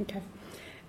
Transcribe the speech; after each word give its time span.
Okay. 0.00 0.22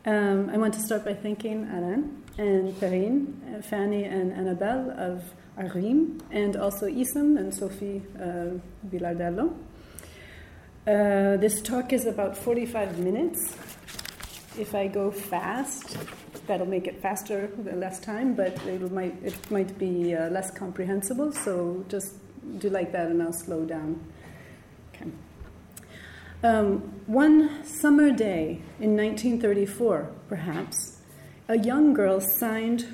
Um, 0.05 0.49
I 0.49 0.57
want 0.57 0.73
to 0.75 0.79
start 0.79 1.03
by 1.03 1.13
thanking 1.13 1.69
Alain 1.69 2.23
and 2.37 2.73
Perrine, 2.79 3.35
uh, 3.53 3.61
Fanny 3.61 4.05
and 4.05 4.31
Annabelle 4.31 4.91
of 4.91 5.23
Arim, 5.57 6.21
and 6.31 6.55
also 6.55 6.87
Isam 6.87 7.37
and 7.37 7.53
Sophie 7.53 8.01
uh. 8.17 8.59
Uh, 10.85 11.37
this 11.37 11.61
talk 11.61 11.91
is 11.91 12.05
about 12.05 12.37
45 12.37 12.99
minutes. 12.99 13.57
If 14.57 14.73
I 14.73 14.87
go 14.87 15.11
fast, 15.11 15.97
that'll 16.47 16.65
make 16.65 16.87
it 16.87 17.01
faster, 17.01 17.49
less 17.73 17.99
time, 17.99 18.35
but 18.35 18.53
it 18.65 18.89
might, 18.89 19.15
it 19.21 19.51
might 19.51 19.77
be 19.77 20.15
uh, 20.15 20.29
less 20.29 20.49
comprehensible, 20.51 21.33
so 21.33 21.83
just 21.89 22.13
do 22.59 22.69
like 22.69 22.93
that 22.93 23.07
and 23.07 23.21
I'll 23.21 23.33
slow 23.33 23.65
down. 23.65 23.99
Okay. 24.95 25.11
Um, 26.43 26.79
one 27.07 27.63
summer 27.63 28.11
day 28.11 28.61
in 28.77 28.97
1934, 28.97 30.11
perhaps, 30.27 30.97
a 31.47 31.57
young 31.57 31.93
girl 31.93 32.19
signed 32.19 32.85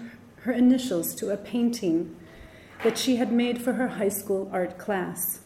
her 0.41 0.51
initials 0.51 1.15
to 1.15 1.31
a 1.31 1.37
painting 1.37 2.15
that 2.83 2.95
she 2.95 3.15
had 3.15 3.31
made 3.31 3.59
for 3.59 3.73
her 3.73 3.87
high 3.87 4.09
school 4.09 4.51
art 4.53 4.77
class. 4.77 5.39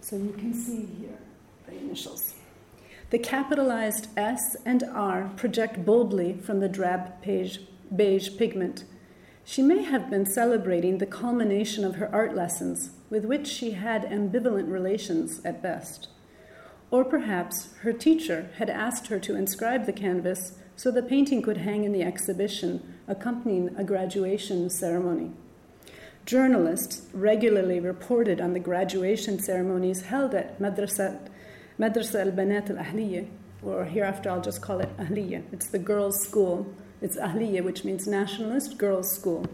So 0.00 0.14
you 0.14 0.32
can 0.38 0.54
see 0.54 0.86
here 1.00 1.18
the 1.66 1.76
initials. 1.76 2.34
The 3.10 3.18
capitalized 3.18 4.16
S 4.16 4.56
and 4.64 4.84
R 4.84 5.32
project 5.34 5.84
boldly 5.84 6.34
from 6.34 6.60
the 6.60 6.68
drab 6.68 7.20
beige, 7.20 7.58
beige 7.94 8.36
pigment. 8.38 8.84
She 9.44 9.60
may 9.60 9.82
have 9.82 10.08
been 10.08 10.24
celebrating 10.24 10.98
the 10.98 11.06
culmination 11.06 11.84
of 11.84 11.96
her 11.96 12.14
art 12.14 12.36
lessons, 12.36 12.90
with 13.10 13.24
which 13.24 13.48
she 13.48 13.72
had 13.72 14.04
ambivalent 14.04 14.70
relations 14.70 15.44
at 15.44 15.60
best. 15.60 16.10
Or 16.94 17.04
perhaps 17.04 17.70
her 17.80 17.92
teacher 17.92 18.50
had 18.58 18.70
asked 18.70 19.08
her 19.08 19.18
to 19.18 19.34
inscribe 19.34 19.84
the 19.84 19.92
canvas 19.92 20.52
so 20.76 20.92
the 20.92 21.02
painting 21.02 21.42
could 21.42 21.56
hang 21.56 21.82
in 21.82 21.90
the 21.90 22.04
exhibition 22.04 22.94
accompanying 23.08 23.74
a 23.76 23.82
graduation 23.82 24.70
ceremony. 24.70 25.32
Journalists 26.24 27.08
regularly 27.12 27.80
reported 27.80 28.40
on 28.40 28.52
the 28.52 28.60
graduation 28.60 29.40
ceremonies 29.40 30.02
held 30.02 30.36
at 30.36 30.60
Madrasa, 30.60 31.18
Madrasa 31.80 32.26
al 32.26 32.30
Banat 32.30 32.70
al 32.70 32.76
Ahliya, 32.76 33.26
or 33.64 33.86
hereafter 33.86 34.30
I'll 34.30 34.40
just 34.40 34.62
call 34.62 34.78
it 34.78 34.96
Ahliya. 34.96 35.42
It's 35.52 35.70
the 35.70 35.80
girls' 35.80 36.22
school. 36.22 36.72
It's 37.02 37.16
Ahliya, 37.16 37.64
which 37.64 37.82
means 37.82 38.06
Nationalist 38.06 38.78
Girls' 38.78 39.12
School. 39.12 39.44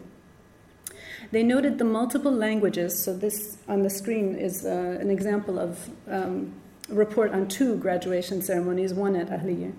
They 1.31 1.43
noted 1.43 1.79
the 1.79 1.87
multiple 1.87 2.33
languages, 2.33 3.03
so 3.03 3.17
this 3.17 3.57
on 3.67 3.83
the 3.83 3.89
screen 3.89 4.35
is 4.35 4.67
uh, 4.67 4.99
an 5.01 5.09
example 5.09 5.59
of 5.59 5.89
um, 6.07 6.53
report 6.91 7.33
on 7.33 7.49
two 7.49 7.77
graduation 7.77 8.43
ceremonies, 8.43 8.93
one 8.93 9.17
at 9.17 9.31
Ahliya. 9.31 9.73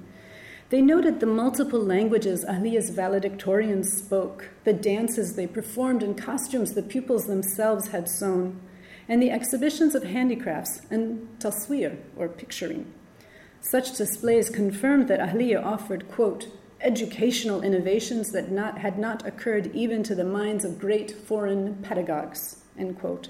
They 0.70 0.82
noted 0.82 1.20
the 1.20 1.26
multiple 1.26 1.82
languages 1.82 2.46
Ahliya's 2.46 2.92
valedictorians 2.92 3.88
spoke, 3.88 4.50
the 4.64 4.72
dances 4.72 5.36
they 5.36 5.46
performed, 5.46 6.02
and 6.02 6.18
costumes 6.18 6.74
the 6.74 6.82
pupils 6.82 7.28
themselves 7.28 7.90
had 7.90 8.08
sewn, 8.08 8.62
and 9.08 9.22
the 9.22 9.32
exhibitions 9.32 9.96
of 9.96 10.04
handicrafts 10.04 10.82
and 10.90 11.28
taswir, 11.40 11.98
or 12.16 12.30
picturing. 12.30 12.94
Such 13.60 13.98
displays 13.98 14.50
confirmed 14.50 15.08
that 15.10 15.20
Ahliya 15.20 15.64
offered, 15.64 16.10
quote, 16.10 16.48
educational 16.80 17.62
innovations 17.62 18.32
that 18.32 18.52
not, 18.52 18.80
had 18.80 18.98
not 18.98 19.26
occurred 19.26 19.76
even 19.76 20.04
to 20.04 20.16
the 20.16 20.24
minds 20.24 20.66
of 20.66 20.80
great 20.80 21.12
foreign 21.12 21.76
pedagogues, 21.84 22.64
end 22.78 22.98
quote. 23.00 23.28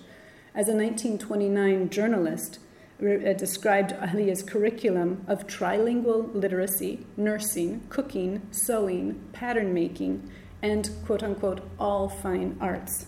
As 0.53 0.67
a 0.67 0.75
1929 0.75 1.89
journalist, 1.89 2.59
uh, 3.01 3.33
described 3.33 3.93
Ahliya's 3.93 4.43
curriculum 4.43 5.25
of 5.27 5.47
trilingual 5.47 6.33
literacy, 6.33 7.05
nursing, 7.17 7.81
cooking, 7.89 8.41
sewing, 8.51 9.19
pattern 9.33 9.73
making, 9.73 10.29
and 10.61 10.89
quote 11.05 11.23
unquote 11.23 11.61
all 11.79 12.07
fine 12.07 12.57
arts. 12.61 13.07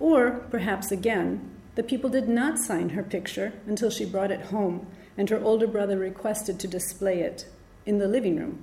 Or 0.00 0.30
perhaps 0.50 0.90
again, 0.90 1.50
the 1.74 1.82
people 1.82 2.10
did 2.10 2.28
not 2.28 2.58
sign 2.58 2.90
her 2.90 3.02
picture 3.02 3.52
until 3.66 3.90
she 3.90 4.04
brought 4.04 4.32
it 4.32 4.46
home 4.46 4.86
and 5.16 5.30
her 5.30 5.40
older 5.42 5.66
brother 5.66 5.98
requested 5.98 6.58
to 6.60 6.68
display 6.68 7.20
it 7.20 7.46
in 7.86 7.98
the 7.98 8.08
living 8.08 8.36
room. 8.36 8.62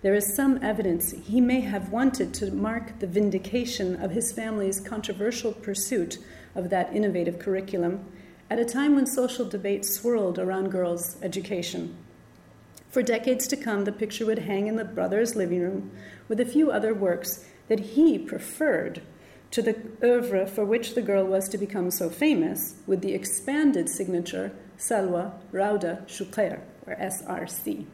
There 0.00 0.14
is 0.14 0.34
some 0.34 0.62
evidence 0.62 1.10
he 1.10 1.40
may 1.40 1.60
have 1.60 1.90
wanted 1.90 2.32
to 2.34 2.52
mark 2.52 3.00
the 3.00 3.06
vindication 3.06 3.96
of 3.96 4.12
his 4.12 4.30
family's 4.30 4.80
controversial 4.80 5.52
pursuit 5.52 6.18
of 6.54 6.70
that 6.70 6.94
innovative 6.94 7.38
curriculum 7.38 8.06
at 8.50 8.58
a 8.58 8.64
time 8.64 8.94
when 8.94 9.06
social 9.06 9.46
debate 9.46 9.84
swirled 9.84 10.38
around 10.38 10.70
girls' 10.70 11.16
education. 11.22 11.96
For 12.90 13.02
decades 13.02 13.46
to 13.48 13.56
come, 13.56 13.84
the 13.84 13.92
picture 13.92 14.24
would 14.24 14.40
hang 14.40 14.66
in 14.66 14.76
the 14.76 14.84
brother's 14.84 15.36
living 15.36 15.60
room 15.60 15.90
with 16.26 16.40
a 16.40 16.46
few 16.46 16.70
other 16.70 16.94
works 16.94 17.44
that 17.68 17.80
he 17.80 18.18
preferred 18.18 19.02
to 19.50 19.62
the 19.62 19.76
oeuvre 20.02 20.46
for 20.46 20.64
which 20.64 20.94
the 20.94 21.02
girl 21.02 21.24
was 21.24 21.48
to 21.48 21.58
become 21.58 21.90
so 21.90 22.08
famous, 22.08 22.76
with 22.86 23.02
the 23.02 23.14
expanded 23.14 23.88
signature 23.88 24.52
Salwa 24.78 25.32
Rauda 25.52 26.06
Shukhair, 26.06 26.60
or 26.86 26.94
SRC. 26.96 27.86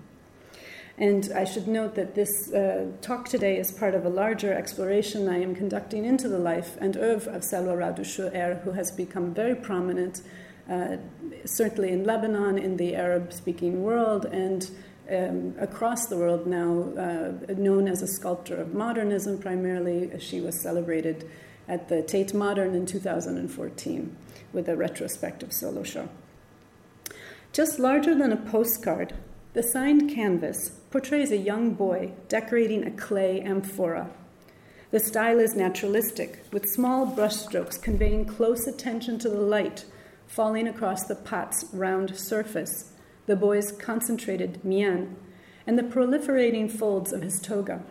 And 0.97 1.33
I 1.35 1.45
should 1.45 1.67
note 1.67 1.97
that 1.97 2.15
this 2.15 2.53
uh, 2.53 2.87
talk 3.01 3.29
today 3.29 3.59
is 3.59 3.73
part 3.73 3.95
of 3.95 4.05
a 4.05 4.09
larger 4.09 4.53
exploration 4.53 5.29
I 5.29 5.43
am 5.43 5.55
conducting 5.55 6.05
into 6.05 6.29
the 6.29 6.39
life 6.39 6.77
and 6.81 6.97
oeuvre 6.97 7.33
of 7.33 7.43
Salwa 7.43 7.77
Rauda 7.77 8.01
Shukhair, 8.01 8.63
who 8.63 8.73
has 8.73 8.93
become 8.93 9.35
very 9.35 9.57
prominent 9.57 10.23
uh, 10.69 10.97
certainly 11.45 11.91
in 11.91 12.05
Lebanon, 12.05 12.59
in 12.59 12.77
the 12.77 12.95
Arab 12.95 13.33
speaking 13.33 13.83
world, 13.83 14.25
and 14.27 14.71
um, 15.11 15.55
across 15.59 16.07
the 16.07 16.17
world 16.17 16.47
now, 16.47 16.89
uh, 16.97 17.53
known 17.55 17.89
as 17.89 18.03
a 18.03 18.07
sculptor 18.07 18.57
of 18.57 18.75
modernism 18.75 19.39
primarily. 19.39 20.11
She 20.19 20.41
was 20.41 20.61
celebrated 20.61 21.29
at 21.69 21.89
the 21.89 22.03
Tate 22.03 22.35
Modern 22.35 22.75
in 22.75 22.87
2014 22.87 24.17
with 24.53 24.69
a 24.69 24.77
retrospective 24.77 25.53
solo 25.53 25.83
show. 25.83 26.09
Just 27.53 27.79
larger 27.79 28.15
than 28.15 28.33
a 28.33 28.37
postcard, 28.37 29.15
the 29.53 29.63
signed 29.63 30.11
canvas 30.11 30.71
portrays 30.91 31.31
a 31.31 31.37
young 31.37 31.75
boy 31.75 32.13
decorating 32.29 32.85
a 32.85 32.91
clay 32.91 33.41
amphora. 33.41 34.11
The 34.91 35.01
style 35.01 35.41
is 35.41 35.55
naturalistic, 35.55 36.45
with 36.53 36.69
small 36.69 37.07
brushstrokes 37.07 37.81
conveying 37.81 38.27
close 38.27 38.67
attention 38.67 39.19
to 39.21 39.29
the 39.29 39.41
light 39.41 39.85
falling 40.27 40.67
across 40.69 41.05
the 41.05 41.15
pot's 41.15 41.67
round 41.73 42.17
surface, 42.17 42.93
the 43.27 43.37
boy's 43.37 43.73
concentrated 43.73 44.65
mien, 44.65 45.17
and 45.67 45.79
the 45.79 45.83
proliferating 45.83 46.71
folds 46.71 47.13
of 47.13 47.23
his 47.23 47.41
toga. 47.41 47.83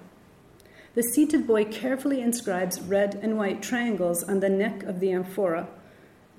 The 0.95 1.03
seated 1.03 1.47
boy 1.47 1.65
carefully 1.65 2.21
inscribes 2.21 2.79
red 2.79 3.19
and 3.21 3.37
white 3.37 3.63
triangles 3.63 4.23
on 4.23 4.41
the 4.41 4.49
neck 4.49 4.83
of 4.83 4.99
the 4.99 5.11
amphora, 5.11 5.67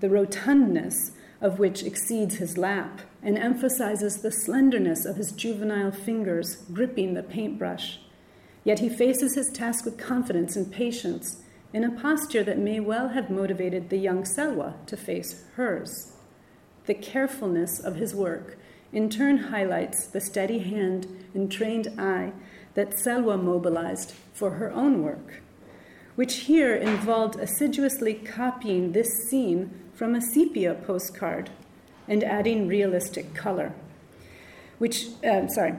the 0.00 0.08
rotundness 0.08 1.10
of 1.40 1.58
which 1.58 1.82
exceeds 1.82 2.36
his 2.36 2.56
lap 2.56 3.00
and 3.22 3.36
emphasizes 3.36 4.18
the 4.18 4.30
slenderness 4.30 5.04
of 5.04 5.16
his 5.16 5.32
juvenile 5.32 5.90
fingers 5.90 6.56
gripping 6.72 7.14
the 7.14 7.22
paintbrush. 7.22 7.98
Yet 8.62 8.78
he 8.78 8.88
faces 8.88 9.34
his 9.34 9.50
task 9.50 9.84
with 9.84 9.98
confidence 9.98 10.56
and 10.56 10.70
patience 10.70 11.42
in 11.74 11.82
a 11.82 11.90
posture 11.90 12.44
that 12.44 12.56
may 12.56 12.78
well 12.78 13.08
have 13.08 13.28
motivated 13.28 13.90
the 13.90 13.98
young 13.98 14.22
Selwa 14.22 14.74
to 14.86 14.96
face 14.96 15.44
hers. 15.56 16.12
The 16.86 16.94
carefulness 16.94 17.80
of 17.80 17.96
his 17.96 18.14
work 18.14 18.56
in 18.92 19.10
turn 19.10 19.38
highlights 19.38 20.06
the 20.06 20.20
steady 20.20 20.60
hand 20.60 21.08
and 21.34 21.50
trained 21.50 21.88
eye 21.98 22.32
that 22.74 22.92
Selwa 22.92 23.42
mobilized 23.42 24.12
for 24.32 24.50
her 24.50 24.70
own 24.70 25.02
work, 25.02 25.42
which 26.14 26.42
here 26.42 26.76
involved 26.76 27.40
assiduously 27.40 28.14
copying 28.14 28.92
this 28.92 29.28
scene 29.28 29.72
from 29.94 30.14
a 30.14 30.22
sepia 30.22 30.74
postcard 30.74 31.50
and 32.06 32.22
adding 32.22 32.68
realistic 32.68 33.34
color. 33.34 33.74
Which, 34.78 35.08
uh, 35.24 35.48
sorry, 35.48 35.74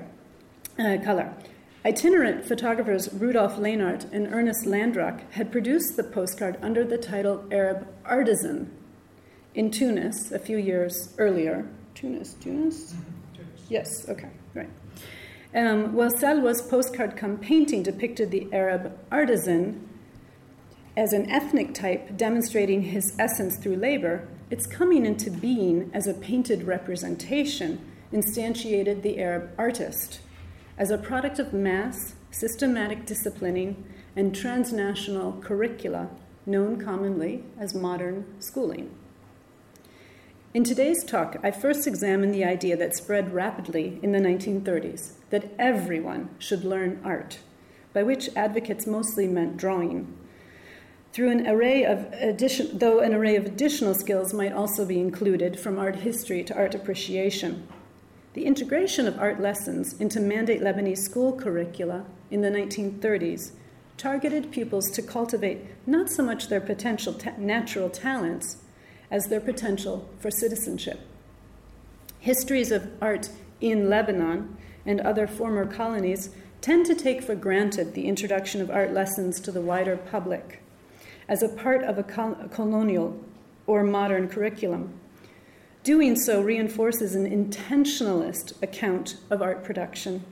uh, 0.77 0.97
color. 1.05 1.33
Itinerant 1.85 2.43
photographers 2.43 3.13
Rudolf 3.13 3.57
Lehnert 3.57 4.11
and 4.11 4.33
Ernest 4.33 4.65
Landrock 4.65 5.21
had 5.33 5.51
produced 5.51 5.95
the 5.95 6.03
postcard 6.03 6.57
under 6.59 6.83
the 6.83 6.97
title 6.97 7.45
Arab 7.51 7.87
Artisan 8.03 8.75
in 9.53 9.69
Tunis 9.69 10.31
a 10.31 10.39
few 10.39 10.57
years 10.57 11.13
earlier. 11.19 11.67
Tunis, 11.93 12.33
Tunis? 12.41 12.93
Mm-hmm. 12.93 13.43
Yes, 13.69 14.09
okay, 14.09 14.29
right. 14.55 14.69
Um, 15.53 15.93
while 15.93 16.09
Salwa's 16.09 16.63
postcard 16.63 17.15
come 17.15 17.37
painting 17.37 17.83
depicted 17.83 18.31
the 18.31 18.51
Arab 18.51 18.97
artisan 19.11 19.87
as 20.97 21.13
an 21.13 21.29
ethnic 21.29 21.75
type 21.75 22.17
demonstrating 22.17 22.81
his 22.81 23.15
essence 23.19 23.57
through 23.57 23.75
labor, 23.75 24.27
its 24.49 24.65
coming 24.65 25.05
into 25.05 25.29
being 25.29 25.91
as 25.93 26.07
a 26.07 26.15
painted 26.15 26.63
representation 26.63 27.79
instantiated 28.11 29.03
the 29.03 29.19
Arab 29.19 29.51
artist 29.55 30.21
as 30.77 30.91
a 30.91 30.97
product 30.97 31.39
of 31.39 31.53
mass, 31.53 32.15
systematic 32.31 33.05
disciplining, 33.05 33.85
and 34.15 34.35
transnational 34.35 35.33
curricula 35.41 36.09
known 36.45 36.79
commonly 36.79 37.43
as 37.57 37.73
modern 37.73 38.25
schooling. 38.39 38.93
In 40.53 40.63
today's 40.63 41.03
talk, 41.03 41.37
I 41.43 41.51
first 41.51 41.85
examine 41.85 42.31
the 42.31 42.45
idea 42.45 42.77
that 42.77 42.95
spread 42.95 43.33
rapidly 43.33 43.99
in 44.01 44.11
the 44.11 44.19
1930s 44.19 45.13
that 45.29 45.51
everyone 45.59 46.29
should 46.39 46.63
learn 46.63 47.01
art, 47.03 47.39
by 47.93 48.03
which 48.03 48.29
advocates 48.35 48.87
mostly 48.87 49.27
meant 49.27 49.57
drawing. 49.57 50.15
Through 51.11 51.31
an 51.31 51.47
array 51.47 51.83
of 51.83 52.11
addition, 52.13 52.77
though 52.77 52.99
an 52.99 53.13
array 53.13 53.35
of 53.35 53.45
additional 53.45 53.93
skills 53.93 54.33
might 54.33 54.53
also 54.53 54.85
be 54.85 54.99
included, 54.99 55.59
from 55.59 55.79
art 55.79 55.97
history 55.97 56.43
to 56.43 56.55
art 56.55 56.75
appreciation. 56.75 57.67
The 58.35 58.45
integration 58.45 59.07
of 59.07 59.17
art 59.17 59.39
lessons 59.39 59.93
into 59.93 60.19
mandate 60.19 60.61
Lebanese 60.61 60.97
school 60.97 61.31
curricula 61.31 62.05
in 62.29 62.41
the 62.41 62.49
1930s 62.49 63.51
targeted 63.95 64.51
pupils 64.51 64.91
to 64.91 65.01
cultivate 65.01 65.61
not 65.87 66.09
so 66.09 66.21
much 66.21 66.49
their 66.49 66.59
potential 66.59 67.13
ta- 67.13 67.31
natural 67.37 67.89
talents 67.89 68.57
as 69.09 69.27
their 69.27 69.39
potential 69.39 70.09
for 70.19 70.29
citizenship. 70.29 70.99
Histories 72.19 72.71
of 72.71 72.91
art 73.01 73.29
in 73.61 73.89
Lebanon 73.89 74.57
and 74.85 74.99
other 74.99 75.27
former 75.27 75.65
colonies 75.65 76.31
tend 76.59 76.85
to 76.87 76.93
take 76.93 77.23
for 77.23 77.35
granted 77.35 77.93
the 77.93 78.05
introduction 78.05 78.59
of 78.59 78.69
art 78.69 78.91
lessons 78.91 79.39
to 79.39 79.51
the 79.51 79.61
wider 79.61 79.95
public 79.95 80.61
as 81.29 81.41
a 81.41 81.47
part 81.47 81.85
of 81.85 81.97
a, 81.97 82.03
col- 82.03 82.37
a 82.41 82.49
colonial 82.49 83.17
or 83.65 83.81
modern 83.81 84.27
curriculum. 84.27 84.93
Doing 85.85 86.15
so 86.15 86.41
reinforces 86.41 87.13
an 87.13 87.29
intentionalist 87.29 88.59
account 88.63 89.17
of 89.29 89.43
art 89.43 89.63
production, 89.63 90.25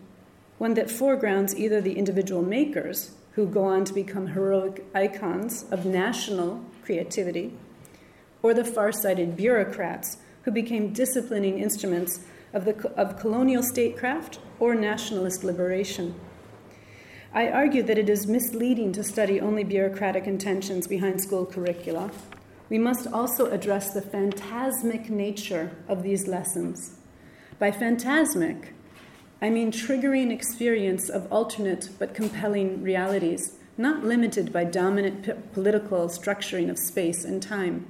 one 0.58 0.74
that 0.74 0.90
foregrounds 0.90 1.56
either 1.56 1.80
the 1.80 1.94
individual 1.94 2.42
makers, 2.42 3.12
who 3.34 3.46
go 3.46 3.64
on 3.66 3.86
to 3.86 3.94
become 3.94 4.30
heroic 4.30 4.84
icons 4.96 5.66
of 5.70 5.86
national 5.86 6.66
creativity, 6.84 7.54
or 8.42 8.56
the 8.56 8.66
far 8.66 8.92
sighted 8.92 9.38
bureaucrats 9.38 10.18
who 10.42 10.50
became 10.50 10.92
disciplining 10.92 11.60
instruments 11.60 12.22
of, 12.52 12.66
the, 12.66 12.90
of 12.98 13.20
colonial 13.20 13.62
statecraft 13.62 14.40
or 14.60 14.74
nationalist 14.74 15.44
liberation. 15.44 16.16
I 17.32 17.50
argue 17.50 17.84
that 17.84 18.00
it 18.00 18.10
is 18.10 18.26
misleading 18.26 18.92
to 18.94 19.04
study 19.04 19.40
only 19.40 19.64
bureaucratic 19.64 20.26
intentions 20.26 20.88
behind 20.88 21.22
school 21.22 21.46
curricula. 21.46 22.10
We 22.74 22.80
must 22.80 23.06
also 23.06 23.52
address 23.52 23.94
the 23.94 24.02
phantasmic 24.02 25.08
nature 25.08 25.78
of 25.88 26.02
these 26.02 26.28
lessons. 26.28 26.98
By 27.60 27.70
phantasmic, 27.70 28.74
I 29.40 29.52
mean 29.52 29.72
triggering 29.72 30.32
experience 30.32 31.08
of 31.08 31.32
alternate 31.32 31.90
but 32.00 32.16
compelling 32.16 32.82
realities, 32.82 33.60
not 33.78 34.04
limited 34.04 34.52
by 34.52 34.64
dominant 34.64 35.24
p- 35.24 35.34
political 35.54 36.08
structuring 36.08 36.72
of 36.72 36.80
space 36.80 37.24
and 37.24 37.44
time. 37.44 37.86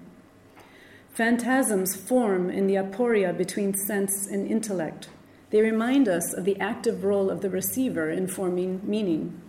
Phantasms 1.13 1.95
form 1.95 2.49
in 2.49 2.67
the 2.67 2.75
aporia 2.75 3.31
between 3.31 3.73
sense 3.73 4.27
and 4.27 4.45
intellect. 4.45 5.07
They 5.51 5.61
remind 5.61 6.09
us 6.09 6.33
of 6.33 6.43
the 6.43 6.59
active 6.59 7.05
role 7.05 7.29
of 7.29 7.39
the 7.39 7.49
receiver 7.49 8.09
in 8.09 8.27
forming 8.27 8.81
meaning. 8.83 9.41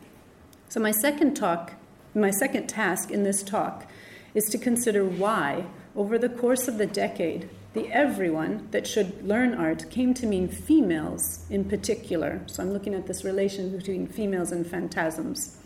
So, 0.68 0.78
my 0.78 0.92
second 0.92 1.34
talk, 1.34 1.72
my 2.14 2.30
second 2.30 2.68
task 2.68 3.10
in 3.10 3.24
this 3.24 3.42
talk, 3.42 3.88
is 4.34 4.44
to 4.46 4.58
consider 4.58 5.04
why, 5.04 5.64
over 5.96 6.18
the 6.18 6.28
course 6.28 6.68
of 6.68 6.78
the 6.78 6.86
decade, 6.86 7.48
the 7.72 7.88
everyone 7.92 8.68
that 8.72 8.86
should 8.86 9.26
learn 9.26 9.54
art 9.54 9.90
came 9.90 10.12
to 10.14 10.26
mean 10.26 10.48
females 10.48 11.44
in 11.50 11.64
particular. 11.64 12.42
So, 12.46 12.62
I'm 12.62 12.72
looking 12.72 12.94
at 12.94 13.06
this 13.06 13.24
relation 13.24 13.76
between 13.76 14.06
females 14.06 14.52
and 14.52 14.66
phantasms. 14.66 15.56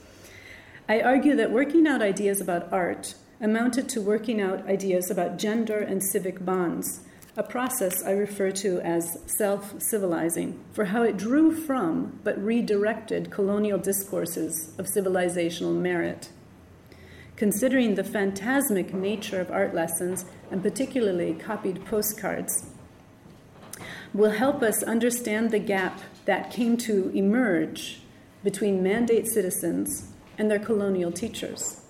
I 0.88 1.00
argue 1.00 1.36
that 1.36 1.50
working 1.50 1.86
out 1.86 2.00
ideas 2.00 2.40
about 2.40 2.72
art 2.72 3.14
amounted 3.40 3.88
to 3.90 4.00
working 4.00 4.40
out 4.40 4.66
ideas 4.66 5.10
about 5.10 5.38
gender 5.38 5.78
and 5.78 6.02
civic 6.02 6.44
bonds, 6.44 7.00
a 7.36 7.42
process 7.42 8.02
I 8.04 8.12
refer 8.12 8.50
to 8.52 8.80
as 8.80 9.18
self 9.26 9.80
civilizing, 9.80 10.58
for 10.72 10.86
how 10.86 11.02
it 11.02 11.16
drew 11.16 11.54
from 11.54 12.18
but 12.24 12.42
redirected 12.42 13.30
colonial 13.30 13.78
discourses 13.78 14.74
of 14.78 14.86
civilizational 14.86 15.74
merit. 15.74 16.30
Considering 17.38 17.94
the 17.94 18.02
phantasmic 18.02 18.92
nature 18.92 19.40
of 19.40 19.48
art 19.48 19.72
lessons, 19.72 20.24
and 20.50 20.60
particularly 20.60 21.32
copied 21.34 21.84
postcards, 21.84 22.66
will 24.12 24.32
help 24.32 24.60
us 24.60 24.82
understand 24.82 25.52
the 25.52 25.60
gap 25.60 26.00
that 26.24 26.50
came 26.50 26.76
to 26.76 27.10
emerge 27.10 28.00
between 28.42 28.82
mandate 28.82 29.28
citizens 29.28 30.10
and 30.36 30.50
their 30.50 30.58
colonial 30.58 31.12
teachers. 31.12 31.80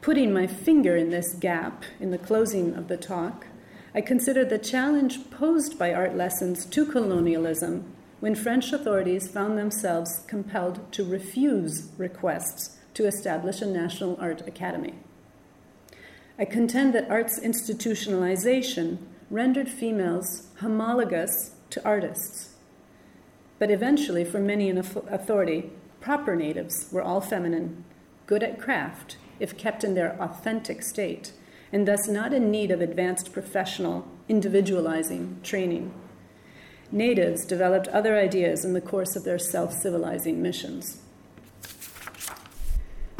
Putting 0.00 0.32
my 0.32 0.48
finger 0.48 0.96
in 0.96 1.10
this 1.10 1.34
gap 1.34 1.84
in 2.00 2.10
the 2.10 2.18
closing 2.18 2.74
of 2.74 2.88
the 2.88 2.96
talk, 2.96 3.46
I 3.94 4.00
consider 4.00 4.44
the 4.44 4.58
challenge 4.58 5.30
posed 5.30 5.78
by 5.78 5.94
art 5.94 6.16
lessons 6.16 6.66
to 6.66 6.84
colonialism 6.84 7.94
when 8.18 8.34
French 8.34 8.72
authorities 8.72 9.28
found 9.28 9.56
themselves 9.56 10.24
compelled 10.26 10.90
to 10.94 11.04
refuse 11.04 11.92
requests 11.96 12.76
to 12.94 13.06
establish 13.06 13.60
a 13.60 13.66
national 13.66 14.16
art 14.20 14.46
academy. 14.46 14.94
I 16.38 16.44
contend 16.44 16.94
that 16.94 17.10
art's 17.10 17.38
institutionalization 17.38 18.98
rendered 19.30 19.68
females 19.68 20.48
homologous 20.60 21.52
to 21.70 21.84
artists. 21.84 22.54
But 23.58 23.70
eventually, 23.70 24.24
for 24.24 24.40
many 24.40 24.68
in 24.68 24.78
authority, 24.78 25.70
proper 26.00 26.34
natives 26.34 26.88
were 26.90 27.02
all 27.02 27.20
feminine, 27.20 27.84
good 28.26 28.42
at 28.42 28.60
craft, 28.60 29.16
if 29.38 29.56
kept 29.56 29.84
in 29.84 29.94
their 29.94 30.20
authentic 30.20 30.82
state, 30.82 31.32
and 31.72 31.86
thus 31.88 32.08
not 32.08 32.32
in 32.32 32.50
need 32.50 32.70
of 32.70 32.80
advanced 32.80 33.32
professional, 33.32 34.06
individualizing 34.28 35.40
training. 35.42 35.92
Natives 36.92 37.44
developed 37.44 37.88
other 37.88 38.16
ideas 38.16 38.64
in 38.64 38.72
the 38.72 38.80
course 38.80 39.16
of 39.16 39.24
their 39.24 39.38
self 39.38 39.72
civilizing 39.72 40.42
missions. 40.42 40.98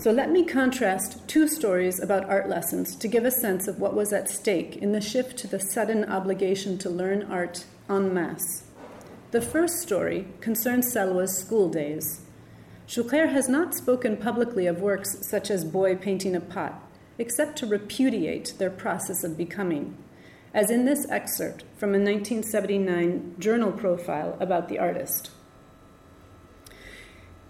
So 0.04 0.10
let 0.10 0.30
me 0.30 0.44
contrast 0.44 1.26
two 1.26 1.48
stories 1.48 1.98
about 1.98 2.28
art 2.28 2.46
lessons 2.46 2.94
to 2.96 3.08
give 3.08 3.24
a 3.24 3.30
sense 3.30 3.66
of 3.66 3.78
what 3.78 3.94
was 3.94 4.12
at 4.12 4.28
stake 4.28 4.76
in 4.76 4.92
the 4.92 5.00
shift 5.00 5.38
to 5.38 5.46
the 5.46 5.58
sudden 5.58 6.04
obligation 6.04 6.76
to 6.80 6.90
learn 6.90 7.22
art 7.22 7.64
en 7.88 8.12
masse. 8.12 8.64
The 9.30 9.40
first 9.40 9.80
story 9.80 10.26
concerns 10.42 10.92
Selwa's 10.92 11.34
school 11.34 11.70
days. 11.70 12.20
Choucair 12.86 13.32
has 13.32 13.48
not 13.48 13.74
spoken 13.74 14.18
publicly 14.18 14.66
of 14.66 14.82
works 14.82 15.26
such 15.26 15.50
as 15.50 15.64
Boy 15.64 15.96
Painting 15.96 16.36
a 16.36 16.40
Pot, 16.42 16.74
except 17.16 17.56
to 17.60 17.66
repudiate 17.66 18.52
their 18.58 18.68
process 18.68 19.24
of 19.24 19.38
becoming, 19.38 19.96
as 20.52 20.70
in 20.70 20.84
this 20.84 21.08
excerpt 21.08 21.64
from 21.78 21.94
a 21.94 22.04
1979 22.04 23.36
journal 23.38 23.72
profile 23.72 24.36
about 24.38 24.68
the 24.68 24.78
artist. 24.78 25.30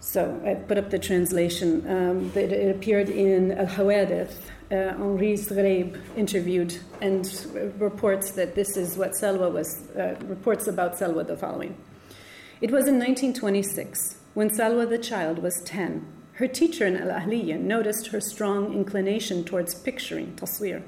So 0.05 0.39
I 0.45 0.53
put 0.53 0.77
up 0.77 0.91
the 0.91 0.99
translation. 0.99 1.83
Um, 1.89 2.31
it, 2.35 2.51
it, 2.51 2.75
appeared 2.75 3.09
in 3.09 3.51
Al 3.53 3.65
Hawadith. 3.65 4.35
Uh, 4.71 4.93
Henri 5.01 5.33
Zreib 5.33 5.99
interviewed 6.15 6.77
and 7.01 7.25
reports 7.79 8.31
that 8.33 8.53
this 8.53 8.77
is 8.77 8.97
what 8.97 9.13
Selwa 9.19 9.51
was, 9.51 9.89
uh, 9.97 10.15
reports 10.25 10.67
about 10.67 10.93
Selwa 10.93 11.25
the 11.25 11.35
following. 11.35 11.75
It 12.61 12.69
was 12.69 12.87
in 12.87 12.99
1926 12.99 14.17
when 14.35 14.51
Salwa 14.51 14.87
the 14.87 14.99
child 14.99 15.39
was 15.39 15.59
10, 15.65 16.05
her 16.33 16.47
teacher 16.47 16.85
in 16.85 16.97
Al 16.97 17.21
Ahliya 17.21 17.59
noticed 17.59 18.07
her 18.07 18.21
strong 18.21 18.73
inclination 18.73 19.43
towards 19.43 19.73
picturing, 19.73 20.35
taswir. 20.35 20.83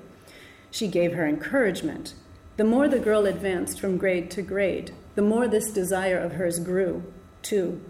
She 0.70 0.88
gave 0.88 1.14
her 1.14 1.28
encouragement. 1.28 2.14
The 2.58 2.66
more 2.66 2.88
the 2.88 3.00
girl 3.00 3.26
advanced 3.26 3.80
from 3.80 3.98
grade 3.98 4.30
to 4.32 4.44
grade, 4.44 4.92
the 5.16 5.24
more 5.24 5.48
this 5.48 5.72
desire 5.72 6.20
of 6.20 6.34
hers 6.34 6.60
grew, 6.60 7.12
too. 7.42 7.82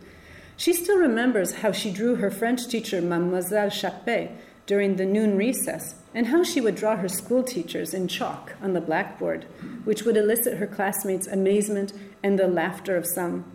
She 0.57 0.73
still 0.73 0.97
remembers 0.97 1.53
how 1.53 1.71
she 1.71 1.91
drew 1.91 2.15
her 2.15 2.31
French 2.31 2.67
teacher, 2.67 2.99
Mademoiselle 2.99 3.69
Chappet, 3.69 4.31
during 4.65 4.95
the 4.95 5.05
noon 5.05 5.37
recess, 5.37 5.95
and 6.15 6.25
how 6.27 6.43
she 6.43 6.59
would 6.59 6.73
draw 6.73 6.95
her 6.95 7.07
school 7.07 7.43
teachers 7.43 7.93
in 7.93 8.07
chalk 8.07 8.55
on 8.59 8.73
the 8.73 8.81
blackboard, 8.81 9.45
which 9.83 10.01
would 10.01 10.17
elicit 10.17 10.57
her 10.57 10.65
classmates' 10.65 11.27
amazement 11.27 11.93
and 12.23 12.39
the 12.39 12.47
laughter 12.47 12.97
of 12.97 13.05
some. 13.05 13.45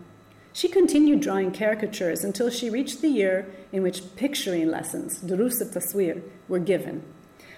She 0.53 0.69
continued 0.69 1.19
drawing 1.19 1.51
caricatures 1.51 2.23
until 2.23 2.49
she 2.49 2.69
reached 2.69 3.01
the 3.01 3.09
year 3.09 3.47
in 3.73 3.83
which 3.83 4.15
picturing 4.15 4.69
lessons, 4.69 5.19
durus 5.19 5.61
taswir, 5.61 6.21
were 6.47 6.59
given, 6.59 7.03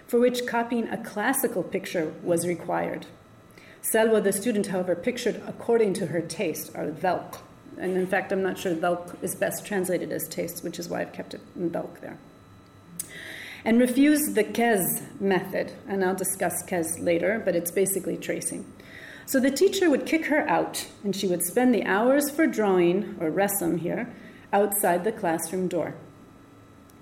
for 0.08 0.20
which 0.20 0.48
copying 0.48 0.90
a 0.90 1.04
classical 1.04 1.62
picture 1.62 2.14
was 2.24 2.48
required. 2.48 3.06
Selwa, 3.84 4.24
the 4.24 4.34
student, 4.34 4.68
however, 4.68 4.96
pictured 4.96 5.44
according 5.48 5.94
to 5.94 6.08
her 6.08 6.22
taste, 6.22 6.72
or 6.74 6.90
dhawq. 6.90 7.38
And 7.80 7.98
in 7.98 8.08
fact, 8.08 8.32
I'm 8.32 8.42
not 8.42 8.58
sure 8.58 8.74
Velk 8.74 9.22
is 9.22 9.36
best 9.36 9.66
translated 9.66 10.12
as 10.12 10.28
taste, 10.28 10.64
which 10.64 10.80
is 10.80 10.90
why 10.90 11.02
I've 11.02 11.14
kept 11.14 11.34
it 11.34 11.42
in 11.56 11.70
dhawq 11.70 12.00
there. 12.02 12.18
And 13.64 13.80
refused 13.80 14.36
the 14.36 14.44
kez 14.44 15.04
method, 15.20 15.74
and 15.88 16.04
I'll 16.04 16.16
discuss 16.16 16.64
kez 16.68 16.86
later, 17.00 17.42
but 17.44 17.56
it's 17.56 17.72
basically 17.72 18.18
tracing. 18.18 18.66
So 19.26 19.40
the 19.40 19.50
teacher 19.50 19.90
would 19.90 20.06
kick 20.06 20.26
her 20.28 20.48
out, 20.48 20.88
and 21.04 21.16
she 21.16 21.28
would 21.28 21.42
spend 21.44 21.74
the 21.74 21.84
hours 21.86 22.30
for 22.30 22.46
drawing, 22.46 23.18
or 23.20 23.32
resum 23.32 23.80
here, 23.80 24.14
outside 24.54 25.04
the 25.04 25.12
classroom 25.12 25.68
door. 25.68 25.96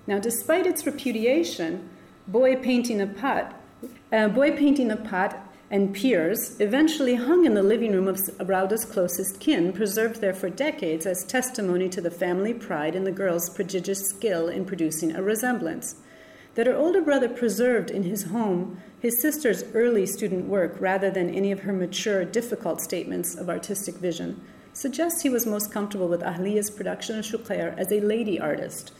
Now, 0.06 0.18
despite 0.18 0.66
its 0.66 0.86
repudiation, 0.86 1.88
boy 2.26 2.56
painting 2.56 3.00
a 3.00 3.06
pot, 3.06 3.54
uh, 4.10 4.28
boy 4.28 4.56
painting 4.56 4.90
a 4.90 4.96
pot 4.96 5.43
and 5.74 5.92
peers, 5.92 6.54
eventually 6.60 7.16
hung 7.16 7.44
in 7.44 7.54
the 7.54 7.62
living 7.62 7.90
room 7.90 8.06
of 8.06 8.20
Rauda's 8.38 8.84
closest 8.84 9.40
kin, 9.40 9.72
preserved 9.72 10.20
there 10.20 10.32
for 10.32 10.48
decades 10.48 11.04
as 11.04 11.24
testimony 11.24 11.88
to 11.88 12.00
the 12.00 12.12
family 12.12 12.54
pride 12.54 12.94
in 12.94 13.02
the 13.02 13.10
girl's 13.10 13.50
prodigious 13.50 14.08
skill 14.08 14.46
in 14.46 14.64
producing 14.64 15.16
a 15.16 15.20
resemblance. 15.20 15.96
That 16.54 16.68
her 16.68 16.76
older 16.76 17.02
brother 17.02 17.28
preserved 17.28 17.90
in 17.90 18.04
his 18.04 18.22
home 18.22 18.80
his 19.00 19.20
sister's 19.20 19.64
early 19.74 20.06
student 20.06 20.46
work 20.46 20.76
rather 20.78 21.10
than 21.10 21.34
any 21.34 21.50
of 21.50 21.62
her 21.62 21.72
mature, 21.72 22.24
difficult 22.24 22.80
statements 22.80 23.34
of 23.34 23.50
artistic 23.50 23.96
vision 23.96 24.40
suggests 24.74 25.22
he 25.22 25.28
was 25.28 25.44
most 25.44 25.72
comfortable 25.72 26.06
with 26.06 26.20
Ahliya's 26.20 26.70
production 26.70 27.18
of 27.18 27.24
Shukayr 27.24 27.76
as 27.76 27.90
a 27.90 27.98
lady 27.98 28.38
artist 28.38 28.92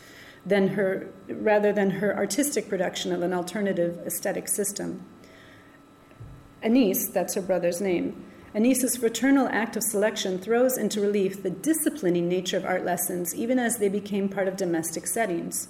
than 0.45 0.67
her, 0.71 1.07
rather 1.29 1.73
than 1.73 1.91
her 1.91 2.17
artistic 2.17 2.69
production 2.69 3.13
of 3.13 3.23
an 3.23 3.33
alternative 3.33 4.05
aesthetic 4.05 4.49
system. 4.49 5.05
Anis, 6.65 7.09
that's 7.09 7.35
her 7.35 7.43
brother's 7.43 7.81
name, 7.81 8.25
Anis's 8.55 8.97
fraternal 8.97 9.49
act 9.49 9.77
of 9.77 9.83
selection 9.83 10.39
throws 10.39 10.79
into 10.79 11.01
relief 11.01 11.43
the 11.43 11.51
disciplining 11.51 12.29
nature 12.29 12.57
of 12.57 12.65
art 12.65 12.85
lessons, 12.85 13.35
even 13.35 13.59
as 13.59 13.79
they 13.79 13.89
became 13.89 14.29
part 14.29 14.47
of 14.47 14.57
domestic 14.57 15.07
settings. 15.09 15.69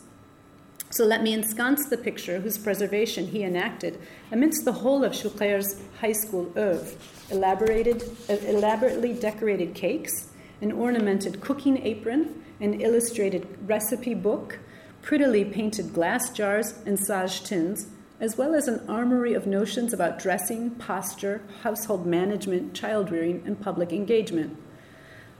So 0.90 1.04
let 1.04 1.22
me 1.22 1.32
ensconce 1.32 1.88
the 1.88 1.96
picture 1.96 2.40
whose 2.40 2.58
preservation 2.58 3.26
he 3.26 3.42
enacted 3.42 3.98
amidst 4.30 4.64
the 4.64 4.72
whole 4.72 5.02
of 5.02 5.12
Shukayr's 5.12 5.80
high 6.00 6.12
school 6.12 6.52
oeuvre 6.56 6.86
elaborated, 7.30 8.04
uh, 8.28 8.34
elaborately 8.46 9.14
decorated 9.14 9.74
cakes, 9.74 10.30
an 10.60 10.70
ornamented 10.70 11.40
cooking 11.40 11.82
apron, 11.84 12.44
an 12.60 12.80
illustrated 12.80 13.48
recipe 13.66 14.14
book, 14.14 14.58
prettily 15.02 15.44
painted 15.44 15.94
glass 15.94 16.30
jars 16.30 16.74
and 16.86 17.00
sage 17.00 17.42
tins, 17.42 17.88
as 18.20 18.36
well 18.36 18.54
as 18.54 18.68
an 18.68 18.84
armory 18.88 19.34
of 19.34 19.46
notions 19.46 19.92
about 19.92 20.18
dressing, 20.18 20.70
posture, 20.70 21.42
household 21.62 22.06
management, 22.06 22.74
child 22.74 23.10
rearing, 23.10 23.42
and 23.44 23.60
public 23.60 23.92
engagement. 23.92 24.56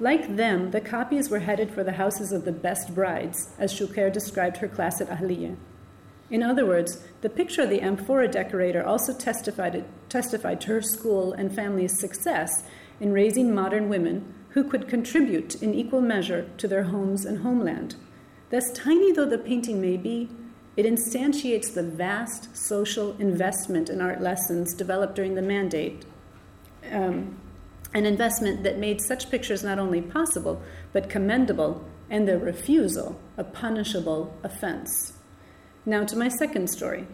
Like 0.00 0.36
them, 0.36 0.72
the 0.72 0.80
copies 0.80 1.30
were 1.30 1.38
headed 1.38 1.70
for 1.70 1.84
the 1.84 1.92
houses 1.92 2.32
of 2.32 2.44
the 2.44 2.52
best 2.52 2.94
brides, 2.94 3.50
as 3.58 3.72
Shukayr 3.72 4.12
described 4.12 4.56
her 4.56 4.68
class 4.68 5.00
at 5.00 5.08
Ahliya. 5.08 5.56
In 6.30 6.42
other 6.42 6.66
words, 6.66 7.04
the 7.20 7.30
picture 7.30 7.62
of 7.62 7.70
the 7.70 7.80
amphora 7.80 8.28
decorator 8.28 8.84
also 8.84 9.12
testified, 9.16 9.84
testified 10.08 10.60
to 10.62 10.68
her 10.68 10.82
school 10.82 11.32
and 11.32 11.54
family's 11.54 11.98
success 11.98 12.64
in 12.98 13.12
raising 13.12 13.54
modern 13.54 13.88
women 13.88 14.34
who 14.50 14.64
could 14.64 14.88
contribute 14.88 15.62
in 15.62 15.74
equal 15.74 16.00
measure 16.00 16.48
to 16.56 16.66
their 16.66 16.84
homes 16.84 17.24
and 17.24 17.38
homeland. 17.38 17.94
Thus, 18.50 18.70
tiny 18.72 19.12
though 19.12 19.28
the 19.28 19.38
painting 19.38 19.80
may 19.80 19.96
be, 19.96 20.28
it 20.76 20.86
instantiates 20.86 21.72
the 21.72 21.82
vast 21.82 22.56
social 22.56 23.16
investment 23.18 23.88
in 23.88 24.00
art 24.00 24.20
lessons 24.20 24.74
developed 24.74 25.14
during 25.14 25.34
the 25.34 25.42
mandate, 25.42 26.04
um, 26.90 27.38
an 27.92 28.06
investment 28.06 28.64
that 28.64 28.78
made 28.78 29.00
such 29.00 29.30
pictures 29.30 29.62
not 29.62 29.78
only 29.78 30.02
possible, 30.02 30.60
but 30.92 31.08
commendable, 31.08 31.84
and 32.10 32.26
their 32.26 32.38
refusal 32.38 33.20
a 33.36 33.44
punishable 33.44 34.36
offense. 34.42 35.14
Now, 35.86 36.04
to 36.04 36.16
my 36.16 36.28
second 36.28 36.68
story. 36.68 37.06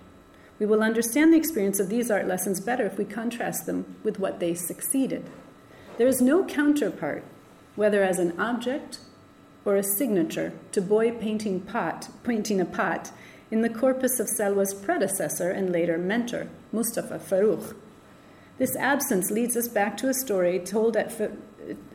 We 0.58 0.66
will 0.66 0.82
understand 0.82 1.32
the 1.32 1.38
experience 1.38 1.80
of 1.80 1.88
these 1.88 2.10
art 2.10 2.28
lessons 2.28 2.60
better 2.60 2.84
if 2.84 2.98
we 2.98 3.06
contrast 3.06 3.64
them 3.64 3.96
with 4.04 4.18
what 4.18 4.40
they 4.40 4.54
succeeded. 4.54 5.28
There 5.96 6.06
is 6.06 6.20
no 6.20 6.44
counterpart, 6.44 7.24
whether 7.76 8.02
as 8.02 8.18
an 8.18 8.38
object 8.38 8.98
or 9.64 9.76
a 9.76 9.82
signature, 9.82 10.52
to 10.72 10.82
boy 10.82 11.12
painting 11.12 11.60
pot, 11.60 12.08
painting 12.24 12.60
a 12.60 12.66
pot 12.66 13.10
in 13.50 13.62
the 13.62 13.68
corpus 13.68 14.20
of 14.20 14.28
Salwa's 14.28 14.72
predecessor 14.72 15.50
and 15.50 15.72
later 15.72 15.98
mentor, 15.98 16.48
Mustafa 16.72 17.18
Farrukh. 17.18 17.74
This 18.58 18.76
absence 18.76 19.30
leads 19.30 19.56
us 19.56 19.68
back 19.68 19.96
to 19.96 20.08
a 20.08 20.14
story 20.14 20.58
told, 20.58 20.96
at, 20.96 21.12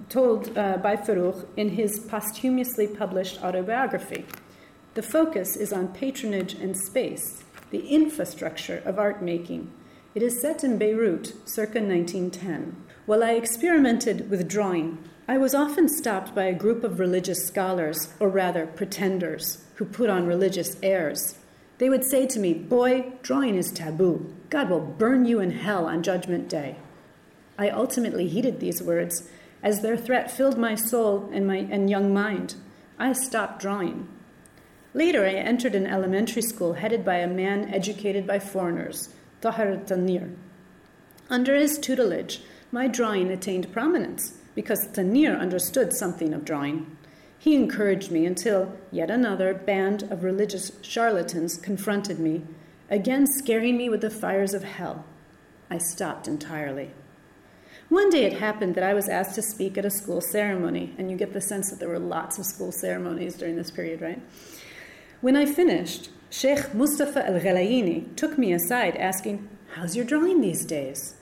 told 0.09 0.57
uh, 0.57 0.77
by 0.77 0.95
Farrukh 0.95 1.45
in 1.55 1.69
his 1.69 1.99
posthumously 1.99 2.87
published 2.87 3.41
autobiography. 3.43 4.25
The 4.95 5.03
focus 5.03 5.55
is 5.55 5.71
on 5.71 5.89
patronage 5.89 6.53
and 6.55 6.75
space, 6.75 7.43
the 7.69 7.87
infrastructure 7.87 8.81
of 8.85 8.97
art 8.97 9.21
making. 9.21 9.71
It 10.13 10.23
is 10.23 10.41
set 10.41 10.63
in 10.63 10.77
Beirut, 10.77 11.33
circa 11.45 11.79
1910. 11.81 12.75
While 13.05 13.23
I 13.23 13.31
experimented 13.31 14.29
with 14.29 14.47
drawing, 14.47 14.97
I 15.27 15.37
was 15.37 15.53
often 15.53 15.89
stopped 15.89 16.33
by 16.33 16.45
a 16.45 16.53
group 16.53 16.83
of 16.83 16.99
religious 16.99 17.45
scholars, 17.45 18.13
or 18.19 18.29
rather 18.29 18.65
pretenders, 18.65 19.63
who 19.75 19.85
put 19.85 20.09
on 20.09 20.25
religious 20.25 20.77
airs. 20.81 21.37
They 21.77 21.89
would 21.89 22.05
say 22.05 22.25
to 22.27 22.39
me, 22.39 22.53
Boy, 22.53 23.13
drawing 23.21 23.55
is 23.55 23.71
taboo. 23.71 24.33
God 24.49 24.69
will 24.69 24.79
burn 24.79 25.25
you 25.25 25.39
in 25.39 25.51
hell 25.51 25.85
on 25.85 26.03
Judgment 26.03 26.47
Day. 26.47 26.77
I 27.57 27.69
ultimately 27.69 28.27
heeded 28.27 28.59
these 28.59 28.81
words 28.81 29.29
as 29.63 29.81
their 29.81 29.97
threat 29.97 30.29
filled 30.29 30.57
my 30.57 30.75
soul 30.75 31.29
and, 31.33 31.47
my, 31.47 31.57
and 31.57 31.89
young 31.89 32.13
mind. 32.13 32.55
I 32.97 33.13
stopped 33.13 33.61
drawing. 33.61 34.07
Later, 34.93 35.25
I 35.25 35.31
entered 35.31 35.75
an 35.75 35.87
elementary 35.87 36.41
school 36.41 36.73
headed 36.73 37.03
by 37.03 37.15
a 37.15 37.27
man 37.27 37.73
educated 37.73 38.25
by 38.25 38.39
foreigners, 38.39 39.09
Tahir 39.41 39.81
Tanir. 39.85 40.35
Under 41.29 41.55
his 41.55 41.77
tutelage, 41.77 42.41
my 42.71 42.87
drawing 42.87 43.29
attained 43.29 43.73
prominence 43.73 44.37
because 44.53 44.87
Tanir 44.93 45.37
understood 45.37 45.91
something 45.91 46.33
of 46.33 46.45
drawing. 46.45 46.95
He 47.37 47.55
encouraged 47.55 48.11
me 48.11 48.25
until 48.25 48.77
yet 48.91 49.11
another 49.11 49.53
band 49.53 50.03
of 50.03 50.23
religious 50.23 50.71
charlatans 50.81 51.57
confronted 51.57 52.19
me, 52.19 52.43
again 52.89 53.27
scaring 53.27 53.77
me 53.77 53.89
with 53.89 54.01
the 54.01 54.09
fires 54.09 54.53
of 54.53 54.63
hell. 54.63 55.05
I 55.69 55.77
stopped 55.77 56.27
entirely. 56.27 56.91
One 57.89 58.09
day 58.09 58.25
it 58.25 58.39
happened 58.39 58.73
that 58.75 58.83
I 58.83 58.95
was 58.95 59.07
asked 59.07 59.35
to 59.35 59.43
speak 59.43 59.77
at 59.77 59.85
a 59.85 59.91
school 59.91 60.19
ceremony, 60.19 60.95
and 60.97 61.11
you 61.11 61.17
get 61.17 61.33
the 61.33 61.41
sense 61.41 61.69
that 61.69 61.79
there 61.79 61.89
were 61.89 61.99
lots 61.99 62.39
of 62.39 62.45
school 62.45 62.71
ceremonies 62.71 63.35
during 63.35 63.55
this 63.55 63.69
period, 63.69 64.01
right? 64.01 64.21
When 65.21 65.35
I 65.35 65.45
finished, 65.45 66.09
Sheikh 66.29 66.73
Mustafa 66.73 67.27
Al 67.27 67.39
Ghalayini 67.39 68.15
took 68.15 68.37
me 68.37 68.53
aside, 68.53 68.95
asking, 68.95 69.47
How's 69.75 69.95
your 69.95 70.05
drawing 70.05 70.41
these 70.41 70.65
days? 70.65 71.15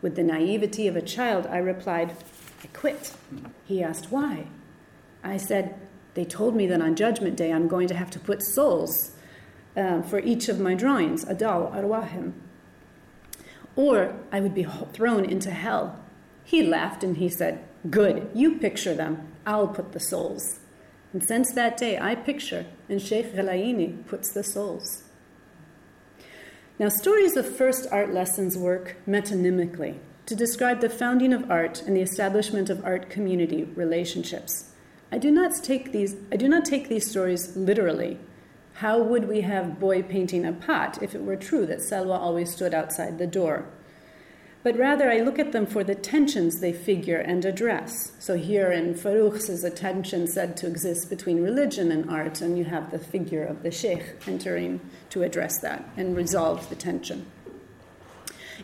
With 0.00 0.16
the 0.16 0.22
naivety 0.22 0.86
of 0.88 0.96
a 0.96 1.02
child, 1.02 1.46
I 1.46 1.58
replied, 1.58 2.16
I 2.62 2.66
quit. 2.68 3.12
He 3.64 3.82
asked, 3.82 4.10
Why? 4.10 4.46
I 5.24 5.38
said, 5.38 5.74
they 6.14 6.24
told 6.24 6.54
me 6.54 6.66
that 6.68 6.80
on 6.80 6.94
Judgment 6.94 7.36
Day 7.36 7.52
I'm 7.52 7.66
going 7.66 7.88
to 7.88 7.94
have 7.94 8.10
to 8.10 8.20
put 8.20 8.42
souls 8.42 9.12
um, 9.76 10.02
for 10.02 10.20
each 10.20 10.48
of 10.48 10.60
my 10.60 10.74
drawings, 10.74 11.24
Adal, 11.24 11.74
Arwahim. 11.74 12.32
Or 13.74 14.14
I 14.30 14.40
would 14.40 14.54
be 14.54 14.66
thrown 14.92 15.24
into 15.24 15.50
hell. 15.50 15.98
He 16.44 16.62
laughed 16.62 17.02
and 17.02 17.16
he 17.16 17.28
said, 17.28 17.64
Good, 17.90 18.30
you 18.34 18.58
picture 18.58 18.94
them, 18.94 19.32
I'll 19.46 19.68
put 19.68 19.92
the 19.92 20.00
souls. 20.00 20.60
And 21.12 21.22
since 21.22 21.52
that 21.52 21.76
day, 21.76 21.98
I 21.98 22.14
picture, 22.14 22.66
and 22.88 23.00
Sheikh 23.00 23.34
Ghalayini 23.34 24.06
puts 24.06 24.32
the 24.32 24.44
souls. 24.44 25.04
Now, 26.78 26.88
stories 26.88 27.36
of 27.36 27.56
first 27.56 27.86
art 27.92 28.12
lessons 28.12 28.58
work 28.58 28.96
metonymically 29.06 29.98
to 30.26 30.34
describe 30.34 30.80
the 30.80 30.88
founding 30.88 31.32
of 31.32 31.50
art 31.50 31.82
and 31.82 31.96
the 31.96 32.00
establishment 32.00 32.68
of 32.68 32.84
art 32.84 33.10
community 33.10 33.64
relationships. 33.64 34.73
I 35.14 35.18
do 35.18 35.30
not 35.30 35.52
take 35.62 35.92
these 35.92 36.16
I 36.32 36.36
do 36.36 36.48
not 36.48 36.64
take 36.64 36.88
these 36.88 37.08
stories 37.08 37.56
literally. 37.56 38.18
How 38.82 39.00
would 39.00 39.28
we 39.28 39.42
have 39.42 39.78
boy 39.78 40.02
painting 40.02 40.44
a 40.44 40.52
pot 40.52 41.00
if 41.00 41.14
it 41.14 41.22
were 41.22 41.36
true 41.36 41.66
that 41.66 41.78
Salwa 41.78 42.18
always 42.18 42.50
stood 42.50 42.74
outside 42.74 43.18
the 43.18 43.26
door? 43.28 43.66
But 44.64 44.76
rather, 44.76 45.08
I 45.08 45.20
look 45.20 45.38
at 45.38 45.52
them 45.52 45.66
for 45.66 45.84
the 45.84 45.94
tensions 45.94 46.58
they 46.58 46.72
figure 46.72 47.18
and 47.18 47.44
address. 47.44 48.10
So, 48.18 48.34
here 48.36 48.72
in 48.72 48.94
Farrukh's 48.94 49.48
is 49.48 49.62
a 49.62 49.70
tension 49.70 50.26
said 50.26 50.56
to 50.56 50.66
exist 50.66 51.08
between 51.10 51.44
religion 51.44 51.92
and 51.92 52.10
art, 52.10 52.40
and 52.40 52.58
you 52.58 52.64
have 52.64 52.90
the 52.90 52.98
figure 52.98 53.44
of 53.44 53.62
the 53.62 53.70
sheikh 53.70 54.16
entering 54.26 54.80
to 55.10 55.22
address 55.22 55.60
that 55.60 55.88
and 55.96 56.16
resolve 56.16 56.68
the 56.70 56.74
tension. 56.74 57.26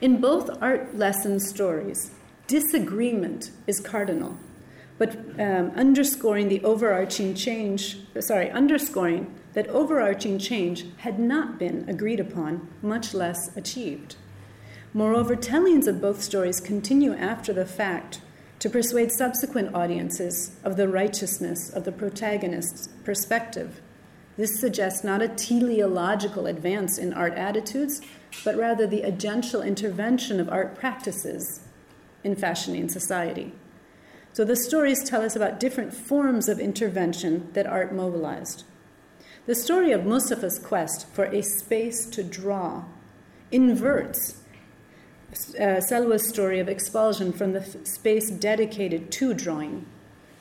In 0.00 0.20
both 0.20 0.50
art 0.60 0.98
lesson 0.98 1.38
stories, 1.38 2.10
disagreement 2.48 3.52
is 3.68 3.78
cardinal 3.78 4.36
but 5.00 5.16
um, 5.40 5.72
underscoring 5.76 6.50
the 6.50 6.62
overarching 6.62 7.34
change, 7.34 7.96
sorry, 8.18 8.50
underscoring 8.50 9.34
that 9.54 9.66
overarching 9.68 10.38
change 10.38 10.84
had 10.98 11.18
not 11.18 11.58
been 11.58 11.88
agreed 11.88 12.20
upon, 12.20 12.68
much 12.82 13.14
less 13.14 13.56
achieved. 13.56 14.16
Moreover, 14.92 15.36
tellings 15.36 15.86
of 15.86 16.02
both 16.02 16.20
stories 16.20 16.60
continue 16.60 17.14
after 17.14 17.54
the 17.54 17.64
fact 17.64 18.20
to 18.58 18.68
persuade 18.68 19.10
subsequent 19.10 19.74
audiences 19.74 20.56
of 20.64 20.76
the 20.76 20.86
righteousness 20.86 21.70
of 21.70 21.84
the 21.84 21.92
protagonist's 21.92 22.90
perspective. 23.02 23.80
This 24.36 24.60
suggests 24.60 25.02
not 25.02 25.22
a 25.22 25.28
teleological 25.28 26.46
advance 26.46 26.98
in 26.98 27.14
art 27.14 27.32
attitudes, 27.32 28.02
but 28.44 28.54
rather 28.54 28.86
the 28.86 29.00
agential 29.00 29.66
intervention 29.66 30.40
of 30.40 30.50
art 30.50 30.78
practices 30.78 31.62
in 32.22 32.36
fashioning 32.36 32.90
society. 32.90 33.54
So 34.32 34.44
the 34.44 34.56
stories 34.56 35.02
tell 35.02 35.22
us 35.22 35.34
about 35.34 35.60
different 35.60 35.92
forms 35.92 36.48
of 36.48 36.60
intervention 36.60 37.48
that 37.52 37.66
art 37.66 37.92
mobilized. 37.92 38.64
The 39.46 39.54
story 39.54 39.92
of 39.92 40.06
Mustafa's 40.06 40.58
quest 40.58 41.08
for 41.08 41.24
a 41.24 41.42
space 41.42 42.06
to 42.06 42.22
draw 42.22 42.84
inverts 43.50 44.40
uh, 45.32 45.80
Salwa's 45.80 46.28
story 46.28 46.58
of 46.58 46.68
expulsion 46.68 47.32
from 47.32 47.52
the 47.52 47.60
f- 47.60 47.86
space 47.86 48.30
dedicated 48.30 49.12
to 49.12 49.32
drawing. 49.34 49.86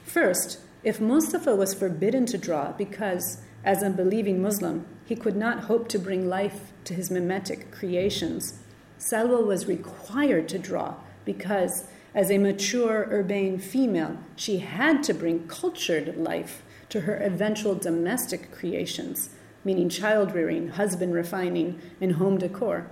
First, 0.03 0.59
if 0.83 0.99
Mustafa 0.99 1.55
was 1.55 1.73
forbidden 1.73 2.25
to 2.27 2.37
draw 2.37 2.71
because, 2.71 3.41
as 3.63 3.83
a 3.83 3.89
believing 3.89 4.41
Muslim, 4.41 4.85
he 5.05 5.15
could 5.15 5.35
not 5.35 5.65
hope 5.65 5.89
to 5.89 5.99
bring 5.99 6.27
life 6.27 6.71
to 6.85 6.93
his 6.93 7.11
mimetic 7.11 7.71
creations, 7.71 8.59
Salwa 8.97 9.45
was 9.45 9.67
required 9.67 10.49
to 10.49 10.59
draw 10.59 10.95
because, 11.23 11.87
as 12.13 12.31
a 12.31 12.37
mature, 12.37 13.07
urbane 13.11 13.59
female, 13.59 14.17
she 14.35 14.59
had 14.59 15.03
to 15.03 15.13
bring 15.13 15.47
cultured 15.47 16.17
life 16.17 16.63
to 16.89 17.01
her 17.01 17.17
eventual 17.17 17.75
domestic 17.75 18.51
creations, 18.51 19.29
meaning 19.63 19.89
child 19.89 20.33
rearing, 20.33 20.69
husband 20.69 21.13
refining, 21.13 21.79
and 22.01 22.13
home 22.13 22.37
decor 22.37 22.89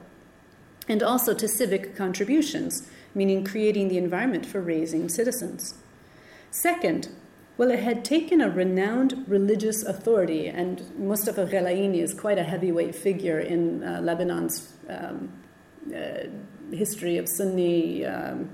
and 0.87 1.03
also 1.03 1.33
to 1.33 1.47
civic 1.47 1.95
contributions, 1.95 2.89
meaning 3.13 3.43
creating 3.43 3.89
the 3.89 3.97
environment 3.97 4.45
for 4.45 4.61
raising 4.61 5.09
citizens. 5.09 5.75
Second, 6.51 7.09
well, 7.57 7.71
it 7.71 7.79
had 7.79 8.05
taken 8.05 8.39
a 8.39 8.49
renowned 8.49 9.25
religious 9.27 9.83
authority, 9.83 10.47
and 10.47 10.89
Mustafa 10.97 11.45
Ghalayini 11.45 12.01
is 12.01 12.13
quite 12.13 12.37
a 12.37 12.43
heavyweight 12.43 12.95
figure 12.95 13.39
in 13.39 13.83
uh, 13.83 13.99
Lebanon's 14.01 14.73
um, 14.87 15.33
uh, 15.93 16.27
history 16.71 17.17
of 17.17 17.27
Sunni 17.27 18.05
um, 18.05 18.49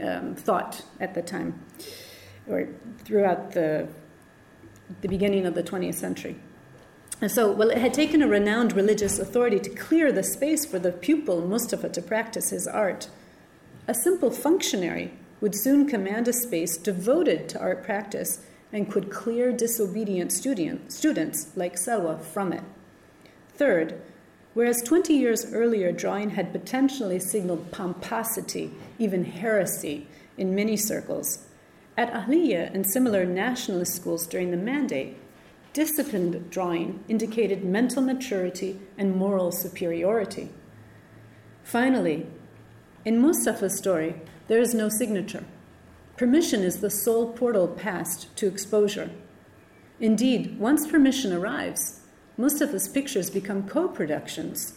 um, 0.00 0.34
thought 0.34 0.82
at 1.00 1.14
the 1.14 1.22
time, 1.22 1.60
or 2.48 2.68
throughout 3.04 3.52
the, 3.52 3.88
the 5.00 5.08
beginning 5.08 5.46
of 5.46 5.54
the 5.54 5.62
20th 5.62 5.94
century. 5.94 6.36
And 7.20 7.30
so, 7.30 7.50
well, 7.50 7.70
it 7.70 7.78
had 7.78 7.94
taken 7.94 8.20
a 8.20 8.28
renowned 8.28 8.74
religious 8.74 9.18
authority 9.18 9.58
to 9.60 9.70
clear 9.70 10.12
the 10.12 10.22
space 10.22 10.66
for 10.66 10.78
the 10.78 10.92
pupil, 10.92 11.40
Mustafa, 11.40 11.88
to 11.88 12.02
practice 12.02 12.50
his 12.50 12.66
art. 12.66 13.08
A 13.88 13.94
simple 13.94 14.30
functionary 14.30 15.14
would 15.40 15.54
soon 15.54 15.88
command 15.88 16.28
a 16.28 16.32
space 16.32 16.76
devoted 16.76 17.48
to 17.48 17.60
art 17.60 17.84
practice 17.84 18.40
and 18.72 18.90
could 18.90 19.10
clear 19.10 19.52
disobedient 19.52 20.32
student, 20.32 20.92
students 20.92 21.56
like 21.56 21.76
Selwa 21.76 22.20
from 22.20 22.52
it. 22.52 22.64
Third, 23.54 24.00
whereas 24.56 24.80
20 24.80 25.12
years 25.12 25.52
earlier 25.52 25.92
drawing 25.92 26.30
had 26.30 26.50
potentially 26.50 27.18
signaled 27.18 27.70
pomposity, 27.70 28.70
even 28.98 29.22
heresy, 29.22 30.06
in 30.38 30.54
many 30.54 30.78
circles, 30.78 31.46
at 31.94 32.10
Ahliya 32.10 32.74
and 32.74 32.90
similar 32.90 33.26
nationalist 33.26 33.94
schools 33.94 34.26
during 34.26 34.50
the 34.50 34.56
Mandate, 34.56 35.14
disciplined 35.74 36.48
drawing 36.48 37.04
indicated 37.06 37.66
mental 37.66 38.00
maturity 38.00 38.80
and 38.96 39.14
moral 39.14 39.52
superiority. 39.52 40.48
Finally, 41.62 42.26
in 43.04 43.20
Mustafa's 43.20 43.76
story, 43.76 44.22
there 44.48 44.58
is 44.58 44.72
no 44.72 44.88
signature. 44.88 45.44
Permission 46.16 46.62
is 46.62 46.80
the 46.80 46.88
sole 46.88 47.30
portal 47.34 47.68
passed 47.68 48.34
to 48.38 48.46
exposure. 48.46 49.10
Indeed, 50.00 50.58
once 50.58 50.86
permission 50.86 51.34
arrives, 51.34 51.95
Mustafa's 52.36 52.88
pictures 52.88 53.30
become 53.30 53.68
co 53.68 53.88
productions, 53.88 54.74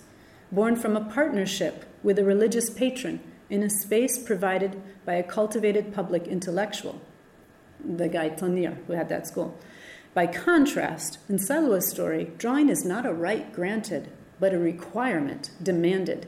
born 0.51 0.75
from 0.75 0.95
a 0.95 1.03
partnership 1.03 1.85
with 2.01 2.17
a 2.17 2.23
religious 2.23 2.69
patron 2.69 3.19
in 3.49 3.63
a 3.63 3.69
space 3.69 4.17
provided 4.17 4.81
by 5.05 5.15
a 5.15 5.23
cultivated 5.23 5.93
public 5.93 6.27
intellectual, 6.27 7.01
the 7.83 8.07
guy 8.07 8.29
Tanir, 8.29 8.77
who 8.85 8.93
had 8.93 9.09
that 9.09 9.27
school. 9.27 9.57
By 10.13 10.27
contrast, 10.27 11.19
in 11.27 11.37
Salwa's 11.37 11.89
story, 11.89 12.31
drawing 12.37 12.69
is 12.69 12.85
not 12.85 13.05
a 13.05 13.13
right 13.13 13.51
granted, 13.53 14.09
but 14.39 14.53
a 14.53 14.59
requirement 14.59 15.51
demanded. 15.61 16.27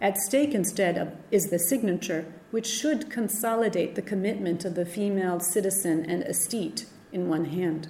At 0.00 0.18
stake 0.18 0.54
instead 0.54 1.16
is 1.30 1.46
the 1.46 1.58
signature, 1.58 2.26
which 2.50 2.66
should 2.66 3.10
consolidate 3.10 3.94
the 3.94 4.02
commitment 4.02 4.64
of 4.64 4.74
the 4.74 4.84
female 4.84 5.40
citizen 5.40 6.04
and 6.08 6.22
estate 6.24 6.86
in 7.12 7.28
one 7.28 7.46
hand. 7.46 7.88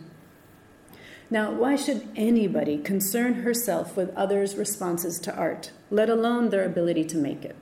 Now, 1.30 1.52
why 1.52 1.76
should 1.76 2.06
anybody 2.16 2.78
concern 2.78 3.34
herself 3.34 3.96
with 3.96 4.14
others' 4.14 4.56
responses 4.56 5.18
to 5.20 5.34
art, 5.34 5.72
let 5.90 6.10
alone 6.10 6.50
their 6.50 6.64
ability 6.64 7.04
to 7.06 7.16
make 7.16 7.44
it? 7.44 7.56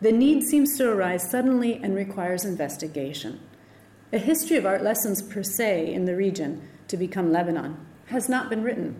The 0.00 0.12
need 0.12 0.42
seems 0.42 0.76
to 0.78 0.88
arise 0.88 1.30
suddenly 1.30 1.80
and 1.82 1.94
requires 1.94 2.44
investigation. 2.44 3.40
A 4.12 4.18
history 4.18 4.56
of 4.56 4.66
art 4.66 4.82
lessons 4.82 5.22
per 5.22 5.42
se 5.42 5.92
in 5.92 6.06
the 6.06 6.16
region 6.16 6.66
to 6.88 6.96
become 6.96 7.30
Lebanon 7.30 7.76
has 8.06 8.28
not 8.28 8.50
been 8.50 8.64
written, 8.64 8.96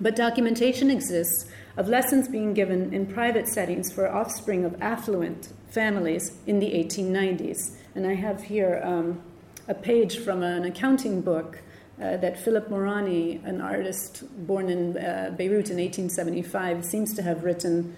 but 0.00 0.16
documentation 0.16 0.90
exists 0.90 1.50
of 1.76 1.88
lessons 1.88 2.28
being 2.28 2.54
given 2.54 2.94
in 2.94 3.06
private 3.06 3.48
settings 3.48 3.92
for 3.92 4.10
offspring 4.10 4.64
of 4.64 4.80
affluent 4.80 5.52
families 5.68 6.38
in 6.46 6.58
the 6.58 6.72
1890s. 6.72 7.76
And 7.94 8.06
I 8.06 8.14
have 8.14 8.44
here 8.44 8.80
um, 8.84 9.22
a 9.68 9.74
page 9.74 10.18
from 10.18 10.42
an 10.42 10.64
accounting 10.64 11.20
book 11.20 11.60
uh, 12.02 12.16
that 12.16 12.38
Philip 12.38 12.68
Morani, 12.68 13.40
an 13.44 13.60
artist 13.60 14.24
born 14.46 14.68
in 14.68 14.96
uh, 14.96 15.32
Beirut 15.36 15.70
in 15.70 15.78
1875, 15.78 16.84
seems 16.84 17.14
to 17.14 17.22
have 17.22 17.44
written 17.44 17.94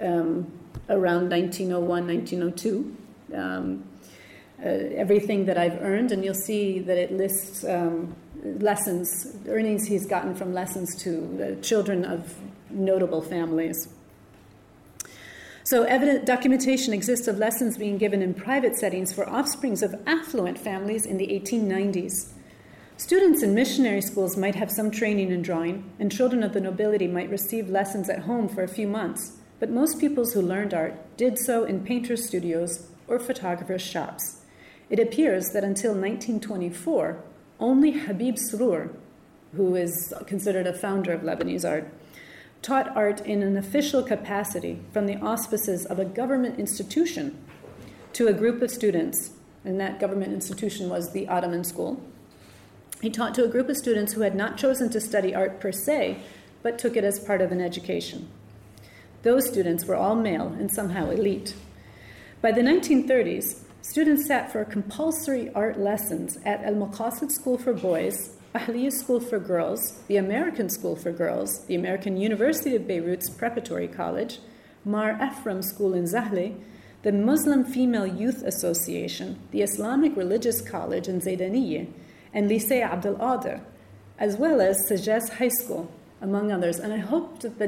um, 0.00 0.52
around 0.88 1.28
1901, 1.28 2.06
1902. 2.06 2.96
Um, 3.34 3.84
uh, 4.60 4.68
everything 4.96 5.46
that 5.46 5.58
I've 5.58 5.80
earned, 5.82 6.12
and 6.12 6.24
you'll 6.24 6.34
see 6.34 6.78
that 6.80 6.96
it 6.96 7.12
lists 7.12 7.64
um, 7.64 8.14
lessons, 8.44 9.36
earnings 9.48 9.86
he's 9.86 10.06
gotten 10.06 10.34
from 10.34 10.52
lessons 10.52 10.94
to 11.02 11.58
children 11.60 12.04
of 12.04 12.34
notable 12.70 13.22
families. 13.22 13.88
So, 15.64 15.82
evident 15.82 16.26
documentation 16.26 16.92
exists 16.92 17.28
of 17.28 17.38
lessons 17.38 17.76
being 17.76 17.98
given 17.98 18.22
in 18.22 18.34
private 18.34 18.76
settings 18.76 19.12
for 19.12 19.28
offsprings 19.28 19.82
of 19.82 19.94
affluent 20.06 20.58
families 20.58 21.06
in 21.06 21.18
the 21.18 21.26
1890s. 21.26 22.32
Students 22.98 23.44
in 23.44 23.54
missionary 23.54 24.00
schools 24.00 24.36
might 24.36 24.56
have 24.56 24.72
some 24.72 24.90
training 24.90 25.30
in 25.30 25.40
drawing, 25.40 25.88
and 26.00 26.10
children 26.10 26.42
of 26.42 26.52
the 26.52 26.60
nobility 26.60 27.06
might 27.06 27.30
receive 27.30 27.70
lessons 27.70 28.10
at 28.10 28.22
home 28.22 28.48
for 28.48 28.64
a 28.64 28.68
few 28.68 28.88
months, 28.88 29.38
but 29.60 29.70
most 29.70 30.00
pupils 30.00 30.32
who 30.32 30.42
learned 30.42 30.74
art 30.74 31.16
did 31.16 31.38
so 31.38 31.62
in 31.62 31.84
painters' 31.84 32.26
studios 32.26 32.88
or 33.06 33.20
photographers' 33.20 33.82
shops. 33.82 34.40
It 34.90 34.98
appears 34.98 35.50
that 35.50 35.62
until 35.62 35.92
1924, 35.92 37.22
only 37.60 37.92
Habib 37.92 38.34
Srour, 38.36 38.90
who 39.54 39.76
is 39.76 40.12
considered 40.26 40.66
a 40.66 40.74
founder 40.74 41.12
of 41.12 41.20
Lebanese 41.22 41.68
art, 41.68 41.88
taught 42.62 42.96
art 42.96 43.20
in 43.20 43.44
an 43.44 43.56
official 43.56 44.02
capacity 44.02 44.80
from 44.92 45.06
the 45.06 45.20
auspices 45.20 45.86
of 45.86 46.00
a 46.00 46.04
government 46.04 46.58
institution 46.58 47.38
to 48.14 48.26
a 48.26 48.32
group 48.32 48.60
of 48.60 48.72
students, 48.72 49.30
and 49.64 49.78
that 49.78 50.00
government 50.00 50.32
institution 50.32 50.88
was 50.88 51.12
the 51.12 51.28
Ottoman 51.28 51.62
School. 51.62 52.02
He 53.00 53.10
taught 53.10 53.34
to 53.34 53.44
a 53.44 53.48
group 53.48 53.68
of 53.68 53.76
students 53.76 54.12
who 54.12 54.22
had 54.22 54.34
not 54.34 54.58
chosen 54.58 54.90
to 54.90 55.00
study 55.00 55.34
art 55.34 55.60
per 55.60 55.72
se, 55.72 56.18
but 56.62 56.78
took 56.78 56.96
it 56.96 57.04
as 57.04 57.20
part 57.20 57.40
of 57.40 57.52
an 57.52 57.60
education. 57.60 58.28
Those 59.22 59.48
students 59.48 59.84
were 59.84 59.96
all 59.96 60.16
male 60.16 60.48
and 60.58 60.70
somehow 60.70 61.10
elite. 61.10 61.54
By 62.40 62.52
the 62.52 62.62
1930s, 62.62 63.64
Students 63.88 64.26
sat 64.26 64.52
for 64.52 64.66
compulsory 64.66 65.50
art 65.54 65.80
lessons 65.80 66.38
at 66.44 66.62
Al 66.62 66.74
Maqasid 66.74 67.30
School 67.30 67.56
for 67.56 67.72
Boys, 67.72 68.36
Ahliya 68.54 68.92
School 68.92 69.18
for 69.18 69.38
Girls, 69.38 70.02
the 70.08 70.18
American 70.18 70.68
School 70.68 70.94
for 70.94 71.10
Girls, 71.10 71.64
the 71.64 71.74
American 71.74 72.18
University 72.18 72.76
of 72.76 72.86
Beirut's 72.86 73.30
Preparatory 73.30 73.88
College, 73.88 74.40
Mar 74.84 75.18
Ephraim 75.22 75.62
School 75.62 75.94
in 75.94 76.04
Zahle, 76.04 76.60
the 77.02 77.12
Muslim 77.12 77.64
Female 77.64 78.06
Youth 78.06 78.42
Association, 78.42 79.38
the 79.52 79.62
Islamic 79.62 80.14
Religious 80.16 80.60
College 80.60 81.08
in 81.08 81.22
Zaydaniye, 81.22 81.90
and 82.32 82.50
Lycée 82.50 82.82
Abdel 82.82 83.16
Kader, 83.16 83.60
as 84.18 84.36
well 84.36 84.60
as 84.60 84.76
Sages 84.88 85.28
High 85.30 85.48
School, 85.48 85.90
among 86.20 86.52
others. 86.52 86.78
And 86.78 86.92
I 86.92 86.98
hope 86.98 87.40
that 87.40 87.58
the, 87.58 87.66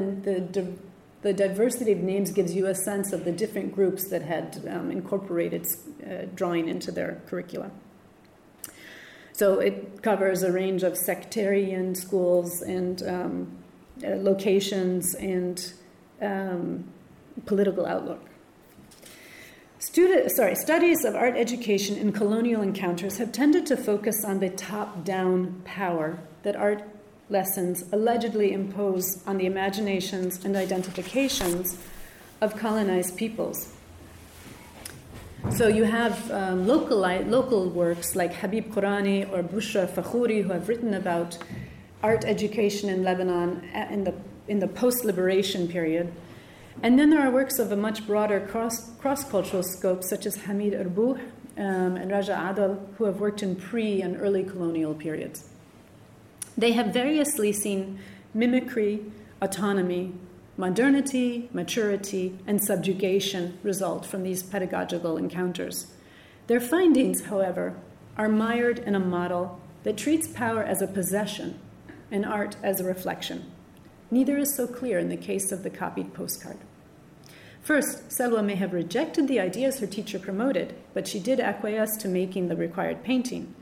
the 0.51 0.73
the 1.21 1.33
diversity 1.33 1.91
of 1.91 1.99
names 1.99 2.31
gives 2.31 2.55
you 2.55 2.65
a 2.65 2.75
sense 2.75 3.13
of 3.13 3.25
the 3.25 3.31
different 3.31 3.75
groups 3.75 4.09
that 4.09 4.23
had 4.23 4.67
um, 4.67 4.89
incorporated 4.89 5.67
uh, 6.03 6.25
drawing 6.33 6.67
into 6.67 6.91
their 6.91 7.21
curricula. 7.27 7.69
So 9.33 9.59
it 9.59 10.01
covers 10.01 10.43
a 10.43 10.51
range 10.51 10.83
of 10.83 10.97
sectarian 10.97 11.95
schools 11.95 12.61
and 12.61 13.01
um, 13.03 13.57
uh, 14.03 14.15
locations 14.15 15.15
and 15.15 15.73
um, 16.21 16.85
political 17.45 17.85
outlook. 17.85 18.23
Student, 19.81 20.31
sorry, 20.31 20.55
studies 20.55 21.05
of 21.05 21.15
art 21.15 21.35
education 21.35 21.97
in 21.97 22.11
colonial 22.11 22.61
encounters 22.61 23.17
have 23.17 23.31
tended 23.31 23.65
to 23.65 23.75
focus 23.75 24.23
on 24.23 24.39
the 24.39 24.51
top 24.51 25.03
down 25.03 25.59
power 25.65 26.19
that 26.43 26.55
art 26.55 26.83
lessons 27.29 27.83
allegedly 27.91 28.53
impose 28.53 29.23
on 29.25 29.39
the 29.39 29.47
imaginations 29.47 30.45
and 30.45 30.55
identifications 30.55 31.79
of 32.41 32.55
colonized 32.55 33.17
peoples. 33.17 33.73
So 35.49 35.67
you 35.67 35.85
have 35.85 36.29
um, 36.29 36.67
local, 36.67 36.99
local 36.99 37.67
works 37.67 38.15
like 38.15 38.35
Habib 38.35 38.71
Qurani 38.71 39.27
or 39.33 39.41
Bushra 39.41 39.87
Fakhouri 39.89 40.43
who 40.43 40.49
have 40.49 40.69
written 40.69 40.93
about 40.93 41.39
art 42.03 42.23
education 42.23 42.87
in 42.87 43.03
Lebanon 43.03 43.67
in 43.89 44.03
the, 44.03 44.13
in 44.47 44.59
the 44.59 44.67
post 44.67 45.05
liberation 45.05 45.67
period. 45.67 46.13
And 46.83 46.97
then 46.97 47.11
there 47.11 47.21
are 47.21 47.29
works 47.29 47.59
of 47.59 47.71
a 47.71 47.75
much 47.75 48.07
broader 48.07 48.39
cross, 48.39 48.89
cross-cultural 48.99 49.63
scope, 49.63 50.03
such 50.03 50.25
as 50.25 50.35
Hamid 50.35 50.73
Irbouh 50.73 51.19
um, 51.57 51.95
and 51.95 52.11
Raja 52.11 52.33
Adal, 52.33 52.79
who 52.97 53.05
have 53.05 53.19
worked 53.19 53.43
in 53.43 53.55
pre 53.55 54.01
and 54.01 54.19
early 54.19 54.43
colonial 54.43 54.95
periods. 54.95 55.47
They 56.57 56.71
have 56.71 56.87
variously 56.87 57.53
seen 57.53 57.99
mimicry, 58.33 59.05
autonomy, 59.41 60.13
modernity, 60.57 61.49
maturity, 61.53 62.37
and 62.47 62.63
subjugation 62.63 63.59
result 63.61 64.05
from 64.05 64.23
these 64.23 64.41
pedagogical 64.41 65.17
encounters. 65.17 65.87
Their 66.47 66.59
findings, 66.59 67.25
however, 67.25 67.75
are 68.17 68.27
mired 68.27 68.79
in 68.79 68.95
a 68.95 68.99
model 68.99 69.59
that 69.83 69.97
treats 69.97 70.27
power 70.27 70.63
as 70.63 70.81
a 70.81 70.87
possession 70.87 71.59
and 72.09 72.25
art 72.25 72.55
as 72.61 72.79
a 72.79 72.83
reflection. 72.83 73.51
Neither 74.09 74.37
is 74.37 74.55
so 74.55 74.67
clear 74.67 74.99
in 74.99 75.09
the 75.09 75.17
case 75.17 75.51
of 75.51 75.63
the 75.63 75.69
copied 75.69 76.13
postcard. 76.13 76.57
First, 77.61 78.09
Selwa 78.09 78.43
may 78.43 78.55
have 78.55 78.73
rejected 78.73 79.27
the 79.27 79.39
ideas 79.39 79.79
her 79.79 79.87
teacher 79.87 80.17
promoted, 80.17 80.73
but 80.93 81.07
she 81.07 81.19
did 81.19 81.39
acquiesce 81.39 81.95
to 81.97 82.07
making 82.07 82.47
the 82.47 82.55
required 82.55 83.03
painting. 83.03 83.53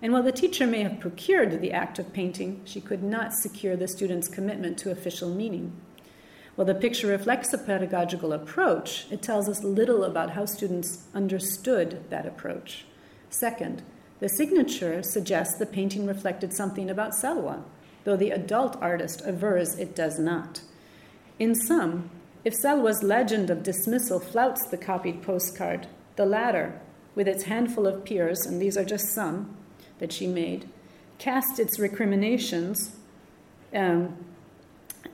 And 0.00 0.12
while 0.12 0.22
the 0.22 0.30
teacher 0.30 0.64
may 0.66 0.84
have 0.84 1.00
procured 1.00 1.60
the 1.60 1.72
act 1.72 1.98
of 1.98 2.12
painting, 2.12 2.62
she 2.64 2.80
could 2.80 3.02
not 3.02 3.34
secure 3.34 3.74
the 3.76 3.88
student's 3.88 4.28
commitment 4.28 4.78
to 4.78 4.92
official 4.92 5.28
meaning. 5.28 5.72
While 6.54 6.66
the 6.66 6.74
picture 6.74 7.08
reflects 7.08 7.52
a 7.52 7.58
pedagogical 7.58 8.32
approach, 8.32 9.06
it 9.10 9.22
tells 9.22 9.48
us 9.48 9.64
little 9.64 10.04
about 10.04 10.30
how 10.30 10.44
students 10.44 11.04
understood 11.12 12.04
that 12.10 12.26
approach. 12.26 12.84
Second, 13.28 13.82
the 14.20 14.28
signature 14.28 15.02
suggests 15.02 15.56
the 15.56 15.66
painting 15.66 16.06
reflected 16.06 16.52
something 16.52 16.90
about 16.90 17.12
Selwa, 17.12 17.62
though 18.04 18.16
the 18.16 18.30
adult 18.30 18.76
artist 18.80 19.22
avers 19.26 19.78
it 19.78 19.94
does 19.94 20.18
not. 20.18 20.60
In 21.38 21.54
sum, 21.54 22.10
if 22.44 22.54
Selwa's 22.54 23.02
legend 23.02 23.50
of 23.50 23.62
dismissal 23.62 24.20
flouts 24.20 24.66
the 24.68 24.76
copied 24.76 25.22
postcard, 25.22 25.86
the 26.16 26.26
latter, 26.26 26.80
with 27.14 27.26
its 27.26 27.44
handful 27.44 27.86
of 27.86 28.04
peers, 28.04 28.46
and 28.46 28.62
these 28.62 28.76
are 28.76 28.84
just 28.84 29.12
some 29.12 29.56
that 29.98 30.12
she 30.12 30.26
made, 30.26 30.68
cast 31.18 31.58
its 31.58 31.78
recriminations 31.78 32.96
um, 33.74 34.16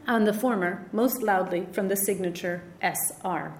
on 0.06 0.24
the 0.24 0.32
former 0.32 0.86
most 0.92 1.22
loudly 1.22 1.66
from 1.72 1.88
the 1.88 1.96
signature 1.96 2.62
SR. 2.82 3.54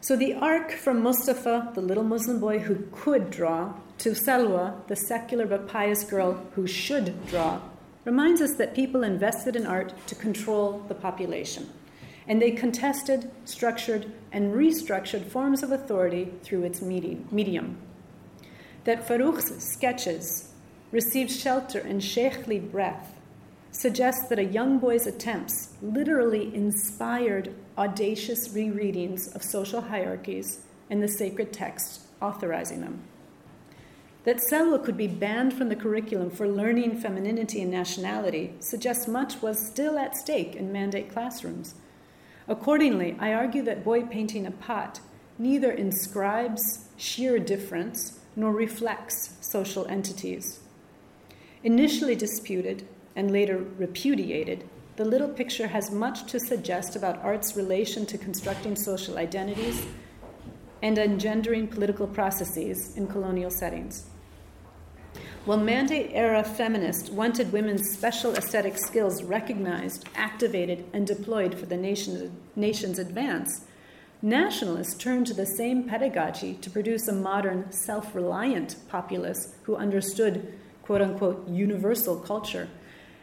So 0.00 0.16
the 0.16 0.34
arc 0.34 0.72
from 0.72 1.02
Mustafa, 1.02 1.70
the 1.74 1.80
little 1.80 2.04
Muslim 2.04 2.40
boy 2.40 2.60
who 2.60 2.86
could 2.92 3.30
draw, 3.30 3.74
to 3.98 4.10
Selwa, 4.10 4.86
the 4.88 4.96
secular 4.96 5.46
but 5.46 5.68
pious 5.68 6.02
girl 6.02 6.44
who 6.54 6.66
should 6.66 7.26
draw, 7.26 7.60
reminds 8.04 8.40
us 8.40 8.54
that 8.56 8.74
people 8.74 9.04
invested 9.04 9.54
in 9.54 9.64
art 9.66 9.94
to 10.08 10.14
control 10.16 10.84
the 10.88 10.94
population. 10.94 11.68
And 12.26 12.40
they 12.40 12.52
contested, 12.52 13.30
structured, 13.44 14.12
and 14.30 14.54
restructured 14.54 15.26
forms 15.26 15.62
of 15.62 15.72
authority 15.72 16.32
through 16.42 16.64
its 16.64 16.80
medium. 16.80 17.78
That 18.84 19.06
Farrukh's 19.06 19.62
sketches 19.62 20.52
received 20.90 21.30
shelter 21.30 21.80
in 21.80 22.00
sheikhly 22.00 22.60
breath 22.60 23.18
suggests 23.72 24.28
that 24.28 24.38
a 24.38 24.44
young 24.44 24.78
boy's 24.78 25.06
attempts 25.06 25.74
literally 25.80 26.54
inspired 26.54 27.54
audacious 27.78 28.48
rereadings 28.48 29.34
of 29.34 29.42
social 29.42 29.80
hierarchies 29.80 30.60
and 30.90 31.02
the 31.02 31.08
sacred 31.08 31.52
texts 31.52 32.06
authorizing 32.20 32.82
them. 32.82 33.02
That 34.24 34.36
Selwa 34.36 34.84
could 34.84 34.96
be 34.96 35.08
banned 35.08 35.54
from 35.54 35.68
the 35.68 35.74
curriculum 35.74 36.30
for 36.30 36.46
learning 36.46 37.00
femininity 37.00 37.62
and 37.62 37.70
nationality 37.70 38.54
suggests 38.60 39.08
much 39.08 39.42
was 39.42 39.66
still 39.66 39.98
at 39.98 40.16
stake 40.16 40.54
in 40.54 40.70
mandate 40.70 41.10
classrooms. 41.10 41.74
Accordingly, 42.52 43.16
I 43.18 43.32
argue 43.32 43.62
that 43.62 43.82
boy 43.82 44.02
painting 44.02 44.44
a 44.44 44.50
pot 44.50 45.00
neither 45.38 45.70
inscribes 45.72 46.86
sheer 46.98 47.38
difference 47.38 48.20
nor 48.36 48.52
reflects 48.52 49.38
social 49.40 49.86
entities. 49.86 50.60
Initially 51.64 52.14
disputed 52.14 52.86
and 53.16 53.30
later 53.30 53.64
repudiated, 53.78 54.68
the 54.96 55.04
little 55.06 55.30
picture 55.30 55.68
has 55.68 55.90
much 55.90 56.30
to 56.30 56.38
suggest 56.38 56.94
about 56.94 57.24
art's 57.24 57.56
relation 57.56 58.04
to 58.04 58.18
constructing 58.18 58.76
social 58.76 59.16
identities 59.16 59.86
and 60.82 60.98
engendering 60.98 61.66
political 61.66 62.06
processes 62.06 62.98
in 62.98 63.06
colonial 63.06 63.50
settings. 63.50 64.10
While 65.44 65.58
Mandate 65.58 66.12
era 66.12 66.44
feminists 66.44 67.10
wanted 67.10 67.50
women's 67.50 67.90
special 67.90 68.36
aesthetic 68.36 68.78
skills 68.78 69.24
recognized, 69.24 70.08
activated, 70.14 70.84
and 70.92 71.04
deployed 71.04 71.58
for 71.58 71.66
the 71.66 71.76
nation's, 71.76 72.30
nation's 72.54 73.00
advance, 73.00 73.66
nationalists 74.22 74.94
turned 74.94 75.26
to 75.26 75.34
the 75.34 75.44
same 75.44 75.82
pedagogy 75.82 76.54
to 76.54 76.70
produce 76.70 77.08
a 77.08 77.12
modern, 77.12 77.72
self 77.72 78.14
reliant 78.14 78.76
populace 78.88 79.56
who 79.64 79.74
understood 79.74 80.54
quote 80.84 81.02
unquote 81.02 81.48
universal 81.48 82.20
culture 82.20 82.68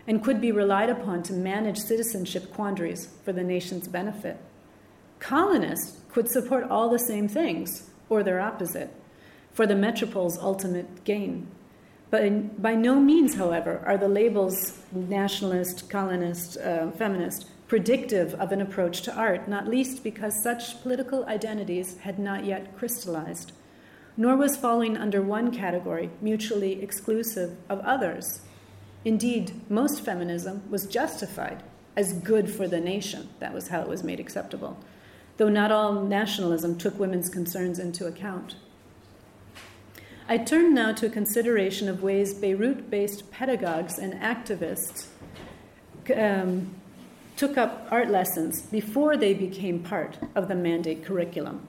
and 0.06 0.22
could 0.22 0.42
be 0.42 0.52
relied 0.52 0.90
upon 0.90 1.24
to 1.24 1.32
manage 1.32 1.78
citizenship 1.78 2.54
quandaries 2.54 3.08
for 3.24 3.32
the 3.32 3.44
nation's 3.44 3.88
benefit. 3.88 4.36
Colonists 5.20 6.02
could 6.10 6.28
support 6.28 6.70
all 6.70 6.90
the 6.90 7.00
same 7.00 7.30
things, 7.30 7.90
or 8.10 8.24
their 8.24 8.42
opposite, 8.42 8.94
for 9.54 9.66
the 9.66 9.76
metropole's 9.76 10.38
ultimate 10.40 11.06
gain. 11.06 11.48
But 12.10 12.24
in, 12.24 12.48
by 12.58 12.76
no 12.76 13.00
means, 13.00 13.36
however, 13.36 13.84
are 13.86 13.98
the 13.98 14.08
labels 14.08 14.80
nationalist, 14.92 15.90
colonist, 15.90 16.58
uh, 16.58 16.92
feminist 16.92 17.48
predictive 17.68 18.34
of 18.36 18.52
an 18.52 18.62
approach 18.62 19.04
to 19.04 19.16
art, 19.16 19.48
not 19.48 19.68
least 19.68 20.04
because 20.04 20.42
such 20.42 20.82
political 20.82 21.24
identities 21.26 21.98
had 22.00 22.18
not 22.18 22.44
yet 22.44 22.76
crystallized, 22.76 23.52
nor 24.18 24.36
was 24.36 24.58
falling 24.58 24.98
under 24.98 25.22
one 25.22 25.52
category 25.52 26.10
mutually 26.20 26.82
exclusive 26.82 27.56
of 27.70 27.80
others. 27.82 28.42
Indeed, 29.06 29.52
most 29.70 30.02
feminism 30.02 30.64
was 30.72 30.88
justified 30.88 31.62
as 31.96 32.14
good 32.14 32.50
for 32.50 32.68
the 32.68 32.80
nation. 32.80 33.30
That 33.40 33.54
was 33.54 33.68
how 33.68 33.82
it 33.82 33.88
was 33.88 34.04
made 34.04 34.20
acceptable, 34.20 34.80
though 35.38 35.48
not 35.48 35.72
all 35.72 36.02
nationalism 36.02 36.76
took 36.76 36.98
women's 36.98 37.30
concerns 37.30 37.78
into 37.78 38.08
account. 38.08 38.56
I 40.32 40.38
turn 40.38 40.76
now 40.76 40.92
to 40.92 41.08
a 41.08 41.10
consideration 41.10 41.90
of 41.90 42.04
ways 42.04 42.36
Beirut 42.36 42.92
based 42.92 43.32
pedagogues 43.32 43.98
and 43.98 44.14
activists 44.14 45.08
um, 46.16 46.76
took 47.36 47.58
up 47.58 47.88
art 47.90 48.12
lessons 48.12 48.62
before 48.62 49.18
they 49.18 49.34
became 49.34 49.80
part 49.80 50.20
of 50.36 50.48
the 50.48 50.54
mandate 50.54 51.04
curriculum. 51.04 51.68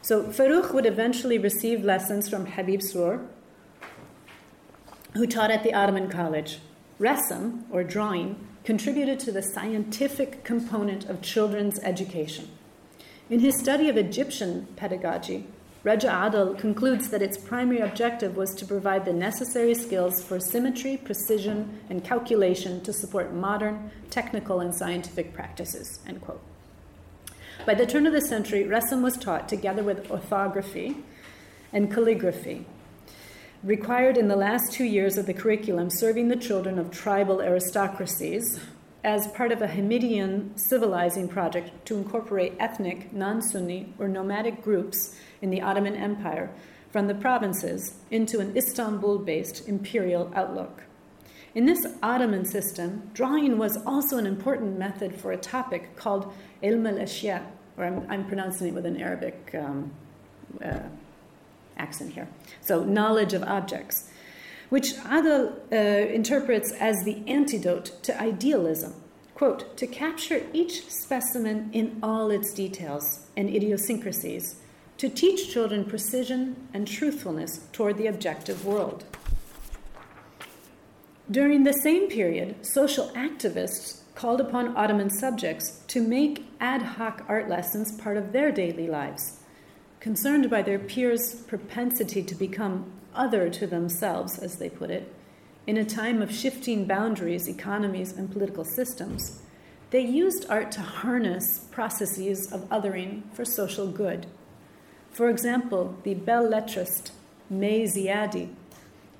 So 0.00 0.26
Farrukh 0.26 0.72
would 0.72 0.86
eventually 0.86 1.38
receive 1.38 1.82
lessons 1.82 2.28
from 2.28 2.46
Habib 2.46 2.82
Srour, 2.82 3.26
who 5.14 5.26
taught 5.26 5.50
at 5.50 5.64
the 5.64 5.74
Ottoman 5.74 6.08
College. 6.08 6.60
Ressam, 7.00 7.64
or 7.68 7.82
drawing, 7.82 8.46
contributed 8.62 9.18
to 9.20 9.32
the 9.32 9.42
scientific 9.42 10.44
component 10.44 11.06
of 11.06 11.20
children's 11.20 11.80
education. 11.80 12.48
In 13.28 13.40
his 13.40 13.58
study 13.58 13.88
of 13.88 13.96
Egyptian 13.96 14.68
pedagogy, 14.76 15.48
Raja 15.84 16.08
Adal 16.08 16.56
concludes 16.56 17.08
that 17.08 17.22
its 17.22 17.36
primary 17.36 17.80
objective 17.80 18.36
was 18.36 18.54
to 18.54 18.64
provide 18.64 19.04
the 19.04 19.12
necessary 19.12 19.74
skills 19.74 20.22
for 20.22 20.38
symmetry, 20.38 20.96
precision, 20.96 21.80
and 21.90 22.04
calculation 22.04 22.80
to 22.82 22.92
support 22.92 23.34
modern 23.34 23.90
technical 24.08 24.60
and 24.60 24.72
scientific 24.72 25.32
practices. 25.32 25.98
By 27.66 27.74
the 27.74 27.86
turn 27.86 28.06
of 28.06 28.12
the 28.12 28.20
century, 28.20 28.62
Ressam 28.62 29.02
was 29.02 29.16
taught 29.16 29.48
together 29.48 29.82
with 29.82 30.08
orthography 30.08 30.98
and 31.72 31.92
calligraphy, 31.92 32.64
required 33.64 34.16
in 34.16 34.28
the 34.28 34.36
last 34.36 34.72
two 34.72 34.84
years 34.84 35.18
of 35.18 35.26
the 35.26 35.34
curriculum 35.34 35.90
serving 35.90 36.28
the 36.28 36.36
children 36.36 36.78
of 36.78 36.92
tribal 36.92 37.40
aristocracies 37.40 38.60
as 39.02 39.26
part 39.28 39.50
of 39.50 39.60
a 39.60 39.66
Hamidian 39.66 40.56
civilizing 40.56 41.26
project 41.26 41.70
to 41.86 41.96
incorporate 41.96 42.54
ethnic, 42.60 43.12
non 43.12 43.42
Sunni, 43.42 43.92
or 43.98 44.06
nomadic 44.06 44.62
groups 44.62 45.16
in 45.42 45.50
the 45.50 45.60
Ottoman 45.60 45.94
Empire 45.94 46.50
from 46.90 47.08
the 47.08 47.14
provinces 47.14 47.96
into 48.10 48.38
an 48.38 48.56
Istanbul 48.56 49.18
based 49.18 49.68
imperial 49.68 50.32
outlook. 50.34 50.84
In 51.54 51.66
this 51.66 51.86
Ottoman 52.02 52.46
system, 52.46 53.10
drawing 53.12 53.58
was 53.58 53.76
also 53.84 54.16
an 54.16 54.26
important 54.26 54.78
method 54.78 55.14
for 55.14 55.32
a 55.32 55.36
topic 55.36 55.96
called 55.96 56.32
ilm 56.62 56.88
al 56.88 57.42
or 57.76 57.84
I'm, 57.84 58.10
I'm, 58.10 58.26
pronouncing 58.26 58.68
it 58.68 58.74
with 58.74 58.86
an 58.86 59.00
Arabic 59.00 59.54
um, 59.54 59.92
uh, 60.64 60.80
accent 61.76 62.12
here. 62.12 62.28
So, 62.60 62.84
knowledge 62.84 63.32
of 63.32 63.42
objects, 63.42 64.10
which 64.68 64.94
Adal 64.96 65.54
uh, 65.72 65.76
interprets 65.76 66.72
as 66.72 67.04
the 67.04 67.22
antidote 67.26 68.02
to 68.02 68.20
idealism. 68.20 68.94
Quote, 69.34 69.76
to 69.76 69.86
capture 69.86 70.46
each 70.52 70.88
specimen 70.88 71.70
in 71.72 71.98
all 72.02 72.30
its 72.30 72.52
details 72.52 73.26
and 73.36 73.48
idiosyncrasies, 73.48 74.61
to 75.02 75.08
teach 75.08 75.52
children 75.52 75.84
precision 75.84 76.54
and 76.72 76.86
truthfulness 76.86 77.66
toward 77.72 77.98
the 77.98 78.06
objective 78.06 78.64
world. 78.64 79.02
During 81.28 81.64
the 81.64 81.72
same 81.72 82.08
period, 82.08 82.64
social 82.64 83.08
activists 83.08 84.02
called 84.14 84.40
upon 84.40 84.76
Ottoman 84.76 85.10
subjects 85.10 85.80
to 85.88 86.00
make 86.00 86.46
ad 86.60 86.82
hoc 86.82 87.24
art 87.26 87.48
lessons 87.48 87.90
part 88.00 88.16
of 88.16 88.30
their 88.30 88.52
daily 88.52 88.86
lives. 88.86 89.40
Concerned 89.98 90.48
by 90.48 90.62
their 90.62 90.78
peers' 90.78 91.34
propensity 91.34 92.22
to 92.22 92.36
become 92.36 92.92
other 93.12 93.50
to 93.50 93.66
themselves, 93.66 94.38
as 94.38 94.58
they 94.58 94.70
put 94.70 94.88
it, 94.88 95.12
in 95.66 95.76
a 95.76 95.84
time 95.84 96.22
of 96.22 96.32
shifting 96.32 96.84
boundaries, 96.84 97.48
economies, 97.48 98.12
and 98.12 98.30
political 98.30 98.64
systems, 98.64 99.42
they 99.90 100.02
used 100.02 100.46
art 100.48 100.70
to 100.70 100.80
harness 100.80 101.58
processes 101.72 102.52
of 102.52 102.60
othering 102.68 103.22
for 103.32 103.44
social 103.44 103.88
good. 103.88 104.28
For 105.12 105.28
example, 105.28 105.94
the 106.04 106.14
belle 106.14 106.48
lettrist 106.48 107.10
May 107.50 107.82
Ziadeh 107.82 108.48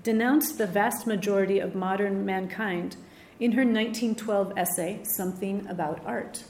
denounced 0.03 0.57
the 0.57 0.67
vast 0.67 1.07
majority 1.07 1.59
of 1.59 1.75
modern 1.75 2.25
mankind 2.25 2.97
in 3.39 3.53
her 3.53 3.63
1912 3.63 4.55
essay, 4.57 5.01
Something 5.05 5.67
About 5.69 6.01
Art. 6.07 6.45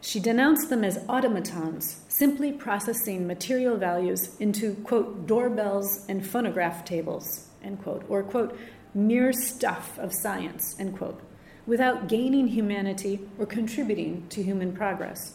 She 0.00 0.20
denounced 0.20 0.70
them 0.70 0.84
as 0.84 1.04
automatons, 1.08 2.02
simply 2.08 2.52
processing 2.52 3.26
material 3.26 3.76
values 3.76 4.36
into, 4.38 4.74
quote, 4.84 5.26
doorbells 5.26 6.06
and 6.08 6.24
phonograph 6.24 6.84
tables, 6.84 7.48
end 7.64 7.82
quote, 7.82 8.04
or, 8.08 8.22
quote, 8.22 8.56
mere 8.94 9.32
stuff 9.32 9.98
of 9.98 10.12
science, 10.12 10.76
end 10.78 10.96
quote, 10.96 11.20
without 11.66 12.06
gaining 12.08 12.46
humanity 12.46 13.26
or 13.38 13.46
contributing 13.46 14.24
to 14.28 14.42
human 14.42 14.72
progress. 14.72 15.34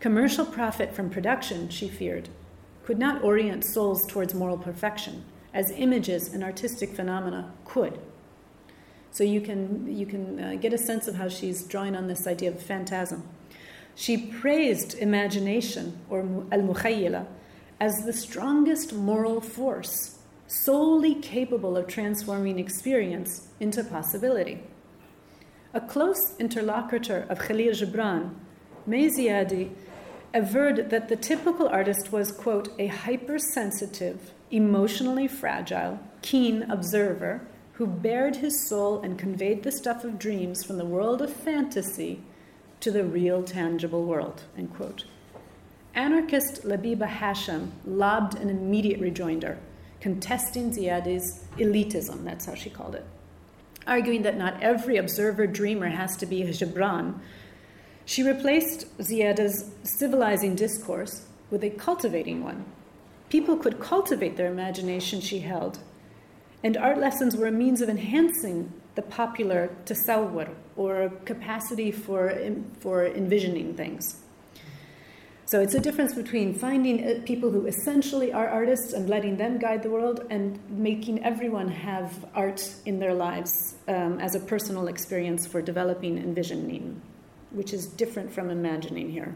Commercial 0.00 0.46
profit 0.46 0.94
from 0.94 1.10
production, 1.10 1.68
she 1.68 1.86
feared, 1.86 2.30
could 2.84 2.98
not 2.98 3.22
orient 3.22 3.62
souls 3.62 4.06
towards 4.06 4.32
moral 4.32 4.56
perfection, 4.56 5.22
as 5.52 5.70
images 5.72 6.32
and 6.32 6.42
artistic 6.42 6.94
phenomena 6.94 7.52
could. 7.66 8.00
So 9.10 9.24
you 9.24 9.42
can, 9.42 9.94
you 9.94 10.06
can 10.06 10.40
uh, 10.40 10.54
get 10.54 10.72
a 10.72 10.78
sense 10.78 11.06
of 11.06 11.16
how 11.16 11.28
she's 11.28 11.64
drawing 11.64 11.94
on 11.94 12.06
this 12.06 12.26
idea 12.26 12.48
of 12.48 12.62
phantasm. 12.62 13.28
She 13.94 14.16
praised 14.16 14.94
imagination, 14.94 15.98
or 16.08 16.20
al 16.20 16.62
mukhayyala, 16.62 17.26
as 17.78 18.04
the 18.06 18.12
strongest 18.14 18.94
moral 18.94 19.42
force, 19.42 20.18
solely 20.46 21.14
capable 21.16 21.76
of 21.76 21.88
transforming 21.88 22.58
experience 22.58 23.48
into 23.60 23.84
possibility. 23.84 24.62
A 25.74 25.80
close 25.80 26.34
interlocutor 26.38 27.26
of 27.28 27.38
Khalil 27.38 27.74
Gibran, 27.74 28.34
May 28.86 29.08
Ziadeh, 29.08 29.70
averred 30.32 30.90
that 30.90 31.08
the 31.08 31.16
typical 31.16 31.68
artist 31.68 32.12
was, 32.12 32.32
quote, 32.32 32.68
a 32.78 32.86
hypersensitive, 32.86 34.32
emotionally 34.50 35.28
fragile, 35.28 35.98
keen 36.22 36.62
observer 36.70 37.46
who 37.72 37.86
bared 37.86 38.36
his 38.36 38.68
soul 38.68 39.00
and 39.00 39.18
conveyed 39.18 39.62
the 39.62 39.72
stuff 39.72 40.04
of 40.04 40.18
dreams 40.18 40.62
from 40.62 40.76
the 40.76 40.84
world 40.84 41.22
of 41.22 41.32
fantasy 41.32 42.20
to 42.80 42.90
the 42.90 43.04
real 43.04 43.42
tangible 43.42 44.04
world, 44.04 44.42
end 44.56 44.74
quote. 44.74 45.04
Anarchist 45.94 46.62
Labiba 46.64 47.08
Hashim 47.08 47.70
lobbed 47.86 48.36
an 48.36 48.48
immediate 48.48 49.00
rejoinder, 49.00 49.58
contesting 50.00 50.72
Ziadeh's 50.72 51.44
elitism, 51.56 52.24
that's 52.24 52.46
how 52.46 52.54
she 52.54 52.70
called 52.70 52.94
it, 52.94 53.04
arguing 53.86 54.22
that 54.22 54.36
not 54.36 54.62
every 54.62 54.98
observer 54.98 55.46
dreamer 55.46 55.88
has 55.88 56.16
to 56.18 56.26
be 56.26 56.42
a 56.42 56.48
Gibran, 56.48 57.18
she 58.10 58.24
replaced 58.24 58.86
Ziadeh's 58.98 59.70
civilizing 59.84 60.56
discourse 60.56 61.28
with 61.48 61.62
a 61.62 61.70
cultivating 61.70 62.42
one. 62.42 62.64
People 63.28 63.56
could 63.56 63.78
cultivate 63.78 64.36
their 64.36 64.50
imagination, 64.50 65.20
she 65.20 65.38
held, 65.38 65.78
and 66.64 66.76
art 66.76 66.98
lessons 66.98 67.36
were 67.36 67.46
a 67.46 67.52
means 67.52 67.80
of 67.80 67.88
enhancing 67.88 68.72
the 68.96 69.02
popular 69.02 69.70
tasawwur, 69.84 70.48
or 70.74 71.10
capacity 71.24 71.92
for, 71.92 72.36
for 72.80 73.06
envisioning 73.06 73.74
things. 73.76 74.16
So 75.46 75.60
it's 75.60 75.74
a 75.74 75.80
difference 75.80 76.12
between 76.12 76.52
finding 76.52 77.04
uh, 77.04 77.20
people 77.24 77.52
who 77.52 77.66
essentially 77.66 78.32
are 78.32 78.48
artists 78.48 78.92
and 78.92 79.08
letting 79.08 79.36
them 79.36 79.60
guide 79.60 79.84
the 79.84 79.90
world 79.90 80.26
and 80.30 80.58
making 80.68 81.22
everyone 81.22 81.68
have 81.68 82.24
art 82.34 82.74
in 82.86 82.98
their 82.98 83.14
lives 83.14 83.76
um, 83.86 84.18
as 84.18 84.34
a 84.34 84.40
personal 84.40 84.88
experience 84.88 85.46
for 85.46 85.62
developing 85.62 86.18
envisioning 86.18 87.00
which 87.50 87.72
is 87.72 87.86
different 87.86 88.32
from 88.32 88.50
imagining 88.50 89.10
here. 89.10 89.34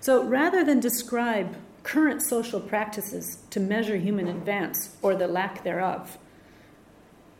So 0.00 0.24
rather 0.24 0.64
than 0.64 0.80
describe 0.80 1.56
current 1.82 2.22
social 2.22 2.60
practices 2.60 3.38
to 3.50 3.60
measure 3.60 3.96
human 3.96 4.28
advance 4.28 4.96
or 5.02 5.14
the 5.14 5.28
lack 5.28 5.64
thereof, 5.64 6.18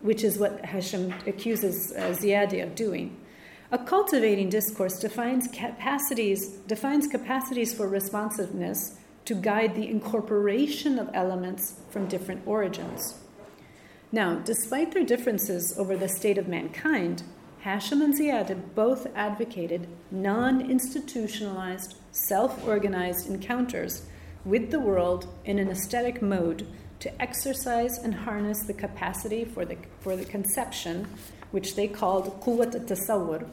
which 0.01 0.25
is 0.25 0.39
what 0.39 0.65
Hashem 0.65 1.13
accuses 1.27 1.93
uh, 1.93 2.11
Ziadeh 2.11 2.63
of 2.63 2.75
doing, 2.75 3.17
a 3.71 3.79
cultivating 3.79 4.51
discourse 4.51 4.99
defines 4.99 5.49
capacities, 5.49 6.49
defines 6.67 7.07
capacities 7.07 7.73
for 7.73 7.89
responsiveness 7.89 8.99
to 9.25 9.35
guide 9.35 9.75
the 9.75 9.89
incorporation 9.89 10.99
of 10.99 11.09
elements 11.15 11.81
from 11.91 12.07
different 12.07 12.43
origins. 12.47 13.15
Now, 14.11 14.37
despite 14.41 14.93
their 14.93 15.05
differences 15.05 15.75
over 15.79 15.97
the 15.97 16.09
state 16.09 16.37
of 16.37 16.49
mankind, 16.49 17.23
Hashim 17.65 18.03
and 18.03 18.13
Ziad 18.13 18.75
both 18.75 19.07
advocated 19.15 19.87
non 20.11 20.69
institutionalized, 20.69 21.95
self 22.11 22.67
organized 22.67 23.31
encounters 23.31 24.05
with 24.45 24.73
the 24.73 24.81
world 24.81 25.29
in 25.45 25.61
an 25.61 25.71
aesthetic 25.71 26.21
mode 26.21 26.67
to 26.99 27.23
exercise 27.23 27.99
and 27.99 28.15
harness 28.15 28.65
the 28.65 28.75
capacity 28.75 29.45
for 29.45 29.65
the, 29.65 29.77
for 30.01 30.17
the 30.17 30.25
conception, 30.25 31.07
which 31.53 31.77
they 31.77 31.87
called 31.87 32.41
quwwat 32.41 32.87
tasawwur, 32.89 33.49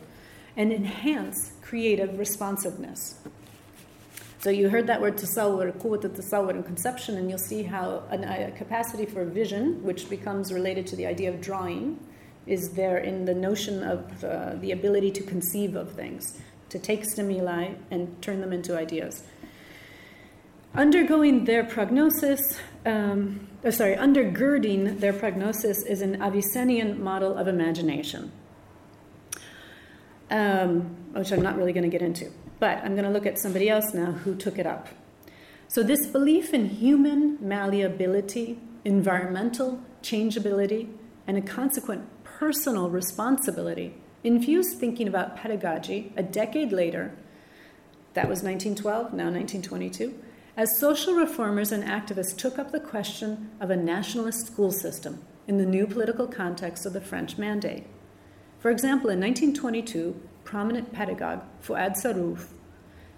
and 0.57 0.73
enhance 0.73 1.51
creative 1.61 2.17
responsiveness. 2.17 3.19
So 4.39 4.49
you 4.49 4.69
heard 4.69 4.87
that 4.87 5.01
word 5.01 5.17
tasawwur, 5.17 5.71
quwwat 5.73 6.01
tasawwur, 6.15 6.51
and 6.51 6.65
conception, 6.65 7.15
and 7.15 7.29
you'll 7.29 7.37
see 7.37 7.61
how 7.61 8.03
a 8.11 8.51
capacity 8.57 9.05
for 9.05 9.23
vision, 9.25 9.83
which 9.83 10.09
becomes 10.09 10.51
related 10.51 10.87
to 10.87 10.95
the 10.95 11.05
idea 11.05 11.29
of 11.29 11.41
drawing, 11.41 11.99
is 12.49 12.71
there 12.71 12.97
in 12.97 13.25
the 13.25 13.33
notion 13.33 13.83
of 13.83 14.23
uh, 14.23 14.55
the 14.55 14.71
ability 14.71 15.11
to 15.11 15.23
conceive 15.23 15.75
of 15.75 15.91
things, 15.93 16.41
to 16.69 16.79
take 16.79 17.05
stimuli 17.05 17.73
and 17.91 18.21
turn 18.21 18.41
them 18.41 18.51
into 18.51 18.75
ideas. 18.75 19.23
Undergoing 20.73 21.45
their 21.45 21.63
prognosis, 21.63 22.41
um, 22.85 23.47
oh, 23.63 23.69
sorry, 23.69 23.95
undergirding 23.95 24.99
their 24.99 25.13
prognosis 25.13 25.83
is 25.83 26.01
an 26.01 26.21
Avicennian 26.21 26.99
model 26.99 27.37
of 27.37 27.47
imagination, 27.47 28.31
um, 30.31 30.81
which 31.13 31.31
I'm 31.31 31.41
not 31.41 31.55
really 31.55 31.73
going 31.73 31.89
to 31.89 31.89
get 31.89 32.01
into. 32.01 32.31
But 32.59 32.79
I'm 32.79 32.93
going 32.93 33.05
to 33.05 33.11
look 33.11 33.25
at 33.25 33.39
somebody 33.39 33.69
else 33.69 33.93
now 33.93 34.11
who 34.11 34.35
took 34.35 34.57
it 34.57 34.65
up. 34.65 34.89
So, 35.69 35.81
this 35.83 36.07
belief 36.07 36.53
in 36.53 36.67
human 36.67 37.37
malleability, 37.39 38.59
environmental 38.83 39.81
changeability, 40.01 40.89
and 41.27 41.37
a 41.37 41.41
consequent 41.41 42.07
personal 42.39 42.89
responsibility 42.89 43.93
infused 44.23 44.79
thinking 44.79 45.09
about 45.09 45.35
pedagogy 45.35 46.13
a 46.15 46.23
decade 46.23 46.71
later, 46.71 47.13
that 48.13 48.29
was 48.29 48.41
1912, 48.41 49.11
now 49.11 49.25
1922, 49.25 50.17
as 50.55 50.79
social 50.79 51.15
reformers 51.15 51.73
and 51.73 51.83
activists 51.83 52.37
took 52.37 52.57
up 52.57 52.71
the 52.71 52.79
question 52.79 53.51
of 53.59 53.69
a 53.69 53.75
nationalist 53.75 54.47
school 54.47 54.71
system 54.71 55.21
in 55.49 55.57
the 55.57 55.65
new 55.65 55.85
political 55.85 56.27
context 56.27 56.85
of 56.85 56.93
the 56.93 57.01
French 57.01 57.37
Mandate. 57.37 57.85
For 58.59 58.71
example, 58.71 59.09
in 59.09 59.19
1922, 59.19 60.21
prominent 60.45 60.93
pedagogue 60.93 61.41
Fouad 61.61 62.01
Sarouf 62.01 62.53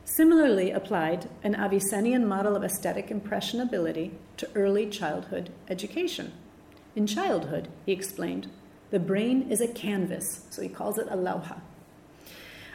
similarly 0.03 0.71
applied 0.71 1.29
an 1.43 1.53
Avicennian 1.53 2.25
model 2.25 2.55
of 2.55 2.63
aesthetic 2.63 3.11
impressionability 3.11 4.13
to 4.37 4.49
early 4.55 4.89
childhood 4.89 5.51
education. 5.69 6.33
In 6.95 7.05
childhood, 7.05 7.67
he 7.85 7.91
explained, 7.91 8.49
the 8.91 8.99
brain 8.99 9.49
is 9.49 9.61
a 9.61 9.67
canvas, 9.67 10.45
so 10.49 10.61
he 10.61 10.69
calls 10.69 10.97
it 10.97 11.07
a 11.09 11.15
lawha, 11.15 11.61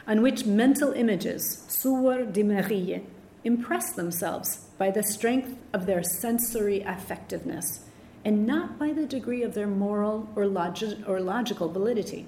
on 0.07 0.21
which 0.21 0.45
mental 0.45 0.91
images, 0.91 1.63
suwar 1.69 2.31
dimariye, 2.31 3.03
impress 3.43 3.93
themselves 3.93 4.65
by 4.77 4.89
the 4.89 5.03
strength 5.03 5.55
of 5.73 5.85
their 5.85 6.03
sensory 6.03 6.81
affectiveness 6.81 7.81
and 8.25 8.45
not 8.45 8.79
by 8.79 8.91
the 8.91 9.05
degree 9.05 9.43
of 9.43 9.53
their 9.53 9.67
moral 9.67 10.27
or, 10.35 10.47
logi- 10.47 11.03
or 11.07 11.21
logical 11.21 11.69
validity. 11.69 12.25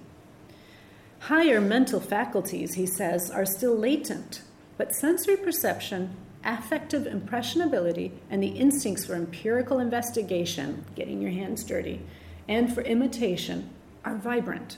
Higher 1.21 1.59
mental 1.59 1.99
faculties, 1.99 2.75
he 2.75 2.85
says, 2.85 3.29
are 3.29 3.45
still 3.45 3.75
latent, 3.75 4.41
but 4.77 4.95
sensory 4.95 5.35
perception, 5.35 6.15
affective 6.45 7.05
impressionability, 7.05 8.13
and 8.29 8.41
the 8.41 8.47
instincts 8.47 9.05
for 9.05 9.15
empirical 9.15 9.79
investigation, 9.79 10.85
getting 10.95 11.21
your 11.21 11.31
hands 11.31 11.63
dirty, 11.65 11.99
and 12.47 12.73
for 12.73 12.81
imitation 12.81 13.69
are 14.03 14.15
vibrant. 14.15 14.77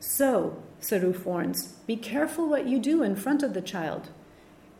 So, 0.00 0.62
Sarouf 0.80 1.24
warns, 1.24 1.74
be 1.86 1.96
careful 1.96 2.48
what 2.48 2.66
you 2.66 2.78
do 2.78 3.02
in 3.02 3.14
front 3.14 3.42
of 3.42 3.54
the 3.54 3.62
child. 3.62 4.10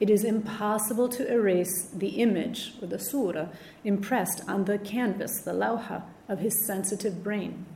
It 0.00 0.10
is 0.10 0.24
impossible 0.24 1.08
to 1.10 1.32
erase 1.32 1.88
the 1.94 2.20
image, 2.20 2.74
or 2.82 2.88
the 2.88 2.98
surah, 2.98 3.46
impressed 3.84 4.42
on 4.48 4.64
the 4.64 4.78
canvas, 4.78 5.40
the 5.40 5.52
lauha, 5.52 6.02
of 6.28 6.40
his 6.40 6.66
sensitive 6.66 7.22
brain. 7.22 7.66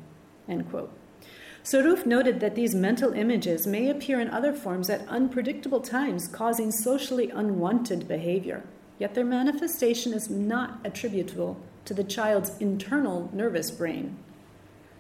End 0.49 0.69
quote. 0.69 0.93
Saruf 1.63 2.07
noted 2.07 2.41
that 2.41 2.55
these 2.55 2.75
mental 2.75 3.13
images 3.13 3.67
may 3.67 3.89
appear 3.89 4.21
in 4.21 4.31
other 4.31 4.53
forms 4.53 4.91
at 4.91 5.07
unpredictable 5.09 5.81
times, 5.81 6.29
causing 6.29 6.71
socially 6.71 7.31
unwanted 7.31 8.09
behavior. 8.09 8.65
Yet 8.99 9.15
their 9.15 9.25
manifestation 9.25 10.13
is 10.13 10.31
not 10.31 10.81
attributable 10.85 11.61
to 11.85 11.95
the 11.95 12.05
child's 12.05 12.57
internal 12.59 13.31
nervous 13.33 13.71
brain. 13.71 14.17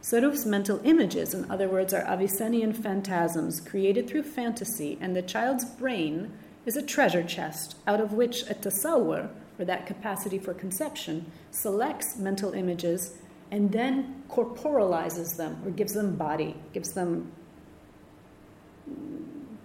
Saruf's 0.08 0.46
mental 0.46 0.80
images, 0.84 1.34
in 1.34 1.50
other 1.50 1.66
words, 1.66 1.92
are 1.92 2.04
Avicennian 2.04 2.72
phantasms 2.72 3.60
created 3.60 4.08
through 4.08 4.22
fantasy, 4.22 4.96
and 5.00 5.16
the 5.16 5.22
child's 5.22 5.64
brain 5.64 6.30
is 6.64 6.76
a 6.76 6.82
treasure 6.82 7.24
chest 7.24 7.74
out 7.88 8.00
of 8.00 8.12
which 8.12 8.42
a 8.42 8.54
tasawwur, 8.54 9.28
or 9.58 9.64
that 9.64 9.84
capacity 9.84 10.38
for 10.38 10.54
conception, 10.54 11.26
selects 11.50 12.16
mental 12.18 12.52
images 12.52 13.14
and 13.50 13.72
then 13.72 14.22
corporalizes 14.30 15.36
them 15.36 15.60
or 15.64 15.72
gives 15.72 15.94
them 15.94 16.14
body, 16.14 16.54
gives 16.72 16.92
them 16.92 17.32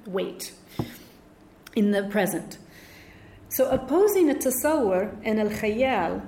weight 0.08 0.54
in 1.75 1.91
the 1.91 2.01
present. 2.06 2.58
So 3.49 3.69
opposing 3.69 4.32
a 4.32 4.34
tasawwur 4.34 5.17
and 5.23 5.39
al 5.39 5.49
khayal, 5.49 6.25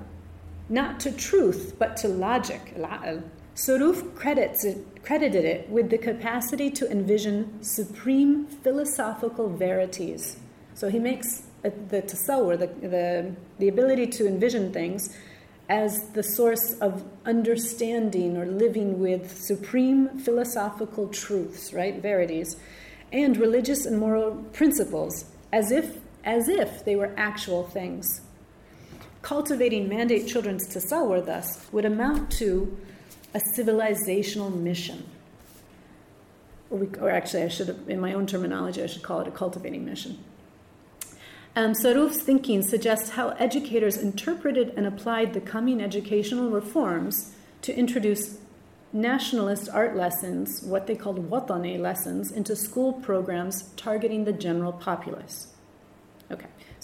not 0.68 1.00
to 1.00 1.10
truth 1.10 1.74
but 1.80 1.96
to 1.96 2.06
logic, 2.06 2.74
Saruf 3.54 4.14
credits 4.16 4.64
it, 4.64 5.04
credited 5.04 5.44
it 5.44 5.68
with 5.68 5.90
the 5.90 5.98
capacity 5.98 6.70
to 6.70 6.90
envision 6.90 7.62
supreme 7.62 8.46
philosophical 8.46 9.48
verities. 9.48 10.36
So 10.74 10.88
he 10.88 10.98
makes 10.98 11.44
the 11.62 12.02
tasawwur, 12.02 12.58
the, 12.58 12.66
the, 12.88 13.34
the 13.58 13.68
ability 13.68 14.08
to 14.08 14.26
envision 14.26 14.72
things, 14.72 15.16
as 15.68 16.10
the 16.10 16.22
source 16.22 16.74
of 16.80 17.04
understanding 17.24 18.36
or 18.36 18.44
living 18.44 18.98
with 18.98 19.40
supreme 19.40 20.18
philosophical 20.18 21.08
truths, 21.08 21.72
right, 21.72 22.02
verities, 22.02 22.56
and 23.12 23.36
religious 23.36 23.86
and 23.86 23.98
moral 23.98 24.34
principles, 24.52 25.24
as 25.52 25.70
if 25.70 25.98
as 26.24 26.48
if 26.48 26.84
they 26.84 26.96
were 26.96 27.12
actual 27.16 27.64
things. 27.64 28.22
Cultivating 29.22 29.88
mandate 29.88 30.26
children's 30.26 30.66
tasawwur, 30.66 31.24
thus, 31.24 31.66
would 31.70 31.84
amount 31.84 32.30
to 32.32 32.76
a 33.34 33.40
civilizational 33.40 34.54
mission. 34.54 35.04
Or, 36.70 36.78
we, 36.78 36.98
or 36.98 37.10
actually, 37.10 37.42
I 37.42 37.48
should, 37.48 37.68
have, 37.68 37.88
in 37.88 38.00
my 38.00 38.14
own 38.14 38.26
terminology, 38.26 38.82
I 38.82 38.86
should 38.86 39.02
call 39.02 39.20
it 39.20 39.28
a 39.28 39.32
cultivating 39.32 39.84
mission. 39.84 40.18
Um, 41.56 41.72
Saruf's 41.72 42.22
thinking 42.22 42.62
suggests 42.62 43.10
how 43.10 43.28
educators 43.30 43.96
interpreted 43.96 44.72
and 44.76 44.86
applied 44.86 45.34
the 45.34 45.40
coming 45.40 45.80
educational 45.80 46.50
reforms 46.50 47.32
to 47.62 47.76
introduce 47.76 48.38
nationalist 48.92 49.68
art 49.68 49.96
lessons, 49.96 50.62
what 50.62 50.86
they 50.86 50.94
called 50.94 51.30
watani 51.30 51.78
lessons, 51.78 52.30
into 52.30 52.56
school 52.56 52.92
programs 52.92 53.70
targeting 53.76 54.24
the 54.24 54.32
general 54.32 54.72
populace. 54.72 55.53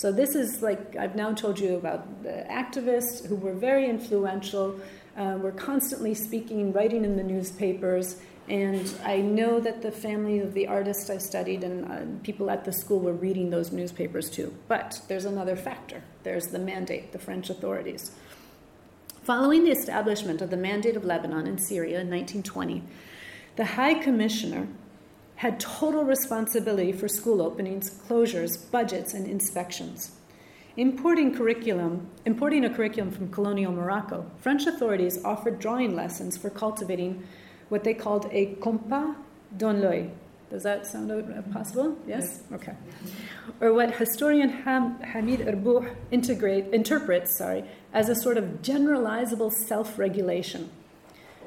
So 0.01 0.11
this 0.11 0.35
is 0.35 0.63
like 0.63 0.97
I've 0.97 1.15
now 1.15 1.35
told 1.35 1.59
you 1.59 1.77
about 1.77 2.23
the 2.23 2.47
activists 2.49 3.27
who 3.27 3.37
were 3.37 3.53
very 3.53 3.87
influential, 3.87 4.81
uh, 5.15 5.37
were 5.39 5.53
constantly 5.53 6.15
speaking, 6.15 6.73
writing 6.73 7.05
in 7.05 7.19
the 7.19 7.23
newspapers, 7.23 8.17
and 8.49 8.91
I 9.05 9.19
know 9.19 9.61
that 9.61 9.83
the 9.83 9.93
family 9.93 10.39
of 10.39 10.55
the 10.55 10.69
artist 10.69 11.11
I 11.11 11.19
studied 11.19 11.65
and 11.65 11.85
uh, 11.85 12.25
people 12.25 12.51
at 12.51 12.65
the 12.65 12.73
school 12.73 12.99
were 12.99 13.13
reading 13.13 13.51
those 13.51 13.73
newspapers 13.73 14.31
too. 14.31 14.55
But 14.69 15.03
there's 15.09 15.27
another 15.27 15.55
factor 15.55 16.03
there's 16.23 16.47
the 16.47 16.59
mandate, 16.59 17.13
the 17.13 17.19
French 17.19 17.51
authorities. 17.51 18.13
Following 19.25 19.65
the 19.65 19.71
establishment 19.71 20.41
of 20.41 20.49
the 20.49 20.57
Mandate 20.57 20.97
of 20.97 21.05
Lebanon 21.05 21.47
in 21.47 21.59
Syria 21.59 22.01
in 22.01 22.09
1920, 22.09 22.83
the 23.57 23.67
High 23.67 24.03
Commissioner 24.03 24.67
had 25.40 25.59
total 25.59 26.05
responsibility 26.05 26.92
for 26.92 27.09
school 27.09 27.40
openings, 27.40 27.88
closures, 28.07 28.70
budgets, 28.70 29.14
and 29.14 29.26
inspections. 29.26 30.12
Importing 30.76 31.35
curriculum, 31.35 32.11
importing 32.26 32.62
a 32.66 32.68
curriculum 32.68 33.11
from 33.11 33.31
colonial 33.31 33.72
Morocco, 33.72 34.31
French 34.37 34.66
authorities 34.66 35.24
offered 35.24 35.59
drawing 35.59 35.96
lessons 35.96 36.37
for 36.37 36.50
cultivating 36.50 37.26
what 37.70 37.85
they 37.85 37.94
called 37.94 38.29
a 38.33 38.55
compas 38.57 39.16
dans 39.57 39.81
l'œil. 39.81 40.11
Does 40.50 40.62
that 40.64 40.87
sound 40.87 41.11
uh, 41.11 41.40
possible? 41.50 41.96
Yes? 42.07 42.42
Okay. 42.53 42.74
Or 43.62 43.72
what 43.72 43.94
historian 43.94 44.50
Ham, 44.50 45.00
Hamid 45.00 45.40
Irbouh 45.40 45.88
interprets 46.12 47.38
sorry, 47.38 47.64
as 47.94 48.11
a 48.11 48.14
sort 48.14 48.37
of 48.37 48.44
generalizable 48.61 49.50
self 49.50 49.98
regulation. 49.98 50.68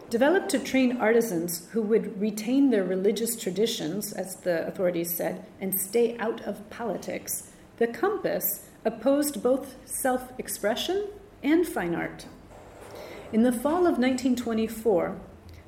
Developed 0.09 0.49
to 0.49 0.59
train 0.59 0.97
artisans 0.97 1.67
who 1.71 1.81
would 1.81 2.19
retain 2.21 2.69
their 2.69 2.83
religious 2.83 3.35
traditions, 3.35 4.13
as 4.13 4.35
the 4.37 4.67
authorities 4.67 5.15
said, 5.15 5.45
and 5.59 5.79
stay 5.79 6.17
out 6.17 6.41
of 6.41 6.69
politics, 6.69 7.51
the 7.77 7.87
compass 7.87 8.67
opposed 8.85 9.41
both 9.41 9.75
self 9.85 10.31
expression 10.37 11.07
and 11.41 11.67
fine 11.67 11.95
art. 11.95 12.27
In 13.31 13.43
the 13.43 13.51
fall 13.51 13.87
of 13.87 13.97
1924, 13.97 15.19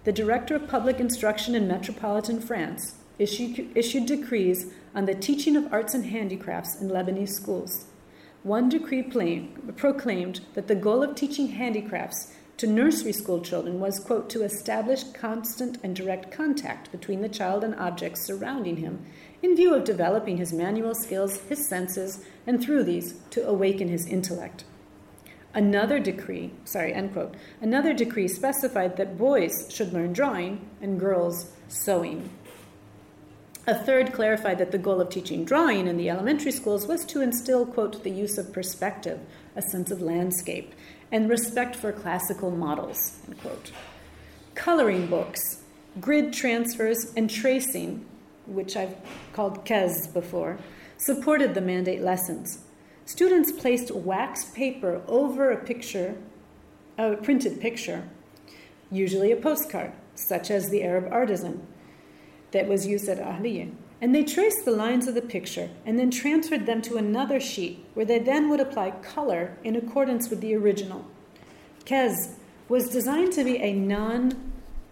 the 0.03 0.11
Director 0.11 0.55
of 0.55 0.67
Public 0.67 0.99
Instruction 0.99 1.55
in 1.55 1.67
metropolitan 1.67 2.39
France 2.39 2.95
issued, 3.17 3.71
issued 3.75 4.05
decrees 4.05 4.71
on 4.93 5.05
the 5.05 5.15
teaching 5.15 5.55
of 5.55 5.73
arts 5.73 5.95
and 5.95 6.05
handicrafts 6.05 6.79
in 6.79 6.89
Lebanese 6.89 7.29
schools. 7.29 7.85
One 8.43 8.69
decree 8.69 9.01
proclaimed 9.01 10.41
that 10.53 10.67
the 10.67 10.75
goal 10.75 11.01
of 11.01 11.15
teaching 11.15 11.47
handicrafts 11.47 12.31
to 12.57 12.67
nursery 12.67 13.11
school 13.11 13.41
children 13.41 13.79
was, 13.79 13.99
quote, 13.99 14.29
to 14.29 14.43
establish 14.43 15.03
constant 15.03 15.77
and 15.83 15.95
direct 15.95 16.31
contact 16.31 16.91
between 16.91 17.21
the 17.21 17.29
child 17.29 17.63
and 17.63 17.75
objects 17.75 18.25
surrounding 18.25 18.77
him 18.77 19.05
in 19.41 19.55
view 19.55 19.73
of 19.73 19.83
developing 19.83 20.37
his 20.37 20.53
manual 20.53 20.95
skills, 20.95 21.39
his 21.49 21.67
senses, 21.67 22.23
and 22.47 22.63
through 22.63 22.83
these 22.83 23.19
to 23.29 23.45
awaken 23.47 23.89
his 23.89 24.07
intellect. 24.07 24.63
Another 25.53 25.99
decree, 25.99 26.51
sorry, 26.65 26.93
end 26.93 27.13
quote, 27.13 27.35
another 27.61 27.93
decree 27.93 28.27
specified 28.27 28.97
that 28.97 29.17
boys 29.17 29.67
should 29.69 29.93
learn 29.93 30.13
drawing 30.13 30.67
and 30.81 30.99
girls 30.99 31.51
sewing. 31.67 32.29
A 33.67 33.73
third 33.73 34.13
clarified 34.13 34.59
that 34.59 34.71
the 34.71 34.77
goal 34.77 35.01
of 35.01 35.09
teaching 35.09 35.43
drawing 35.43 35.87
in 35.87 35.97
the 35.97 36.09
elementary 36.09 36.51
schools 36.51 36.85
was 36.85 37.03
to 37.05 37.21
instill, 37.21 37.65
quote, 37.65 38.03
the 38.03 38.11
use 38.11 38.37
of 38.37 38.53
perspective, 38.53 39.19
a 39.55 39.61
sense 39.61 39.89
of 39.89 40.01
landscape, 40.01 40.75
and 41.15 41.29
respect 41.29 41.77
for 41.77 41.93
classical 41.93 42.51
models, 42.51 43.19
end 43.25 43.39
quote. 43.39 43.71
Coloring 44.53 45.07
books, 45.07 45.61
grid 46.01 46.33
transfers, 46.33 47.13
and 47.15 47.29
tracing, 47.29 48.05
which 48.45 48.75
I've 48.75 48.97
called 49.31 49.63
KEZ 49.63 50.13
before, 50.13 50.57
supported 50.97 51.53
the 51.53 51.61
mandate 51.61 52.01
lessons. 52.01 52.59
Students 53.05 53.53
placed 53.53 53.91
wax 53.91 54.51
paper 54.51 55.01
over 55.07 55.51
a 55.51 55.63
picture, 55.63 56.17
a 56.97 57.15
printed 57.15 57.61
picture, 57.61 58.09
usually 58.91 59.31
a 59.31 59.37
postcard, 59.37 59.93
such 60.15 60.51
as 60.51 60.69
the 60.69 60.83
Arab 60.83 61.07
artisan 61.13 61.65
that 62.51 62.67
was 62.67 62.85
used 62.85 63.07
at 63.07 63.19
Ahliya. 63.19 63.71
And 64.01 64.13
they 64.13 64.23
traced 64.23 64.65
the 64.65 64.71
lines 64.71 65.07
of 65.07 65.15
the 65.15 65.21
picture 65.21 65.69
and 65.85 65.97
then 65.97 66.11
transferred 66.11 66.65
them 66.65 66.81
to 66.83 66.97
another 66.97 67.39
sheet 67.39 67.85
where 67.93 68.05
they 68.05 68.19
then 68.19 68.49
would 68.49 68.59
apply 68.59 68.91
color 68.91 69.57
in 69.63 69.75
accordance 69.75 70.29
with 70.29 70.41
the 70.41 70.55
original. 70.55 71.05
Kez 71.85 72.33
was 72.67 72.89
designed 72.89 73.31
to 73.33 73.43
be 73.43 73.57
a 73.57 73.73
non, 73.73 74.51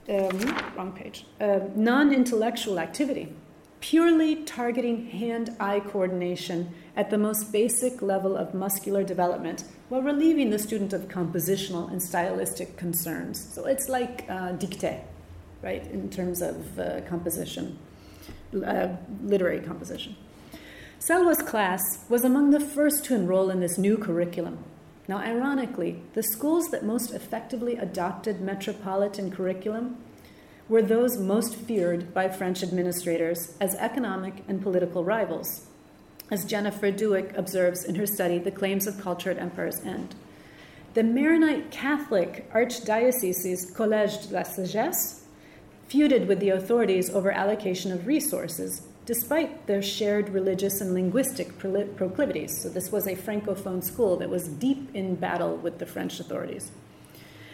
um, 0.10 0.40
wrong 0.76 0.94
page, 0.96 1.26
uh, 1.42 1.60
non-intellectual 1.76 2.80
activity, 2.80 3.34
purely 3.82 4.44
targeting 4.44 5.08
hand-eye 5.08 5.82
coordination 5.82 6.74
at 6.96 7.10
the 7.10 7.18
most 7.18 7.52
basic 7.52 8.02
level 8.02 8.38
of 8.38 8.54
muscular 8.54 9.04
development 9.04 9.64
while 9.90 10.02
relieving 10.02 10.52
the 10.52 10.60
student 10.60 10.94
of 10.94 11.08
compositional 11.08 11.92
and 11.92 12.02
stylistic 12.02 12.78
concerns. 12.78 13.54
So 13.54 13.66
it's 13.66 13.90
like 13.90 14.26
uh, 14.30 14.54
dictée, 14.54 15.02
right, 15.62 15.86
in 15.88 16.10
terms 16.10 16.42
of 16.42 16.80
uh, 16.80 17.02
composition, 17.02 17.78
uh, 18.66 18.90
literary 19.24 19.60
composition. 19.60 20.16
Salwa's 21.00 21.42
class 21.42 22.06
was 22.10 22.24
among 22.24 22.52
the 22.52 22.60
first 22.60 23.04
to 23.06 23.16
enroll 23.16 23.50
in 23.50 23.60
this 23.60 23.78
new 23.78 23.98
curriculum. 23.98 24.64
Now, 25.08 25.18
ironically, 25.18 26.02
the 26.14 26.24
schools 26.24 26.70
that 26.72 26.86
most 26.86 27.12
effectively 27.12 27.76
adopted 27.76 28.40
metropolitan 28.40 29.32
curriculum 29.32 29.98
were 30.70 30.82
those 30.82 31.18
most 31.18 31.56
feared 31.56 32.14
by 32.14 32.30
French 32.30 32.64
administrators 32.64 33.58
as 33.60 33.76
economic 33.76 34.44
and 34.48 34.62
political 34.62 35.04
rivals 35.04 35.68
as 36.34 36.46
Jennifer 36.46 36.92
Dueck 36.92 37.38
observes 37.38 37.84
in 37.84 37.96
her 37.96 38.08
study, 38.08 38.40
The 38.40 38.52
Claims 38.52 38.88
of 38.88 39.00
Culture 39.00 39.30
at 39.30 39.38
Empire's 39.38 39.80
End. 39.82 40.16
The 40.94 41.04
Maronite 41.04 41.70
Catholic 41.70 42.50
Archdiocese's 42.52 43.72
Collège 43.72 44.28
de 44.28 44.34
la 44.34 44.44
Sagesse 44.44 45.23
feuded 45.94 46.26
with 46.26 46.40
the 46.40 46.50
authorities 46.50 47.10
over 47.12 47.32
allocation 47.32 47.92
of 47.92 48.08
resources, 48.08 48.82
despite 49.06 49.68
their 49.68 49.82
shared 49.82 50.30
religious 50.30 50.82
and 50.82 50.94
linguistic 50.94 51.60
proclivities. 51.60 52.62
So, 52.62 52.70
this 52.70 52.92
was 52.92 53.06
a 53.06 53.16
Francophone 53.16 53.84
school 53.84 54.18
that 54.18 54.30
was 54.30 54.48
deep 54.48 54.90
in 54.96 55.16
battle 55.16 55.58
with 55.58 55.78
the 55.78 55.86
French 55.86 56.20
authorities. 56.20 56.72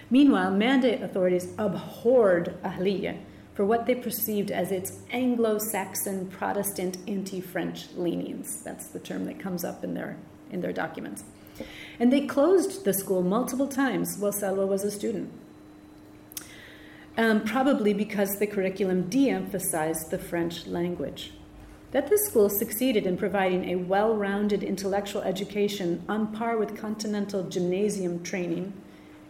Meanwhile, 0.09 0.51
Mandate 0.51 1.01
authorities 1.01 1.53
abhorred 1.57 2.57
Ahliya 2.63 3.17
for 3.53 3.65
what 3.65 3.85
they 3.85 3.95
perceived 3.95 4.51
as 4.51 4.71
its 4.71 4.99
Anglo 5.11 5.57
Saxon 5.57 6.27
Protestant 6.27 6.97
anti 7.07 7.41
French 7.41 7.91
leanings. 7.95 8.63
That's 8.63 8.87
the 8.87 8.99
term 8.99 9.25
that 9.25 9.39
comes 9.39 9.65
up 9.65 9.83
in 9.83 9.93
their, 9.95 10.17
in 10.49 10.61
their 10.61 10.71
documents. 10.71 11.25
And 11.99 12.13
they 12.13 12.25
closed 12.25 12.85
the 12.85 12.93
school 12.93 13.21
multiple 13.21 13.67
times 13.67 14.15
while 14.17 14.31
Salwa 14.31 14.65
was 14.65 14.85
a 14.85 14.91
student. 14.91 15.29
Um, 17.20 17.43
probably 17.43 17.91
because 17.91 18.39
the 18.39 18.47
curriculum 18.47 19.09
de 19.09 19.30
emphasized 19.30 20.09
the 20.09 20.17
French 20.17 20.65
language. 20.65 21.34
That 21.91 22.09
the 22.09 22.17
school 22.17 22.49
succeeded 22.49 23.05
in 23.05 23.17
providing 23.17 23.65
a 23.65 23.76
well 23.76 24.15
rounded 24.15 24.63
intellectual 24.63 25.22
education 25.24 26.01
on 26.07 26.34
par 26.34 26.57
with 26.57 26.78
continental 26.78 27.43
gymnasium 27.43 28.24
training, 28.24 28.72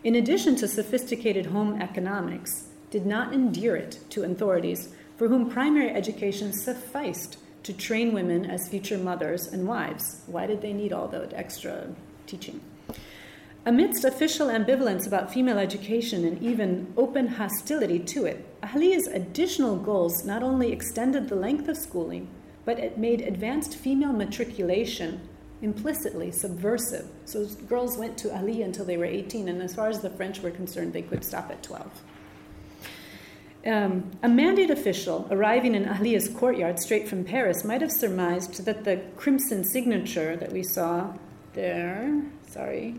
in 0.04 0.14
addition 0.14 0.56
to 0.58 0.68
sophisticated 0.68 1.48
home 1.48 1.82
economics, 1.82 2.68
did 2.92 3.08
not 3.08 3.34
endear 3.34 3.76
it 3.76 3.98
to 4.12 4.24
authorities 4.24 4.90
for 5.18 5.28
whom 5.28 5.50
primary 5.50 5.90
education 5.90 6.54
sufficed 6.54 7.40
to 7.64 7.74
train 7.74 8.14
women 8.14 8.46
as 8.46 8.70
future 8.70 9.00
mothers 9.00 9.48
and 9.48 9.68
wives. 9.68 10.22
Why 10.28 10.46
did 10.46 10.62
they 10.62 10.74
need 10.74 10.94
all 10.94 11.08
that 11.08 11.34
extra 11.34 11.88
teaching? 12.28 12.62
Amidst 13.70 14.04
official 14.04 14.48
ambivalence 14.48 15.06
about 15.06 15.32
female 15.32 15.60
education 15.60 16.26
and 16.26 16.42
even 16.42 16.92
open 16.98 17.28
hostility 17.28 18.00
to 18.00 18.26
it, 18.26 18.44
Ahlia's 18.64 19.06
additional 19.06 19.76
goals 19.76 20.26
not 20.26 20.42
only 20.42 20.72
extended 20.72 21.30
the 21.30 21.36
length 21.36 21.68
of 21.68 21.78
schooling, 21.78 22.28
but 22.66 22.80
it 22.80 22.98
made 22.98 23.22
advanced 23.22 23.76
female 23.76 24.12
matriculation 24.12 25.22
implicitly 25.62 26.32
subversive. 26.32 27.06
So 27.26 27.46
girls 27.68 27.96
went 27.96 28.18
to 28.18 28.30
Ahlia 28.30 28.66
until 28.66 28.86
they 28.86 28.98
were 28.98 29.06
18, 29.06 29.48
and 29.48 29.62
as 29.62 29.76
far 29.76 29.88
as 29.88 30.00
the 30.00 30.10
French 30.10 30.40
were 30.40 30.50
concerned, 30.50 30.92
they 30.92 31.04
could 31.04 31.24
stop 31.24 31.52
at 31.52 31.62
12. 31.62 31.92
Um, 33.68 34.10
a 34.24 34.30
mandate 34.30 34.72
official 34.72 35.28
arriving 35.30 35.76
in 35.76 35.86
Ahlia's 35.86 36.28
courtyard 36.28 36.80
straight 36.80 37.08
from 37.08 37.24
Paris 37.24 37.64
might 37.64 37.82
have 37.82 37.92
surmised 37.92 38.66
that 38.66 38.84
the 38.84 38.98
crimson 39.16 39.64
signature 39.64 40.36
that 40.38 40.52
we 40.52 40.64
saw 40.64 41.14
there, 41.54 42.24
sorry, 42.48 42.96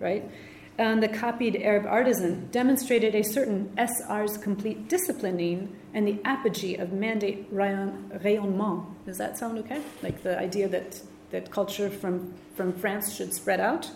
right, 0.00 0.28
and 0.76 1.02
the 1.02 1.08
copied 1.08 1.56
Arab 1.56 1.86
artisan 1.86 2.48
demonstrated 2.50 3.14
a 3.14 3.22
certain 3.22 3.72
SR's 3.76 4.36
complete 4.36 4.88
disciplining 4.88 5.74
and 5.92 6.06
the 6.06 6.20
apogee 6.24 6.74
of 6.76 6.92
mandate 6.92 7.52
rayonnement. 7.54 8.86
Does 9.06 9.18
that 9.18 9.38
sound 9.38 9.58
okay? 9.58 9.80
Like 10.02 10.22
the 10.22 10.38
idea 10.38 10.68
that, 10.68 11.00
that 11.30 11.50
culture 11.50 11.88
from, 11.90 12.34
from 12.54 12.72
France 12.72 13.14
should 13.14 13.32
spread 13.32 13.60
out, 13.60 13.90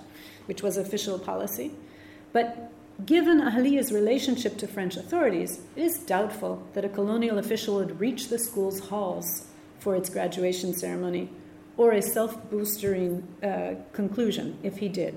which 0.46 0.62
was 0.62 0.76
official 0.76 1.18
policy. 1.18 1.72
But 2.32 2.70
Given 3.06 3.40
Ahlia's 3.40 3.92
relationship 3.92 4.58
to 4.58 4.66
French 4.66 4.96
authorities, 4.96 5.60
it 5.76 5.84
is 5.84 6.00
doubtful 6.00 6.66
that 6.74 6.84
a 6.84 6.88
colonial 6.88 7.38
official 7.38 7.76
would 7.76 8.00
reach 8.00 8.26
the 8.26 8.40
school's 8.40 8.80
halls 8.80 9.46
for 9.78 9.94
its 9.94 10.10
graduation 10.10 10.74
ceremony, 10.74 11.30
or 11.76 11.92
a 11.92 12.02
self 12.02 12.50
boostering 12.50 13.22
uh, 13.40 13.80
conclusion 13.92 14.58
if 14.64 14.78
he 14.78 14.88
did. 14.88 15.14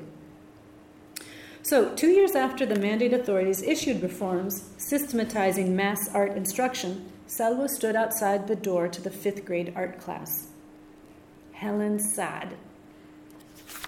So, 1.64 1.94
two 1.96 2.10
years 2.10 2.36
after 2.36 2.66
the 2.66 2.80
mandate 2.80 3.14
authorities 3.14 3.62
issued 3.62 4.02
reforms 4.02 4.70
systematizing 4.78 5.76
mass 5.76 6.10
art 6.14 6.36
instruction, 6.36 7.12
Salwa 7.28 7.70
stood 7.70 7.96
outside 7.96 8.48
the 8.48 8.56
door 8.56 8.88
to 8.88 9.02
the 9.02 9.12
fifth 9.12 9.46
grade 9.46 9.72
art 9.76 10.00
class. 10.00 10.48
Helen 11.52 12.00
Saad 12.00 12.56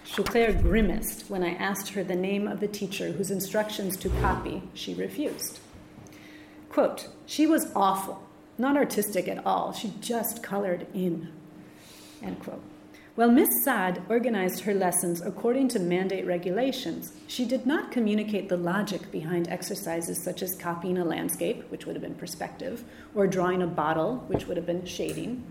Choucair 0.06 0.62
grimaced 0.62 1.28
when 1.28 1.44
I 1.44 1.56
asked 1.56 1.90
her 1.90 2.04
the 2.04 2.16
name 2.16 2.48
of 2.48 2.60
the 2.60 2.68
teacher 2.68 3.12
whose 3.12 3.32
instructions 3.32 3.98
to 3.98 4.10
copy 4.10 4.62
she 4.76 4.94
refused. 4.94 5.60
Quote, 6.70 7.08
she 7.26 7.48
was 7.48 7.72
awful, 7.76 8.22
not 8.60 8.78
artistic 8.78 9.28
at 9.28 9.44
all. 9.44 9.74
She 9.74 9.92
just 10.00 10.44
colored 10.44 10.86
in. 10.94 11.30
End 12.22 12.40
quote. 12.40 12.62
While 13.16 13.32
Miss 13.32 13.64
Saad 13.64 14.02
organized 14.10 14.62
her 14.62 14.74
lessons 14.74 15.22
according 15.22 15.68
to 15.70 15.80
mandate 15.80 16.26
regulations, 16.26 17.14
she 17.28 17.46
did 17.46 17.66
not 17.66 17.92
communicate 17.92 18.50
the 18.50 18.58
logic 18.58 19.12
behind 19.12 19.48
exercises 19.50 20.24
such 20.24 20.42
as 20.42 20.56
copying 20.56 20.98
a 20.98 21.06
landscape, 21.06 21.70
which 21.70 21.86
would 21.86 21.96
have 21.96 22.02
been 22.02 22.16
perspective, 22.16 22.84
or 23.14 23.28
drawing 23.28 23.62
a 23.62 23.68
bottle, 23.68 24.24
which 24.28 24.48
would 24.48 24.58
have 24.58 24.66
been 24.66 24.86
shading, 24.86 25.44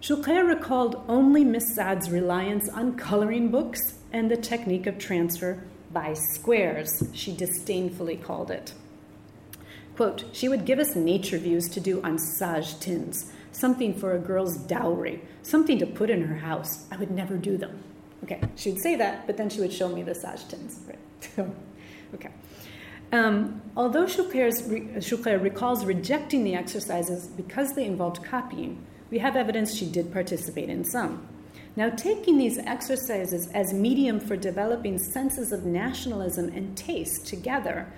Choucair 0.00 0.46
recalled 0.46 1.04
only 1.08 1.44
Miss 1.44 1.74
Saad's 1.74 2.08
reliance 2.08 2.68
on 2.68 2.96
coloring 2.96 3.50
books 3.50 3.98
and 4.12 4.30
the 4.30 4.36
technique 4.36 4.86
of 4.86 4.96
transfer 4.96 5.64
by 5.92 6.14
squares, 6.14 7.02
she 7.12 7.34
disdainfully 7.34 8.16
called 8.16 8.50
it. 8.52 8.72
Quote, 9.96 10.24
she 10.32 10.48
would 10.48 10.64
give 10.64 10.78
us 10.78 10.94
nature 10.94 11.38
views 11.38 11.68
to 11.70 11.80
do 11.80 12.00
on 12.02 12.16
sage 12.16 12.78
tins, 12.78 13.32
something 13.58 13.94
for 13.94 14.14
a 14.14 14.18
girl's 14.18 14.56
dowry, 14.56 15.20
something 15.42 15.78
to 15.78 15.86
put 15.86 16.10
in 16.10 16.22
her 16.22 16.36
house. 16.36 16.86
I 16.90 16.96
would 16.96 17.10
never 17.10 17.36
do 17.36 17.56
them. 17.56 17.82
Okay, 18.24 18.40
she'd 18.56 18.80
say 18.80 18.96
that, 18.96 19.26
but 19.26 19.36
then 19.36 19.48
she 19.48 19.60
would 19.60 19.72
show 19.72 19.88
me 19.88 20.02
the 20.02 20.14
tins. 20.48 20.80
Right? 20.86 21.48
okay. 22.14 22.30
Um, 23.10 23.62
although 23.76 24.04
Choucair 24.04 25.42
recalls 25.42 25.84
rejecting 25.84 26.44
the 26.44 26.54
exercises 26.54 27.26
because 27.26 27.74
they 27.74 27.84
involved 27.84 28.22
copying, 28.24 28.84
we 29.10 29.18
have 29.18 29.36
evidence 29.36 29.74
she 29.74 29.86
did 29.86 30.12
participate 30.12 30.68
in 30.68 30.84
some. 30.84 31.26
Now, 31.76 31.90
taking 31.90 32.38
these 32.38 32.58
exercises 32.58 33.48
as 33.54 33.72
medium 33.72 34.20
for 34.20 34.36
developing 34.36 34.98
senses 34.98 35.52
of 35.52 35.64
nationalism 35.64 36.48
and 36.48 36.76
taste 36.76 37.26
together, 37.26 37.90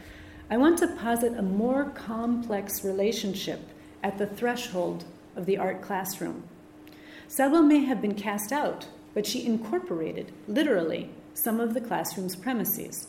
I 0.51 0.59
want 0.59 0.79
to 0.79 0.89
posit 0.89 1.37
a 1.37 1.43
more 1.43 1.87
complex 1.91 2.85
relationship 2.85 3.61
at 4.03 4.19
the 4.19 4.27
threshold 4.27 5.05
of 5.37 5.47
the 5.47 5.59
art 5.59 5.83
classroom. 5.83 6.45
Salwa 7.29 7.67
may 7.67 7.85
have 7.85 8.03
been 8.03 8.15
cast 8.15 8.53
out, 8.53 8.89
but 9.15 9.27
she 9.27 9.47
incorporated, 9.47 10.33
literally, 10.49 11.11
some 11.35 11.61
of 11.61 11.75
the 11.75 11.81
classroom's 11.81 12.37
premises 12.37 13.09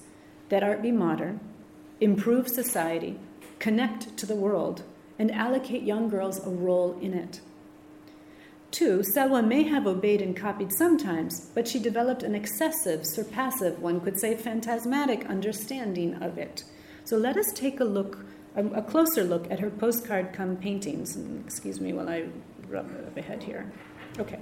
that 0.50 0.64
art 0.64 0.82
be 0.82 0.92
modern, 0.92 1.40
improve 2.00 2.48
society, 2.48 3.20
connect 3.60 4.16
to 4.18 4.26
the 4.26 4.36
world, 4.36 4.84
and 5.18 5.32
allocate 5.32 5.84
young 5.84 6.10
girls 6.10 6.46
a 6.46 6.50
role 6.50 6.98
in 7.02 7.14
it. 7.14 7.42
Two, 8.72 9.00
Salwa 9.00 9.46
may 9.46 9.64
have 9.64 9.86
obeyed 9.86 10.22
and 10.22 10.36
copied 10.36 10.72
sometimes, 10.72 11.52
but 11.54 11.68
she 11.68 11.78
developed 11.78 12.24
an 12.24 12.34
excessive, 12.34 13.06
surpassive, 13.06 13.82
one 13.82 14.00
could 14.00 14.20
say 14.20 14.36
phantasmatic 14.36 15.26
understanding 15.26 16.16
of 16.24 16.38
it. 16.38 16.64
So 17.04 17.18
let 17.18 17.36
us 17.36 17.52
take 17.54 17.80
a 17.80 17.86
look, 17.86 18.26
a, 18.56 18.66
a 18.68 18.82
closer 18.82 19.24
look 19.24 19.50
at 19.52 19.60
her 19.60 19.70
postcard 19.70 20.34
come 20.34 20.58
paintings. 20.58 21.16
And 21.16 21.44
excuse 21.46 21.80
me 21.80 21.94
while 21.94 22.10
I 22.10 22.26
rub 22.68 22.90
a 23.16 23.22
head 23.22 23.44
here. 23.44 23.72
Okay. 24.20 24.40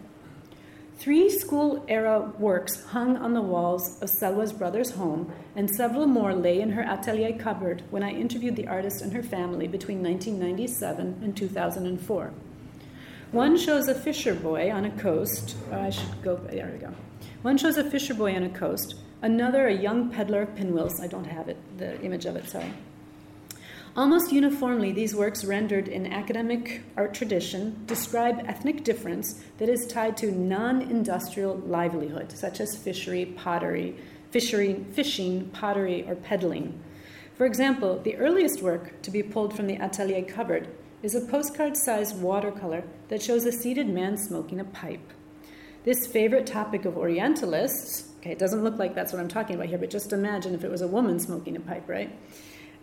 Three 0.99 1.29
school 1.29 1.85
era 1.87 2.33
works 2.39 2.83
hung 2.83 3.15
on 3.15 3.33
the 3.33 3.41
walls 3.41 4.01
of 4.01 4.09
Salwa's 4.09 4.51
brother's 4.51 4.91
home, 4.91 5.31
and 5.55 5.73
several 5.73 6.05
more 6.07 6.35
lay 6.35 6.59
in 6.59 6.71
her 6.71 6.81
atelier 6.81 7.37
cupboard 7.37 7.83
when 7.89 8.03
I 8.03 8.11
interviewed 8.11 8.57
the 8.57 8.67
artist 8.67 9.01
and 9.01 9.13
her 9.13 9.23
family 9.23 9.65
between 9.65 10.03
1997 10.03 11.21
and 11.23 11.37
2004. 11.37 12.33
One 13.31 13.57
shows 13.57 13.87
a 13.87 13.95
fisher 13.95 14.35
boy 14.35 14.71
on 14.71 14.83
a 14.83 14.91
coast. 14.99 15.55
Oh, 15.71 15.79
I 15.79 15.89
should 15.89 16.21
go, 16.21 16.35
there 16.35 16.69
we 16.73 16.79
go. 16.79 16.93
One 17.43 17.57
shows 17.57 17.77
a 17.77 17.89
fisher 17.89 18.13
boy 18.13 18.35
on 18.35 18.43
a 18.43 18.49
coast, 18.49 18.95
another 19.21 19.67
a 19.67 19.73
young 19.73 20.09
peddler 20.09 20.41
of 20.41 20.55
pinwheels. 20.57 20.99
I 20.99 21.07
don't 21.07 21.27
have 21.27 21.47
it, 21.47 21.57
the 21.77 21.97
image 22.01 22.25
of 22.25 22.35
it, 22.35 22.49
sorry. 22.49 22.73
Almost 23.95 24.31
uniformly, 24.31 24.91
these 24.91 25.15
works, 25.15 25.43
rendered 25.43 25.87
in 25.87 26.13
academic 26.13 26.83
art 26.95 27.13
tradition, 27.13 27.83
describe 27.87 28.45
ethnic 28.45 28.83
difference 28.83 29.43
that 29.57 29.67
is 29.67 29.87
tied 29.87 30.15
to 30.17 30.31
non 30.31 30.81
industrial 30.83 31.57
livelihood, 31.65 32.31
such 32.31 32.59
as 32.61 32.77
fishery, 32.77 33.25
pottery, 33.25 33.97
fishery, 34.31 34.85
fishing, 34.93 35.49
pottery, 35.49 36.05
or 36.07 36.15
peddling. 36.15 36.79
For 37.35 37.45
example, 37.45 37.99
the 37.99 38.15
earliest 38.17 38.61
work 38.61 39.01
to 39.01 39.11
be 39.11 39.23
pulled 39.23 39.55
from 39.55 39.65
the 39.65 39.77
atelier 39.77 40.23
cupboard 40.23 40.67
is 41.01 41.15
a 41.15 41.21
postcard 41.21 41.75
sized 41.75 42.21
watercolor 42.21 42.83
that 43.07 43.23
shows 43.23 43.45
a 43.45 43.51
seated 43.51 43.87
man 43.87 44.17
smoking 44.17 44.59
a 44.59 44.65
pipe. 44.65 45.13
This 45.83 46.05
favorite 46.05 46.45
topic 46.45 46.85
of 46.85 46.95
Orientalists, 46.95 48.09
okay, 48.19 48.31
it 48.31 48.39
doesn't 48.39 48.63
look 48.63 48.77
like 48.77 48.93
that's 48.93 49.13
what 49.13 49.19
I'm 49.19 49.29
talking 49.29 49.55
about 49.55 49.69
here, 49.69 49.77
but 49.77 49.89
just 49.89 50.13
imagine 50.13 50.53
if 50.53 50.63
it 50.63 50.69
was 50.69 50.81
a 50.81 50.87
woman 50.87 51.19
smoking 51.19 51.55
a 51.55 51.59
pipe, 51.61 51.87
right? 51.87 52.15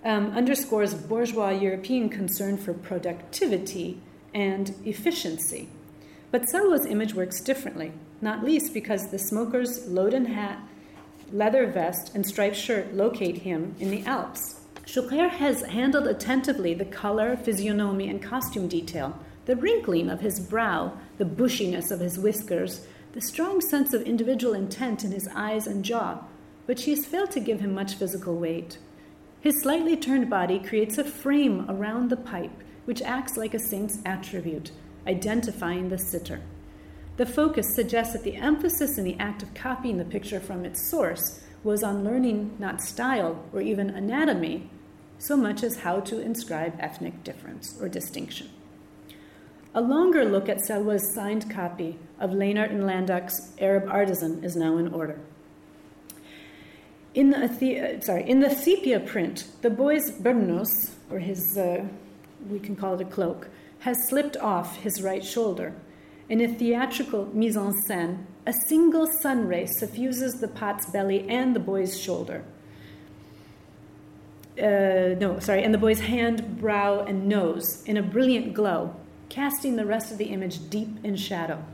Um, 0.07 0.31
underscores 0.37 0.95
bourgeois 0.95 1.51
European 1.51 2.09
concern 2.09 2.59
for 2.59 2.73
productivity 2.73 4.01
and 4.33 4.73
efficiency. 4.85 5.69
But 6.31 6.49
Salwa's 6.49 6.87
image 6.87 7.13
works 7.15 7.41
differently, 7.41 7.91
not 8.21 8.45
least 8.45 8.73
because 8.73 9.09
the 9.09 9.19
smoker's 9.19 9.81
loden 9.89 10.27
hat, 10.27 10.61
leather 11.33 11.67
vest, 11.67 12.15
and 12.15 12.25
striped 12.25 12.55
shirt 12.55 12.95
locate 12.95 13.39
him 13.39 13.75
in 13.81 13.91
the 13.91 14.05
Alps. 14.05 14.61
Choucair 14.85 15.29
has 15.29 15.63
handled 15.63 16.07
attentively 16.07 16.73
the 16.73 16.85
color, 16.85 17.37
physiognomy, 17.37 18.09
and 18.09 18.23
costume 18.23 18.69
detail, 18.69 19.19
the 19.47 19.57
wrinkling 19.57 20.09
of 20.09 20.21
his 20.21 20.39
brow, 20.39 20.93
the 21.19 21.25
bushiness 21.25 21.91
of 21.91 21.99
his 21.99 22.17
whiskers, 22.17 22.87
the 23.11 23.21
strong 23.21 23.61
sense 23.61 23.93
of 23.93 24.03
individual 24.03 24.55
intent 24.55 25.03
in 25.03 25.11
his 25.11 25.27
eyes 25.35 25.67
and 25.67 25.85
jaw, 25.85 26.23
but 26.65 26.79
she 26.79 26.91
has 26.91 27.05
failed 27.05 27.33
to 27.33 27.41
give 27.41 27.59
him 27.59 27.75
much 27.75 27.95
physical 27.95 28.37
weight. 28.37 28.79
His 29.41 29.61
slightly 29.62 29.97
turned 29.97 30.28
body 30.28 30.59
creates 30.59 30.99
a 30.99 31.05
frame 31.05 31.66
around 31.68 32.11
the 32.11 32.16
pipe, 32.16 32.62
which 32.84 33.03
acts 33.03 33.37
like 33.37 33.55
a 33.55 33.59
saint's 33.59 33.99
attribute, 34.05 34.70
identifying 35.07 35.89
the 35.89 35.99
sitter. 35.99 36.41
The 37.16 37.26
focus 37.26 37.74
suggests 37.74 38.12
that 38.12 38.24
the 38.24 38.37
emphasis 38.37 38.99
in 38.99 39.05
the 39.05 39.18
act 39.18 39.43
of 39.43 39.55
copying 39.55 39.97
the 39.97 40.05
picture 40.05 40.41
from 40.41 40.64
its 40.64 40.91
source 40.91 41.41
was 41.64 41.82
on 41.82 42.05
learning 42.05 42.57
not 42.59 42.82
style 42.82 43.43
or 43.53 43.61
even 43.61 43.91
anatomy, 43.91 44.70
so 45.18 45.37
much 45.37 45.62
as 45.62 45.78
how 45.78 46.01
to 46.01 46.20
inscribe 46.20 46.76
ethnic 46.78 47.24
difference 47.24 47.78
or 47.80 47.89
distinction. 47.89 48.51
A 49.74 49.80
longer 49.80 50.24
look 50.24 50.49
at 50.49 50.61
Selwa's 50.61 51.14
signed 51.14 51.51
copy 51.51 51.99
of 52.18 52.30
Lehnert 52.30 52.70
and 52.70 52.84
Landrock's 52.84 53.53
Arab 53.59 53.89
Artisan 53.89 54.43
is 54.45 54.57
now 54.57 54.76
in 54.78 54.93
order. 54.93 55.20
In 57.17 57.31
the, 57.31 57.99
sorry, 58.03 58.29
in 58.29 58.41
the 58.41 58.51
sepia 58.51 59.01
print, 59.01 59.47
the 59.62 59.71
boy's 59.71 60.11
burnous, 60.11 60.91
or 61.11 61.19
his, 61.19 61.57
uh, 61.57 61.87
we 62.51 62.59
can 62.59 62.77
call 62.77 62.93
it 62.93 63.01
a 63.01 63.07
cloak, 63.07 63.49
has 63.81 63.97
slipped 64.07 64.37
off 64.37 64.77
his 64.77 65.03
right 65.03 65.25
shoulder. 65.25 65.73
In 66.29 66.43
a 66.43 66.47
theatrical 66.47 67.31
mise 67.33 67.57
en 67.57 67.73
scène, 67.73 68.27
a 68.45 68.53
single 68.53 69.07
sun 69.07 69.49
ray 69.49 69.64
suffuses 69.64 70.35
the 70.35 70.49
pot's 70.49 70.91
belly 70.91 71.27
and 71.27 71.57
the 71.57 71.61
boy's 71.61 71.99
shoulder. 71.99 72.45
Uh, 74.59 75.17
no, 75.19 75.39
sorry, 75.41 75.62
and 75.62 75.73
the 75.73 75.79
boy's 75.79 76.01
hand, 76.01 76.59
brow, 76.61 77.01
and 77.01 77.27
nose 77.27 77.83
in 77.87 77.97
a 77.97 78.03
brilliant 78.03 78.53
glow, 78.53 78.95
casting 79.31 79.77
the 79.77 79.87
rest 79.87 80.12
of 80.12 80.19
the 80.19 80.27
image 80.27 80.69
deep 80.69 81.03
in 81.03 81.17
shadow. 81.17 81.64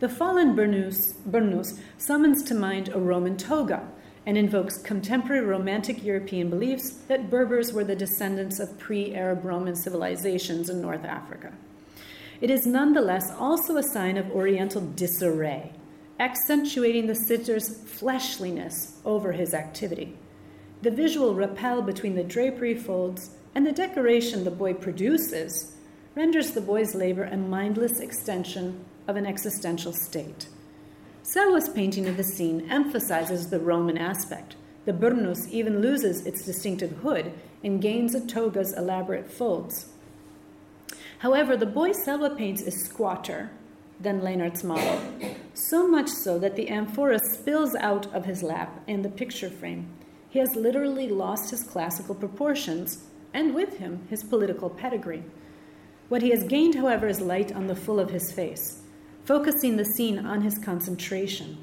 The 0.00 0.08
fallen 0.08 0.56
Burnous, 0.56 1.14
Burnous 1.28 1.78
summons 1.96 2.42
to 2.44 2.54
mind 2.54 2.88
a 2.88 2.98
Roman 2.98 3.36
toga 3.36 3.86
and 4.26 4.36
invokes 4.36 4.78
contemporary 4.78 5.44
Romantic 5.44 6.04
European 6.04 6.50
beliefs 6.50 6.90
that 7.08 7.30
Berbers 7.30 7.72
were 7.72 7.84
the 7.84 7.96
descendants 7.96 8.60
of 8.60 8.78
pre 8.78 9.14
Arab 9.14 9.44
Roman 9.44 9.74
civilizations 9.74 10.68
in 10.68 10.80
North 10.80 11.04
Africa. 11.04 11.52
It 12.40 12.50
is 12.50 12.66
nonetheless 12.66 13.30
also 13.38 13.76
a 13.76 13.82
sign 13.82 14.16
of 14.16 14.30
Oriental 14.30 14.80
disarray, 14.80 15.72
accentuating 16.18 17.06
the 17.06 17.14
sitter's 17.14 17.82
fleshliness 17.82 18.98
over 19.04 19.32
his 19.32 19.52
activity. 19.52 20.16
The 20.82 20.90
visual 20.90 21.34
rappel 21.34 21.82
between 21.82 22.14
the 22.14 22.24
drapery 22.24 22.74
folds 22.74 23.36
and 23.54 23.66
the 23.66 23.72
decoration 23.72 24.44
the 24.44 24.50
boy 24.50 24.74
produces 24.74 25.76
renders 26.14 26.52
the 26.52 26.60
boy's 26.60 26.94
labor 26.94 27.24
a 27.24 27.36
mindless 27.36 28.00
extension 28.00 28.84
of 29.06 29.16
an 29.16 29.26
existential 29.26 29.92
state. 29.92 30.48
Selwa's 31.32 31.68
painting 31.68 32.08
of 32.08 32.16
the 32.16 32.24
scene 32.24 32.68
emphasizes 32.68 33.50
the 33.50 33.60
Roman 33.60 33.96
aspect. 33.96 34.56
The 34.84 34.92
burnous 34.92 35.48
even 35.50 35.80
loses 35.80 36.26
its 36.26 36.44
distinctive 36.44 36.90
hood 37.02 37.32
and 37.62 37.80
gains 37.80 38.16
a 38.16 38.26
toga's 38.26 38.72
elaborate 38.72 39.30
folds. 39.30 39.90
However, 41.18 41.56
the 41.56 41.66
boy 41.66 41.90
Selwa 41.90 42.36
paints 42.36 42.62
is 42.62 42.84
squatter 42.84 43.50
than 44.00 44.22
Lehnert's 44.22 44.64
model, 44.64 45.00
so 45.54 45.86
much 45.86 46.08
so 46.08 46.36
that 46.40 46.56
the 46.56 46.68
amphora 46.68 47.20
spills 47.20 47.76
out 47.76 48.12
of 48.12 48.24
his 48.24 48.42
lap 48.42 48.82
and 48.88 49.04
the 49.04 49.08
picture 49.08 49.50
frame. 49.50 49.88
He 50.30 50.40
has 50.40 50.56
literally 50.56 51.08
lost 51.08 51.50
his 51.50 51.62
classical 51.62 52.16
proportions, 52.16 53.04
and 53.32 53.54
with 53.54 53.76
him, 53.76 54.04
his 54.10 54.24
political 54.24 54.68
pedigree. 54.68 55.22
What 56.08 56.22
he 56.22 56.30
has 56.30 56.42
gained, 56.42 56.74
however, 56.74 57.06
is 57.06 57.20
light 57.20 57.52
on 57.52 57.68
the 57.68 57.76
full 57.76 58.00
of 58.00 58.10
his 58.10 58.32
face, 58.32 58.79
focusing 59.24 59.76
the 59.76 59.84
scene 59.84 60.18
on 60.18 60.42
his 60.42 60.58
concentration. 60.58 61.58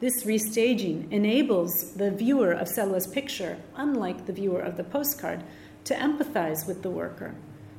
This 0.00 0.24
restaging 0.24 1.12
enables 1.12 1.92
the 1.94 2.10
viewer 2.10 2.52
of 2.52 2.68
Selwa's 2.68 3.06
picture, 3.06 3.58
unlike 3.76 4.26
the 4.26 4.32
viewer 4.32 4.60
of 4.60 4.76
the 4.76 4.84
postcard, 4.84 5.44
to 5.84 5.94
empathize 5.94 6.66
with 6.66 6.82
the 6.82 6.90
worker. 6.90 7.34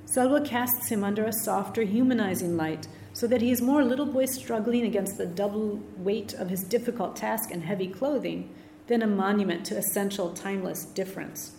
Selwa 0.06 0.46
casts 0.46 0.90
him 0.90 1.04
under 1.04 1.26
a 1.26 1.34
softer, 1.34 1.84
humanizing 1.84 2.58
light 2.58 2.88
so 3.14 3.28
that 3.28 3.42
he 3.42 3.52
is 3.52 3.62
more 3.62 3.82
a 3.82 3.86
little 3.86 4.06
boy 4.06 4.26
struggling 4.26 4.84
against 4.84 5.18
the 5.18 5.26
double 5.26 5.80
weight 5.98 6.34
of 6.34 6.50
his 6.50 6.64
difficult 6.64 7.16
task 7.16 7.52
and 7.52 7.64
heavy 7.64 7.88
clothing 7.88 8.54
than 8.88 9.02
a 9.02 9.08
monument 9.08 9.66
to 9.66 9.78
essential, 9.78 10.34
timeless 10.34 10.86
difference. 10.86 11.54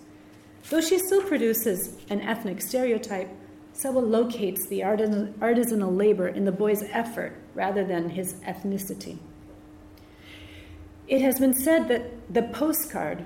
Though 0.70 0.80
she 0.80 0.98
still 0.98 1.22
produces 1.22 1.96
an 2.08 2.20
ethnic 2.20 2.60
stereotype, 2.62 3.30
Selwa 3.74 4.06
locates 4.06 4.66
the 4.68 4.80
artisanal 4.80 5.96
labor 5.96 6.28
in 6.28 6.44
the 6.44 6.52
boy's 6.52 6.82
effort 6.90 7.36
rather 7.54 7.84
than 7.84 8.10
his 8.10 8.34
ethnicity. 8.46 9.18
It 11.08 11.20
has 11.20 11.38
been 11.38 11.54
said 11.54 11.88
that 11.88 12.32
the 12.32 12.42
postcard, 12.42 13.24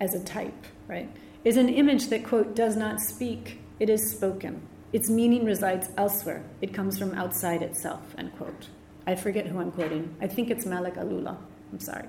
as 0.00 0.14
a 0.14 0.24
type, 0.24 0.66
right, 0.88 1.08
is 1.44 1.56
an 1.56 1.68
image 1.68 2.08
that, 2.08 2.24
quote, 2.24 2.54
does 2.54 2.76
not 2.76 3.00
speak, 3.00 3.60
it 3.78 3.90
is 3.90 4.10
spoken. 4.10 4.62
Its 4.92 5.08
meaning 5.08 5.44
resides 5.44 5.88
elsewhere. 5.96 6.42
It 6.60 6.74
comes 6.74 6.98
from 6.98 7.14
outside 7.14 7.62
itself, 7.62 8.02
end 8.18 8.36
quote. 8.36 8.68
I 9.06 9.14
forget 9.14 9.46
who 9.46 9.58
I'm 9.58 9.72
quoting. 9.72 10.14
I 10.20 10.26
think 10.26 10.50
it's 10.50 10.66
Malek 10.66 10.94
Alloula. 10.94 11.36
I'm 11.72 11.80
sorry. 11.80 12.08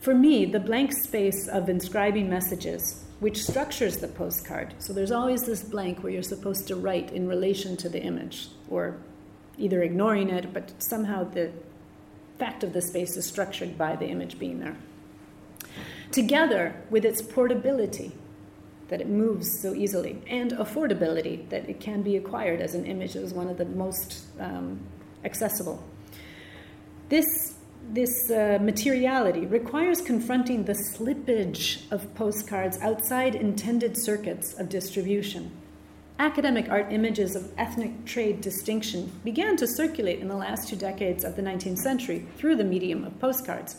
For 0.00 0.14
me, 0.14 0.46
the 0.46 0.60
blank 0.60 0.92
space 0.92 1.46
of 1.48 1.68
inscribing 1.68 2.28
messages 2.28 3.04
which 3.20 3.44
structures 3.44 3.98
the 3.98 4.08
postcard. 4.08 4.74
So 4.78 4.94
there's 4.94 5.12
always 5.12 5.42
this 5.42 5.62
blank 5.62 6.02
where 6.02 6.10
you're 6.10 6.22
supposed 6.22 6.66
to 6.68 6.76
write 6.76 7.12
in 7.12 7.28
relation 7.28 7.76
to 7.76 7.88
the 7.88 8.00
image, 8.00 8.48
or 8.70 8.96
either 9.60 9.82
ignoring 9.82 10.30
it, 10.30 10.52
but 10.52 10.72
somehow 10.82 11.24
the 11.24 11.52
fact 12.38 12.64
of 12.64 12.72
the 12.72 12.82
space 12.82 13.16
is 13.16 13.26
structured 13.26 13.76
by 13.76 13.96
the 13.96 14.06
image 14.06 14.38
being 14.38 14.60
there. 14.60 14.76
Together 16.10 16.74
with 16.90 17.04
its 17.04 17.22
portability, 17.22 18.12
that 18.88 19.00
it 19.00 19.08
moves 19.08 19.60
so 19.60 19.74
easily, 19.74 20.20
and 20.26 20.52
affordability, 20.52 21.48
that 21.50 21.68
it 21.68 21.78
can 21.78 22.02
be 22.02 22.16
acquired 22.16 22.60
as 22.60 22.74
an 22.74 22.84
image 22.86 23.14
as 23.14 23.32
one 23.32 23.48
of 23.48 23.56
the 23.56 23.64
most 23.64 24.24
um, 24.40 24.80
accessible. 25.24 25.82
This 27.08 27.56
this 27.92 28.30
uh, 28.30 28.58
materiality 28.60 29.46
requires 29.46 30.00
confronting 30.00 30.64
the 30.64 30.74
slippage 30.74 31.90
of 31.90 32.14
postcards 32.14 32.78
outside 32.78 33.34
intended 33.34 33.96
circuits 33.96 34.54
of 34.54 34.68
distribution. 34.68 35.50
Academic 36.20 36.68
art 36.68 36.92
images 36.92 37.34
of 37.34 37.50
ethnic 37.56 38.04
trade 38.04 38.42
distinction 38.42 39.10
began 39.24 39.56
to 39.56 39.66
circulate 39.66 40.20
in 40.20 40.28
the 40.28 40.36
last 40.36 40.68
two 40.68 40.76
decades 40.76 41.24
of 41.24 41.34
the 41.34 41.40
19th 41.40 41.78
century 41.78 42.26
through 42.36 42.56
the 42.56 42.62
medium 42.62 43.04
of 43.04 43.18
postcards. 43.18 43.78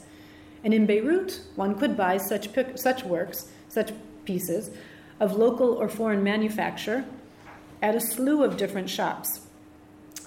And 0.63 0.73
in 0.73 0.87
Beirut, 0.87 1.39
one 1.55 1.77
could 1.77 1.95
buy 1.95 2.17
such, 2.17 2.49
such 2.79 3.03
works, 3.03 3.51
such 3.67 3.93
pieces, 4.25 4.71
of 5.19 5.33
local 5.33 5.73
or 5.73 5.87
foreign 5.87 6.23
manufacture 6.23 7.05
at 7.79 7.93
a 7.93 8.01
slew 8.01 8.43
of 8.43 8.57
different 8.57 8.89
shops. 8.89 9.41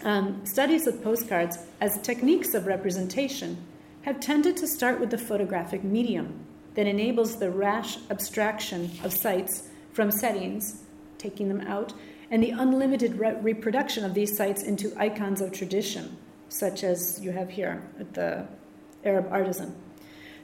Um, 0.05 0.47
studies 0.47 0.87
of 0.87 1.03
postcards 1.03 1.59
as 1.81 2.01
techniques 2.01 2.55
of 2.55 2.67
representation 2.67 3.57
have 4.03 4.21
tended 4.21 4.57
to 4.59 4.69
start 4.69 5.01
with 5.01 5.11
the 5.11 5.19
photographic 5.19 5.83
medium 5.83 6.47
that 6.77 6.87
enables 6.87 7.41
the 7.41 7.51
rash 7.51 7.99
abstraction 8.09 8.93
of 9.03 9.13
sites 9.13 9.69
from 9.93 10.13
settings, 10.13 10.84
taking 11.25 11.49
them 11.49 11.63
out, 11.63 11.93
and 12.31 12.43
the 12.43 12.51
unlimited 12.51 13.19
re- 13.19 13.37
reproduction 13.41 14.05
of 14.05 14.15
these 14.15 14.37
sites 14.37 14.63
into 14.63 14.93
icons 14.97 15.41
of 15.41 15.51
tradition, 15.51 16.17
such 16.49 16.85
as 16.85 17.19
you 17.21 17.33
have 17.33 17.51
here 17.51 17.83
at 17.99 18.15
the 18.15 18.47
Arab 19.05 19.27
artisan. 19.31 19.75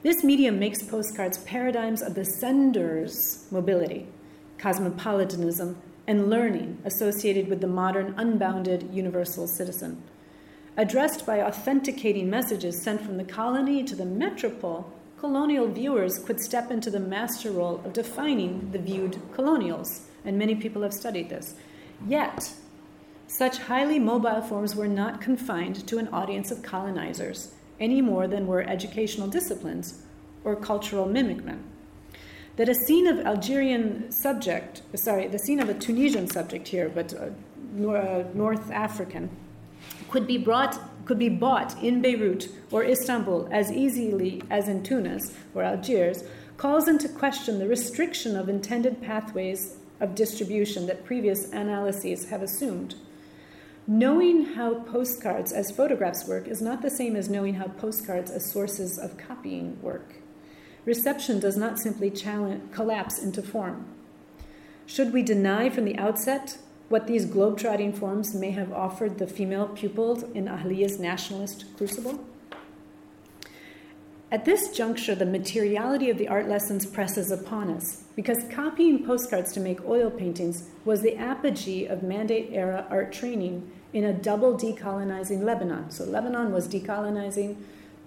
This 0.02 0.24
medium 0.24 0.58
makes 0.58 0.82
postcards 0.82 1.38
paradigms 1.38 2.02
of 2.02 2.14
the 2.14 2.24
sender's 2.24 3.46
mobility, 3.50 4.06
cosmopolitanism, 4.58 5.76
and 6.06 6.30
learning 6.30 6.78
associated 6.84 7.48
with 7.48 7.60
the 7.60 7.66
modern, 7.66 8.14
unbounded, 8.16 8.88
universal 8.92 9.46
citizen 9.46 10.02
addressed 10.76 11.26
by 11.26 11.42
authenticating 11.42 12.30
messages 12.30 12.80
sent 12.80 13.02
from 13.02 13.18
the 13.18 13.24
colony 13.24 13.82
to 13.84 13.94
the 13.94 14.04
metropole, 14.04 14.90
colonial 15.18 15.68
viewers 15.68 16.18
could 16.20 16.40
step 16.40 16.70
into 16.70 16.90
the 16.90 17.00
master 17.00 17.50
role 17.50 17.82
of 17.84 17.92
defining 17.92 18.70
the 18.72 18.78
viewed 18.78 19.20
colonials, 19.34 20.06
and 20.24 20.38
many 20.38 20.54
people 20.54 20.82
have 20.82 20.92
studied 20.92 21.28
this. 21.28 21.54
Yet, 22.06 22.52
such 23.26 23.58
highly 23.58 23.98
mobile 23.98 24.42
forms 24.42 24.74
were 24.74 24.88
not 24.88 25.20
confined 25.20 25.86
to 25.86 25.98
an 25.98 26.08
audience 26.08 26.50
of 26.50 26.62
colonizers 26.62 27.54
any 27.78 28.02
more 28.02 28.28
than 28.28 28.46
were 28.46 28.62
educational 28.62 29.28
disciplines 29.28 30.02
or 30.44 30.56
cultural 30.56 31.06
mimicry. 31.06 31.54
That 32.56 32.68
a 32.68 32.74
scene 32.74 33.06
of 33.06 33.20
Algerian 33.20 34.10
subject, 34.12 34.82
sorry, 34.94 35.28
the 35.28 35.38
scene 35.38 35.60
of 35.60 35.68
a 35.68 35.74
Tunisian 35.74 36.28
subject 36.28 36.68
here, 36.68 36.88
but 36.88 37.14
uh, 37.14 37.30
North 38.34 38.70
African, 38.70 39.30
could 40.10 40.26
be 40.26 40.36
brought 40.36 40.78
could 41.06 41.18
be 41.18 41.28
bought 41.28 41.82
in 41.82 42.02
Beirut 42.02 42.48
or 42.70 42.84
Istanbul 42.84 43.48
as 43.50 43.72
easily 43.72 44.42
as 44.50 44.68
in 44.68 44.82
Tunis 44.82 45.34
or 45.54 45.62
Algiers 45.62 46.22
calls 46.56 46.86
into 46.86 47.08
question 47.08 47.58
the 47.58 47.66
restriction 47.66 48.36
of 48.36 48.48
intended 48.48 49.00
pathways 49.00 49.78
of 50.00 50.14
distribution 50.14 50.86
that 50.86 51.04
previous 51.04 51.50
analyses 51.52 52.30
have 52.30 52.42
assumed. 52.42 52.94
Knowing 53.86 54.44
how 54.54 54.74
postcards 54.74 55.52
as 55.52 55.70
photographs 55.70 56.26
work 56.26 56.46
is 56.46 56.62
not 56.62 56.82
the 56.82 56.90
same 56.90 57.16
as 57.16 57.28
knowing 57.28 57.54
how 57.54 57.66
postcards 57.66 58.30
as 58.30 58.50
sources 58.50 58.98
of 58.98 59.16
copying 59.16 59.80
work. 59.82 60.14
Reception 60.84 61.40
does 61.40 61.56
not 61.56 61.78
simply 61.78 62.10
collapse 62.10 63.18
into 63.18 63.42
form. 63.42 63.84
Should 64.86 65.12
we 65.12 65.22
deny 65.22 65.70
from 65.70 65.84
the 65.84 65.98
outset 65.98 66.58
what 66.88 67.06
these 67.06 67.26
globetrotting 67.26 67.96
forms 67.96 68.34
may 68.34 68.50
have 68.50 68.72
offered 68.72 69.18
the 69.18 69.26
female 69.26 69.68
pupils 69.68 70.24
in 70.34 70.46
Ahliya's 70.46 70.98
nationalist 70.98 71.64
crucible? 71.76 72.24
At 74.32 74.44
this 74.44 74.70
juncture, 74.70 75.16
the 75.16 75.26
materiality 75.26 76.08
of 76.08 76.16
the 76.16 76.28
art 76.28 76.48
lessons 76.48 76.86
presses 76.86 77.32
upon 77.32 77.68
us 77.68 78.04
because 78.14 78.44
copying 78.48 79.04
postcards 79.04 79.52
to 79.54 79.60
make 79.60 79.84
oil 79.84 80.08
paintings 80.08 80.68
was 80.84 81.02
the 81.02 81.16
apogee 81.16 81.86
of 81.86 82.04
mandate 82.04 82.50
era 82.52 82.86
art 82.90 83.12
training 83.12 83.68
in 83.92 84.04
a 84.04 84.12
double 84.12 84.56
decolonizing 84.56 85.42
Lebanon. 85.42 85.90
So, 85.90 86.04
Lebanon 86.04 86.52
was 86.52 86.68
decolonizing, 86.68 87.56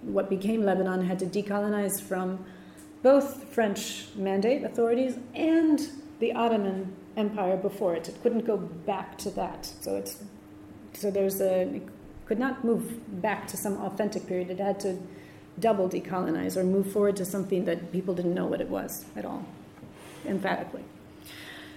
what 0.00 0.30
became 0.30 0.64
Lebanon 0.64 1.04
had 1.04 1.18
to 1.18 1.26
decolonize 1.26 2.00
from 2.00 2.42
both 3.02 3.44
French 3.52 4.06
mandate 4.14 4.64
authorities 4.64 5.18
and 5.34 5.90
the 6.20 6.32
Ottoman 6.32 6.96
Empire 7.18 7.58
before 7.58 7.96
it. 7.96 8.08
It 8.08 8.22
couldn't 8.22 8.46
go 8.46 8.56
back 8.56 9.18
to 9.18 9.30
that. 9.32 9.66
So, 9.82 9.96
it's, 9.96 10.24
so 10.94 11.10
there's 11.10 11.42
a, 11.42 11.68
it 11.68 11.82
could 12.24 12.38
not 12.38 12.64
move 12.64 13.20
back 13.20 13.46
to 13.48 13.58
some 13.58 13.76
authentic 13.82 14.26
period. 14.26 14.48
It 14.48 14.58
had 14.58 14.80
to 14.80 14.96
double 15.58 15.88
decolonize 15.88 16.56
or 16.56 16.64
move 16.64 16.92
forward 16.92 17.16
to 17.16 17.24
something 17.24 17.64
that 17.64 17.92
people 17.92 18.14
didn't 18.14 18.34
know 18.34 18.46
what 18.46 18.60
it 18.60 18.68
was 18.68 19.04
at 19.16 19.24
all, 19.24 19.44
emphatically. 20.26 20.82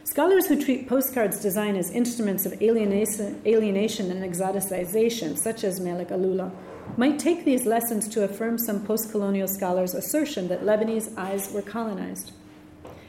Scholars 0.04 0.48
who 0.48 0.64
treat 0.64 0.88
postcards 0.88 1.42
design 1.42 1.76
as 1.76 1.92
instruments 1.92 2.46
of 2.46 2.62
alienation, 2.62 3.42
and 3.46 4.24
exoticization, 4.24 5.38
such 5.38 5.64
as 5.64 5.80
Malek 5.80 6.10
Alloula, 6.10 6.52
might 6.96 7.20
take 7.20 7.44
these 7.44 7.66
lessons 7.66 8.08
to 8.08 8.24
affirm 8.24 8.58
some 8.58 8.84
post 8.86 9.12
colonial 9.12 9.48
scholars' 9.48 9.94
assertion 9.94 10.48
that 10.48 10.64
Lebanese 10.64 11.16
eyes 11.18 11.52
were 11.52 11.62
colonized. 11.62 12.32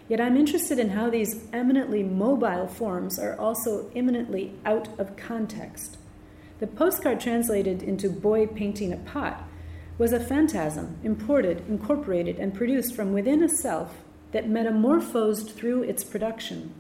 Yet 0.09 0.21
I'm 0.21 0.37
interested 0.37 0.79
in 0.79 0.91
how 0.91 1.09
these 1.09 1.47
eminently 1.53 2.03
mobile 2.03 2.67
forms 2.67 3.19
are 3.19 3.39
also 3.39 3.91
eminently 3.95 4.55
out 4.65 4.89
of 4.99 5.17
context. 5.17 5.99
The 6.61 6.67
postcard 6.67 7.21
translated 7.21 7.83
into 7.83 8.11
boy 8.11 8.47
painting 8.47 8.93
a 8.93 8.97
pot 8.97 9.48
was 9.99 10.13
a 10.13 10.21
phantasm 10.21 10.97
imported, 11.03 11.69
incorporated, 11.69 12.39
and 12.39 12.55
produced 12.55 12.95
from 12.95 13.13
within 13.13 13.43
a 13.43 13.49
self 13.49 14.03
that 14.33 14.49
metamorphosed 14.49 15.51
through 15.51 15.83
its 15.83 16.05
production. 16.05 16.73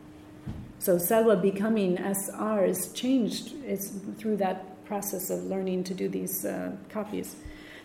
So 0.78 0.96
Selwa 0.96 1.40
becoming 1.42 1.98
SR 1.98 2.64
is 2.64 2.92
changed 2.92 3.54
through 4.16 4.36
that 4.36 4.84
process 4.84 5.28
of 5.28 5.44
learning 5.44 5.84
to 5.84 5.94
do 5.94 6.08
these 6.08 6.44
uh, 6.44 6.72
copies. 6.88 7.36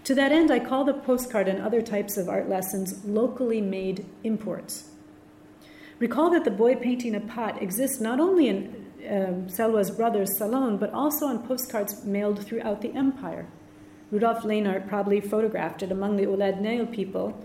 To 0.05 0.15
that 0.15 0.31
end, 0.31 0.51
I 0.51 0.59
call 0.59 0.83
the 0.83 0.93
postcard 0.93 1.47
and 1.47 1.61
other 1.61 1.81
types 1.81 2.17
of 2.17 2.29
art 2.29 2.49
lessons 2.49 3.03
locally 3.03 3.61
made 3.61 4.05
imports. 4.23 4.89
Recall 5.97 6.29
that 6.31 6.43
the 6.43 6.51
boy 6.51 6.75
painting 6.75 7.15
a 7.15 7.19
pot 7.19 7.61
exists 7.61 7.99
not 7.99 8.19
only 8.19 8.49
in 8.49 8.85
um, 9.09 9.47
Selwa's 9.47 9.89
brother's 9.89 10.37
salon, 10.37 10.77
but 10.77 10.91
also 10.93 11.25
on 11.27 11.47
postcards 11.47 12.03
mailed 12.03 12.45
throughout 12.45 12.81
the 12.81 12.93
empire. 12.93 13.47
Rudolf 14.13 14.43
Lehnart 14.43 14.87
probably 14.87 15.19
photographed 15.19 15.81
it 15.81 15.91
among 15.91 16.17
the 16.17 16.27
Ouled 16.27 16.61
Nail 16.61 16.85
people. 16.85 17.43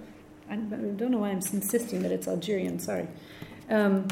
I 0.50 0.56
don't 0.56 1.10
know 1.10 1.16
why 1.16 1.30
I'm 1.30 1.38
insisting 1.38 2.02
that 2.02 2.12
it's 2.12 2.28
Algerian, 2.28 2.78
sorry. 2.78 3.08
Um, 3.70 4.06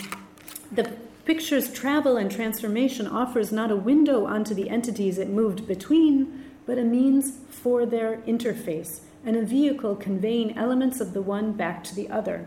the 0.72 0.90
picture's 1.26 1.70
travel 1.70 2.16
and 2.16 2.30
transformation 2.30 3.06
offers 3.06 3.52
not 3.52 3.70
a 3.70 3.76
window 3.76 4.24
onto 4.24 4.54
the 4.54 4.70
entities 4.70 5.18
it 5.18 5.28
moved 5.28 5.68
between, 5.68 6.46
but 6.64 6.78
a 6.78 6.82
means 6.82 7.36
for 7.50 7.84
their 7.84 8.22
interface 8.22 9.00
and 9.22 9.36
a 9.36 9.44
vehicle 9.44 9.94
conveying 9.94 10.56
elements 10.56 10.98
of 10.98 11.12
the 11.12 11.20
one 11.20 11.52
back 11.52 11.84
to 11.84 11.94
the 11.94 12.08
other. 12.08 12.46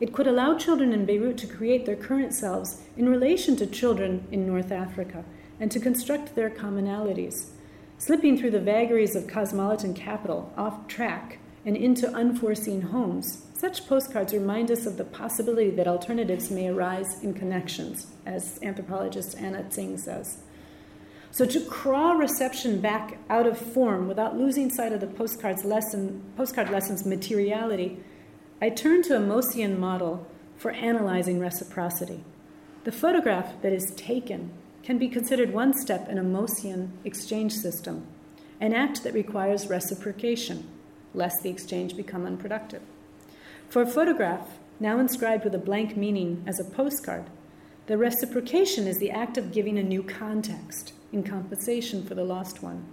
It 0.00 0.14
could 0.14 0.26
allow 0.26 0.56
children 0.56 0.94
in 0.94 1.04
Beirut 1.04 1.36
to 1.38 1.46
create 1.46 1.84
their 1.84 1.94
current 1.94 2.32
selves 2.32 2.80
in 2.96 3.06
relation 3.06 3.54
to 3.56 3.66
children 3.66 4.26
in 4.32 4.46
North 4.46 4.72
Africa 4.72 5.24
and 5.60 5.70
to 5.72 5.78
construct 5.78 6.34
their 6.34 6.48
commonalities. 6.48 7.50
Slipping 7.98 8.36
through 8.36 8.50
the 8.50 8.60
vagaries 8.60 9.16
of 9.16 9.26
cosmopolitan 9.26 9.94
capital, 9.94 10.52
off 10.56 10.86
track, 10.86 11.38
and 11.64 11.76
into 11.76 12.08
unforeseen 12.12 12.82
homes, 12.82 13.46
such 13.54 13.86
postcards 13.86 14.34
remind 14.34 14.70
us 14.70 14.84
of 14.84 14.98
the 14.98 15.04
possibility 15.04 15.70
that 15.70 15.88
alternatives 15.88 16.50
may 16.50 16.68
arise 16.68 17.22
in 17.24 17.32
connections, 17.32 18.08
as 18.26 18.58
anthropologist 18.62 19.36
Anna 19.38 19.64
Tsing 19.64 19.96
says. 19.96 20.38
So, 21.30 21.46
to 21.46 21.60
crawl 21.60 22.16
reception 22.16 22.80
back 22.80 23.18
out 23.30 23.46
of 23.46 23.58
form 23.58 24.08
without 24.08 24.36
losing 24.36 24.70
sight 24.70 24.92
of 24.92 25.00
the 25.00 25.06
postcard's 25.06 25.64
lesson, 25.64 26.22
postcard 26.36 26.70
lesson's 26.70 27.06
materiality, 27.06 27.98
I 28.60 28.70
turn 28.70 29.02
to 29.04 29.16
a 29.16 29.20
Maussian 29.20 29.78
model 29.78 30.26
for 30.56 30.70
analyzing 30.70 31.40
reciprocity. 31.40 32.24
The 32.84 32.92
photograph 32.92 33.60
that 33.62 33.72
is 33.72 33.92
taken 33.96 34.52
can 34.86 34.98
be 34.98 35.08
considered 35.08 35.52
one 35.52 35.76
step 35.76 36.08
in 36.08 36.16
a 36.16 36.22
Maussian 36.22 36.90
exchange 37.04 37.52
system, 37.52 38.06
an 38.60 38.72
act 38.72 39.02
that 39.02 39.12
requires 39.12 39.66
reciprocation, 39.66 40.64
lest 41.12 41.42
the 41.42 41.50
exchange 41.50 41.96
become 41.96 42.24
unproductive. 42.24 42.82
For 43.68 43.82
a 43.82 43.86
photograph, 43.86 44.60
now 44.78 45.00
inscribed 45.00 45.42
with 45.42 45.56
a 45.56 45.58
blank 45.58 45.96
meaning 45.96 46.44
as 46.46 46.60
a 46.60 46.64
postcard, 46.64 47.24
the 47.88 47.98
reciprocation 47.98 48.86
is 48.86 48.98
the 48.98 49.10
act 49.10 49.36
of 49.36 49.50
giving 49.50 49.76
a 49.76 49.82
new 49.82 50.04
context 50.04 50.92
in 51.12 51.24
compensation 51.24 52.06
for 52.06 52.14
the 52.14 52.22
lost 52.22 52.62
one. 52.62 52.84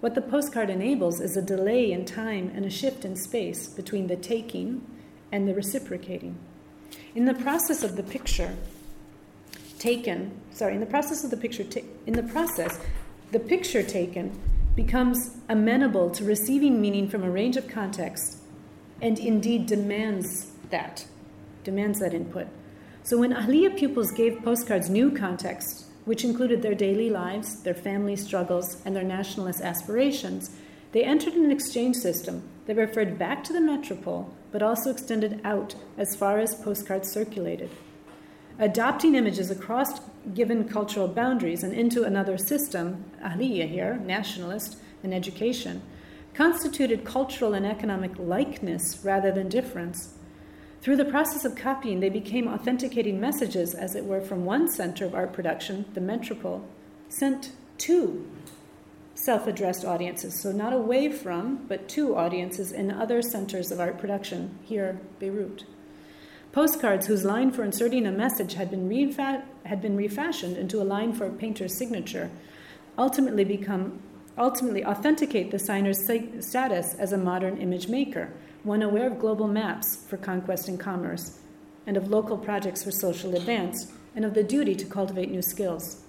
What 0.00 0.14
the 0.14 0.20
postcard 0.20 0.68
enables 0.68 1.22
is 1.22 1.34
a 1.34 1.40
delay 1.40 1.92
in 1.92 2.04
time 2.04 2.52
and 2.54 2.66
a 2.66 2.70
shift 2.70 3.06
in 3.06 3.16
space 3.16 3.68
between 3.68 4.08
the 4.08 4.16
taking 4.16 4.86
and 5.32 5.48
the 5.48 5.54
reciprocating. 5.54 6.36
In 7.14 7.24
the 7.24 7.32
process 7.32 7.82
of 7.82 7.96
the 7.96 8.02
picture, 8.02 8.54
taken, 9.78 10.40
sorry, 10.52 10.74
in 10.74 10.80
the 10.80 10.86
process 10.86 11.24
of 11.24 11.30
the 11.30 11.36
picture, 11.36 11.64
ta- 11.64 11.80
in 12.06 12.14
the 12.14 12.22
process, 12.22 12.78
the 13.32 13.40
picture 13.40 13.82
taken 13.82 14.38
becomes 14.74 15.36
amenable 15.48 16.10
to 16.10 16.24
receiving 16.24 16.80
meaning 16.80 17.08
from 17.08 17.22
a 17.22 17.30
range 17.30 17.56
of 17.56 17.68
contexts 17.68 18.42
and 19.00 19.18
indeed 19.18 19.66
demands 19.66 20.52
that, 20.70 21.06
demands 21.64 22.00
that 22.00 22.14
input. 22.14 22.46
So 23.02 23.18
when 23.18 23.32
Ahliya 23.32 23.76
pupils 23.76 24.10
gave 24.10 24.42
postcards 24.42 24.90
new 24.90 25.10
context, 25.10 25.86
which 26.04 26.24
included 26.24 26.62
their 26.62 26.74
daily 26.74 27.10
lives, 27.10 27.62
their 27.62 27.74
family 27.74 28.16
struggles, 28.16 28.82
and 28.84 28.94
their 28.94 29.02
nationalist 29.02 29.60
aspirations, 29.60 30.50
they 30.92 31.04
entered 31.04 31.34
an 31.34 31.50
exchange 31.50 31.96
system 31.96 32.42
that 32.66 32.76
referred 32.76 33.18
back 33.18 33.44
to 33.44 33.52
the 33.52 33.60
metropole, 33.60 34.34
but 34.50 34.62
also 34.62 34.90
extended 34.90 35.40
out 35.44 35.74
as 35.98 36.16
far 36.16 36.38
as 36.38 36.54
postcards 36.54 37.10
circulated 37.10 37.70
adopting 38.58 39.14
images 39.14 39.50
across 39.50 40.00
given 40.34 40.68
cultural 40.68 41.08
boundaries 41.08 41.62
and 41.62 41.72
into 41.72 42.04
another 42.04 42.38
system, 42.38 43.04
Ahliya 43.22 43.68
here, 43.68 43.96
nationalist, 43.96 44.78
and 45.02 45.12
education, 45.12 45.82
constituted 46.34 47.04
cultural 47.04 47.54
and 47.54 47.66
economic 47.66 48.12
likeness 48.18 49.00
rather 49.02 49.30
than 49.32 49.48
difference. 49.48 50.14
Through 50.80 50.96
the 50.96 51.04
process 51.04 51.44
of 51.44 51.56
copying, 51.56 52.00
they 52.00 52.10
became 52.10 52.46
authenticating 52.46 53.20
messages, 53.20 53.74
as 53.74 53.94
it 53.94 54.04
were, 54.04 54.20
from 54.20 54.44
one 54.44 54.68
center 54.68 55.04
of 55.04 55.14
art 55.14 55.32
production, 55.32 55.86
the 55.94 56.00
metropole, 56.00 56.64
sent 57.08 57.52
to 57.78 58.26
self 59.14 59.46
addressed 59.46 59.84
audiences. 59.84 60.40
So, 60.40 60.52
not 60.52 60.72
away 60.72 61.10
from, 61.10 61.66
but 61.66 61.88
to 61.90 62.16
audiences 62.16 62.70
in 62.70 62.90
other 62.90 63.22
centers 63.22 63.72
of 63.72 63.80
art 63.80 63.98
production, 63.98 64.58
here, 64.62 65.00
Beirut. 65.18 65.64
Postcards 66.56 67.06
whose 67.06 67.22
line 67.22 67.50
for 67.50 67.64
inserting 67.64 68.06
a 68.06 68.10
message 68.10 68.54
had 68.54 68.70
been, 68.70 68.88
refa- 68.88 69.42
had 69.66 69.82
been 69.82 69.94
refashioned 69.94 70.56
into 70.56 70.80
a 70.80 70.84
line 70.84 71.12
for 71.12 71.26
a 71.26 71.30
painter's 71.30 71.76
signature 71.76 72.30
ultimately 72.96 73.44
become 73.44 74.00
ultimately 74.38 74.82
authenticate 74.82 75.50
the 75.50 75.58
signer's 75.58 76.02
status 76.40 76.94
as 76.94 77.12
a 77.12 77.18
modern 77.18 77.58
image 77.58 77.88
maker, 77.88 78.32
one 78.62 78.80
aware 78.80 79.06
of 79.06 79.18
global 79.18 79.46
maps 79.46 79.96
for 80.08 80.16
conquest 80.16 80.66
and 80.66 80.80
commerce, 80.80 81.40
and 81.86 81.94
of 81.94 82.08
local 82.08 82.38
projects 82.38 82.82
for 82.82 82.90
social 82.90 83.36
advance, 83.36 83.92
and 84.14 84.24
of 84.24 84.32
the 84.32 84.42
duty 84.42 84.74
to 84.74 84.86
cultivate 84.86 85.30
new 85.30 85.42
skills. 85.42 86.04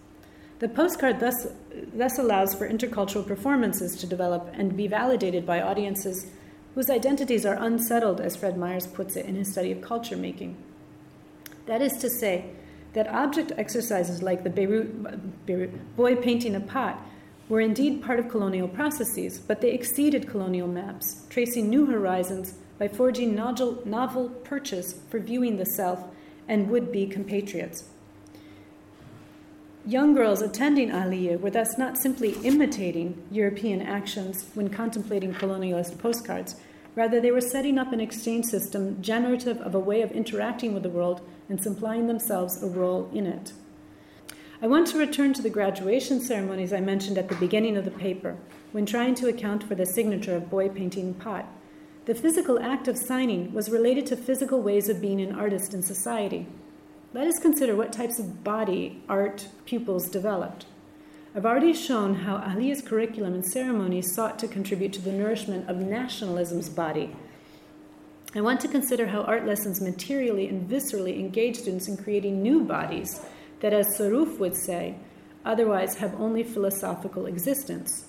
The 0.60 0.70
postcard 0.70 1.20
thus, 1.20 1.48
thus 1.94 2.18
allows 2.18 2.56
for 2.56 2.70
intercultural 2.70 3.28
performances 3.28 3.98
to 3.98 4.08
develop 4.08 4.50
and 4.54 4.78
be 4.78 4.88
validated 4.88 5.46
by 5.46 5.62
audiences 5.62 6.26
whose 6.78 6.92
identities 6.92 7.44
are 7.44 7.56
unsettled, 7.56 8.22
as 8.22 8.36
Fred 8.36 8.56
Myers 8.56 8.86
puts 8.86 9.16
it 9.16 9.26
in 9.26 9.34
his 9.34 9.52
study 9.52 9.72
of 9.72 9.82
culture 9.82 10.16
making. 10.16 10.56
That 11.66 11.82
is 11.82 11.94
to 11.94 12.08
say, 12.08 12.52
that 12.94 13.08
object 13.08 13.52
exercises 13.58 14.22
like 14.22 14.44
the 14.44 14.52
Beirut, 14.52 15.48
Beirut, 15.48 15.96
boy 15.96 16.16
painting 16.18 16.54
a 16.54 16.60
pot 16.60 17.04
were 17.50 17.62
indeed 17.62 18.04
part 18.04 18.20
of 18.20 18.30
colonial 18.30 18.68
processes, 18.68 19.40
but 19.40 19.60
they 19.60 19.72
exceeded 19.72 20.28
colonial 20.28 20.68
maps, 20.68 21.26
tracing 21.32 21.68
new 21.68 21.88
horizons 21.88 22.54
by 22.78 22.88
forging 22.88 23.34
novel, 23.34 23.82
novel 23.84 24.30
perches 24.30 25.00
for 25.10 25.20
viewing 25.20 25.58
the 25.58 25.66
self 25.66 26.04
and 26.48 26.70
would 26.70 26.92
be 26.92 27.08
compatriots. 27.08 27.86
Young 29.84 30.14
girls 30.14 30.44
attending 30.44 30.92
Ahliya 30.92 31.40
were 31.40 31.50
thus 31.50 31.76
not 31.80 31.98
simply 31.98 32.34
imitating 32.44 33.26
European 33.32 33.82
actions 33.82 34.46
when 34.54 34.70
contemplating 34.70 35.34
colonialist 35.34 35.98
postcards, 35.98 36.56
Rather, 36.98 37.22
they 37.22 37.30
were 37.30 37.40
setting 37.40 37.78
up 37.78 37.94
an 37.94 38.02
exchange 38.02 38.46
system 38.46 39.00
generative 39.04 39.62
of 39.62 39.76
a 39.76 39.80
way 39.80 40.02
of 40.02 40.12
interacting 40.14 40.74
with 40.74 40.82
the 40.82 40.90
world 40.90 41.22
and 41.48 41.62
supplying 41.62 42.08
themselves 42.08 42.64
a 42.64 42.66
role 42.66 43.08
in 43.14 43.28
it. 43.28 43.54
I 44.64 44.66
want 44.66 44.88
to 44.88 44.98
return 44.98 45.34
to 45.34 45.44
the 45.44 45.52
graduation 45.52 46.20
ceremonies 46.20 46.74
I 46.74 46.80
mentioned 46.80 47.20
at 47.20 47.30
the 47.30 47.36
beginning 47.36 47.78
of 47.78 47.86
the 47.86 47.92
paper 47.92 48.36
when 48.72 48.88
trying 48.88 49.14
to 49.14 49.28
account 49.28 49.64
for 49.64 49.76
the 49.76 49.86
signature 49.86 50.36
of 50.36 50.50
boy 50.50 50.70
painting 50.70 51.14
pot. 51.14 51.48
The 52.06 52.16
physical 52.16 52.60
act 52.60 52.88
of 52.88 52.98
signing 52.98 53.54
was 53.54 53.70
related 53.70 54.08
to 54.08 54.18
physical 54.18 54.64
ways 54.64 54.90
of 54.90 55.00
being 55.00 55.22
an 55.22 55.36
artist 55.36 55.76
in 55.76 55.84
society. 55.84 56.48
Let 57.14 57.28
us 57.28 57.38
consider 57.38 57.76
what 57.76 57.94
types 57.94 58.18
of 58.18 58.44
body 58.44 59.04
art 59.08 59.50
pupils 59.66 60.10
developed. 60.10 60.66
I've 61.36 61.46
already 61.46 61.74
shown 61.74 62.16
how 62.16 62.38
Ahliya's 62.38 62.82
curriculum 62.82 63.34
and 63.34 63.46
ceremonies 63.46 64.14
sought 64.16 64.40
to 64.40 64.48
contribute 64.48 64.94
to 64.94 65.02
the 65.02 65.12
nourishment 65.12 65.70
of 65.70 65.78
nationalism's 65.78 66.70
body. 66.70 67.16
I 68.34 68.42
want 68.42 68.60
to 68.62 68.68
consider 68.68 69.08
how 69.08 69.22
art 69.22 69.46
lessons 69.46 69.82
materially 69.82 70.48
and 70.48 70.70
viscerally 70.70 71.20
engage 71.20 71.58
students 71.58 71.88
in 71.88 71.98
creating 71.98 72.42
new 72.42 72.64
bodies 72.64 73.22
that, 73.60 73.74
as 73.74 73.98
Saruf 73.98 74.40
would 74.40 74.56
say, 74.56 74.96
otherwise 75.46 75.96
have 75.96 76.20
only 76.20 76.44
philosophical 76.44 77.26
existence. 77.26 78.06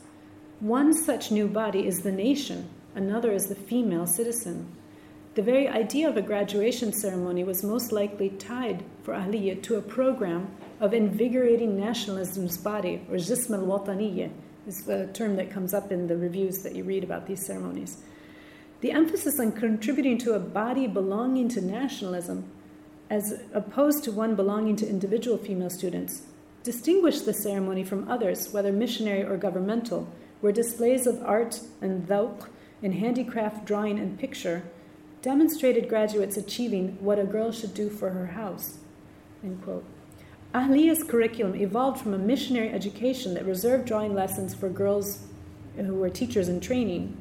One 0.61 0.93
such 0.95 1.31
new 1.31 1.49
body 1.49 1.87
is 1.87 2.01
the 2.01 2.13
nation, 2.13 2.69
another 2.95 3.33
is 3.33 3.47
the 3.47 3.55
female 3.55 4.07
citizen. 4.07 4.75
The 5.39 5.45
very 5.45 5.69
idea 5.69 6.09
of 6.09 6.17
a 6.17 6.21
graduation 6.21 6.93
ceremony 6.93 7.45
was 7.45 7.63
most 7.63 7.93
likely 7.93 8.31
tied 8.31 8.83
for 9.05 9.15
Ahliya 9.15 9.63
to 9.63 9.77
a 9.77 9.81
program 9.81 10.51
of 10.81 10.93
invigorating 10.93 11.79
nationalism's 11.79 12.59
body, 12.59 13.07
or 13.09 13.19
jism 13.19 13.55
al 13.55 14.33
is 14.67 14.89
a 14.89 15.07
term 15.13 15.37
that 15.37 15.53
comes 15.53 15.73
up 15.73 15.93
in 15.93 16.09
the 16.09 16.17
reviews 16.17 16.65
that 16.65 16.75
you 16.75 16.83
read 16.83 17.05
about 17.05 17.29
these 17.29 17.47
ceremonies. 17.47 17.99
The 18.81 18.91
emphasis 18.91 19.39
on 19.39 19.53
contributing 19.53 20.19
to 20.19 20.33
a 20.33 20.41
body 20.41 20.89
belonging 20.89 21.49
to 21.51 21.61
nationalism, 21.61 22.51
as 23.09 23.41
opposed 23.55 24.03
to 24.05 24.11
one 24.11 24.35
belonging 24.35 24.75
to 24.75 24.89
individual 24.89 25.39
female 25.39 25.71
students, 25.71 26.23
distinguished 26.65 27.27
the 27.27 27.33
ceremony 27.33 27.85
from 27.85 28.09
others, 28.09 28.53
whether 28.53 28.73
missionary 28.73 29.23
or 29.23 29.37
governmental, 29.37 30.09
where 30.41 30.51
displays 30.51 31.07
of 31.07 31.23
art 31.23 31.61
and 31.81 32.09
dhawq 32.09 32.49
in 32.83 32.91
handicraft, 32.91 33.65
drawing, 33.65 34.01
and 34.01 34.19
picture 34.19 34.65
demonstrated 35.23 35.89
graduates 35.89 36.37
achieving 36.37 36.97
what 37.01 37.19
a 37.19 37.25
girl 37.25 37.51
should 37.51 37.75
do 37.75 37.91
for 37.91 38.11
her 38.11 38.27
house. 38.27 38.79
End 39.43 39.63
quote. 39.63 39.85
Ahliya's 40.55 41.03
curriculum 41.03 41.55
evolved 41.55 42.01
from 42.01 42.15
a 42.15 42.19
missionary 42.19 42.71
education 42.71 43.35
that 43.35 43.45
reserved 43.45 43.87
drawing 43.87 44.15
lessons 44.15 44.55
for 44.55 44.69
girls 44.69 45.27
who 45.77 45.95
were 45.95 46.09
teachers 46.09 46.49
in 46.49 46.61
training. 46.61 47.17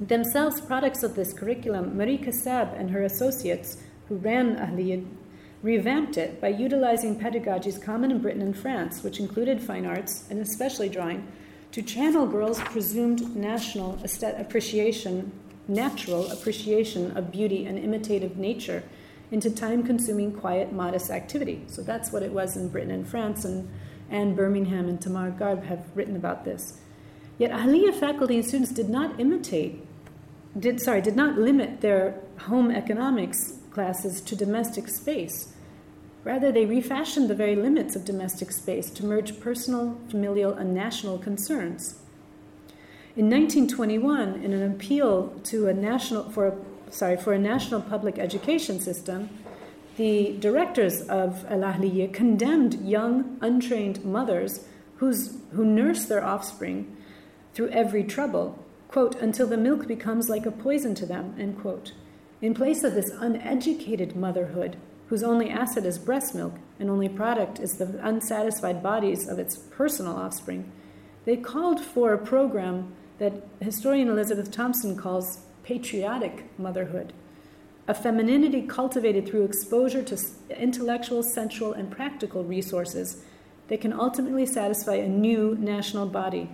Themselves 0.00 0.60
products 0.60 1.02
of 1.02 1.14
this 1.14 1.32
curriculum, 1.32 1.96
Marie 1.96 2.18
Kassab 2.18 2.78
and 2.78 2.90
her 2.90 3.02
associates, 3.02 3.78
who 4.08 4.16
ran 4.16 4.56
Ahliya, 4.56 5.06
revamped 5.62 6.16
it 6.16 6.40
by 6.40 6.48
utilizing 6.48 7.18
pedagogies 7.18 7.82
common 7.82 8.10
in 8.10 8.20
Britain 8.20 8.42
and 8.42 8.56
France, 8.56 9.02
which 9.02 9.20
included 9.20 9.60
fine 9.60 9.86
arts 9.86 10.24
and 10.30 10.40
especially 10.40 10.88
drawing, 10.88 11.26
to 11.72 11.82
channel 11.82 12.26
girls' 12.26 12.60
presumed 12.60 13.36
national 13.36 13.98
appreciation, 14.22 15.32
natural 15.68 16.30
appreciation 16.30 17.16
of 17.16 17.32
beauty 17.32 17.66
and 17.66 17.78
imitative 17.78 18.36
nature 18.36 18.82
into 19.30 19.50
time 19.50 19.82
consuming, 19.82 20.32
quiet, 20.32 20.72
modest 20.72 21.10
activity. 21.10 21.62
So 21.66 21.82
that's 21.82 22.12
what 22.12 22.22
it 22.22 22.32
was 22.32 22.56
in 22.56 22.68
Britain 22.68 22.92
and 22.92 23.06
France, 23.06 23.44
and 23.44 23.68
Ann 24.10 24.34
Bermingham 24.34 24.88
and 24.88 25.00
Tamar 25.00 25.30
Garb 25.30 25.64
have 25.64 25.84
written 25.94 26.16
about 26.16 26.44
this. 26.44 26.78
Yet 27.38 27.50
Ahliya 27.50 27.92
faculty 27.98 28.36
and 28.36 28.46
students 28.46 28.72
did 28.72 28.88
not 28.88 29.18
imitate, 29.18 29.84
did 30.58 30.80
sorry, 30.80 31.02
did 31.02 31.16
not 31.16 31.36
limit 31.36 31.80
their 31.80 32.20
home 32.38 32.70
economics 32.70 33.54
classes 33.72 34.20
to 34.22 34.36
domestic 34.36 34.88
space. 34.88 35.52
Rather, 36.24 36.50
they 36.50 36.66
refashioned 36.66 37.28
the 37.28 37.34
very 37.34 37.54
limits 37.54 37.94
of 37.94 38.04
domestic 38.04 38.50
space 38.50 38.90
to 38.90 39.04
merge 39.04 39.38
personal, 39.38 40.00
familial, 40.08 40.54
and 40.54 40.74
national 40.74 41.18
concerns. 41.18 42.00
In 43.16 43.30
1921, 43.30 44.44
in 44.44 44.52
an 44.52 44.70
appeal 44.70 45.28
to 45.44 45.68
a 45.68 45.72
national 45.72 46.28
for 46.28 46.48
a 46.48 46.56
sorry, 46.90 47.16
for 47.16 47.32
a 47.32 47.38
national 47.38 47.80
public 47.80 48.18
education 48.18 48.78
system, 48.78 49.30
the 49.96 50.36
directors 50.38 51.00
of 51.00 51.42
Al 51.46 51.60
Ahliya 51.60 52.12
condemned 52.12 52.74
young, 52.86 53.38
untrained 53.40 54.04
mothers 54.04 54.66
who's, 54.96 55.38
who 55.52 55.64
nurse 55.64 56.04
their 56.04 56.22
offspring 56.22 56.94
through 57.54 57.70
every 57.70 58.04
trouble, 58.04 58.62
quote, 58.88 59.14
until 59.14 59.46
the 59.46 59.56
milk 59.56 59.86
becomes 59.86 60.28
like 60.28 60.44
a 60.44 60.50
poison 60.50 60.94
to 60.96 61.06
them, 61.06 61.34
end 61.38 61.58
quote. 61.58 61.94
In 62.42 62.52
place 62.52 62.84
of 62.84 62.92
this 62.92 63.10
uneducated 63.18 64.14
motherhood, 64.14 64.76
whose 65.06 65.22
only 65.22 65.48
asset 65.48 65.86
is 65.86 65.98
breast 65.98 66.34
milk 66.34 66.56
and 66.78 66.90
only 66.90 67.08
product 67.08 67.60
is 67.60 67.78
the 67.78 67.98
unsatisfied 68.06 68.82
bodies 68.82 69.26
of 69.26 69.38
its 69.38 69.56
personal 69.56 70.18
offspring, 70.18 70.70
they 71.24 71.36
called 71.36 71.80
for 71.80 72.12
a 72.12 72.18
program 72.18 72.94
that 73.18 73.32
historian 73.60 74.08
Elizabeth 74.08 74.50
Thompson 74.50 74.96
calls 74.96 75.40
patriotic 75.62 76.44
motherhood, 76.58 77.12
a 77.88 77.94
femininity 77.94 78.62
cultivated 78.62 79.26
through 79.26 79.44
exposure 79.44 80.02
to 80.02 80.18
intellectual, 80.50 81.22
sensual, 81.22 81.72
and 81.72 81.90
practical 81.90 82.44
resources 82.44 83.24
that 83.68 83.80
can 83.80 83.92
ultimately 83.92 84.46
satisfy 84.46 84.94
a 84.94 85.08
new 85.08 85.56
national 85.58 86.06
body. 86.06 86.48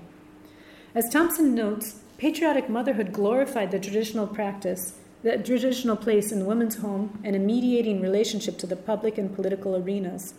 As 0.95 1.09
Thompson 1.09 1.55
notes, 1.55 2.01
patriotic 2.19 2.69
motherhood 2.69 3.13
glorified 3.13 3.71
the 3.71 3.79
traditional 3.79 4.27
practice, 4.27 4.99
the 5.23 5.39
traditional 5.39 5.97
place 5.97 6.33
in 6.33 6.39
the 6.39 6.45
woman's 6.45 6.77
home, 6.77 7.19
and 7.25 7.35
a 7.35 7.39
mediating 7.39 8.01
relationship 8.01 8.59
to 8.59 8.67
the 8.67 8.77
public 8.77 9.19
and 9.19 9.35
political 9.35 9.77
arenas. 9.77 10.35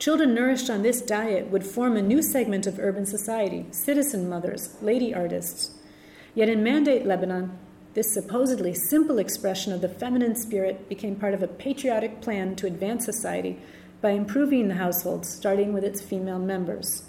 Children 0.00 0.34
nourished 0.34 0.68
on 0.68 0.82
this 0.82 1.00
diet 1.00 1.50
would 1.52 1.64
form 1.64 1.96
a 1.96 2.02
new 2.02 2.22
segment 2.22 2.66
of 2.66 2.80
urban 2.80 3.06
society 3.06 3.66
citizen 3.70 4.28
mothers, 4.28 4.74
lady 4.82 5.14
artists, 5.14 5.76
Yet 6.34 6.48
in 6.48 6.62
Mandate 6.62 7.04
Lebanon, 7.04 7.58
this 7.94 8.14
supposedly 8.14 8.72
simple 8.72 9.18
expression 9.18 9.72
of 9.72 9.80
the 9.80 9.88
feminine 9.88 10.36
spirit 10.36 10.88
became 10.88 11.16
part 11.16 11.34
of 11.34 11.42
a 11.42 11.48
patriotic 11.48 12.20
plan 12.20 12.54
to 12.56 12.66
advance 12.66 13.04
society 13.04 13.58
by 14.00 14.10
improving 14.10 14.68
the 14.68 14.76
household, 14.76 15.26
starting 15.26 15.72
with 15.72 15.82
its 15.82 16.00
female 16.00 16.38
members. 16.38 17.02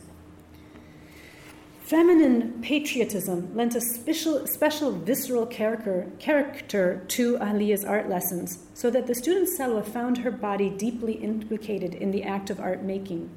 Feminine 1.91 2.61
patriotism 2.61 3.53
lent 3.53 3.75
a 3.75 3.81
special, 3.81 4.47
special 4.47 4.93
visceral 4.93 5.45
character, 5.45 6.09
character 6.19 7.03
to 7.09 7.37
Ahliya's 7.39 7.83
art 7.83 8.07
lessons, 8.07 8.59
so 8.73 8.89
that 8.89 9.07
the 9.07 9.13
student 9.13 9.49
Selwa 9.49 9.83
found 9.83 10.19
her 10.19 10.31
body 10.31 10.69
deeply 10.69 11.15
implicated 11.15 11.93
in 11.95 12.11
the 12.11 12.23
act 12.23 12.49
of 12.49 12.61
art 12.61 12.81
making. 12.81 13.29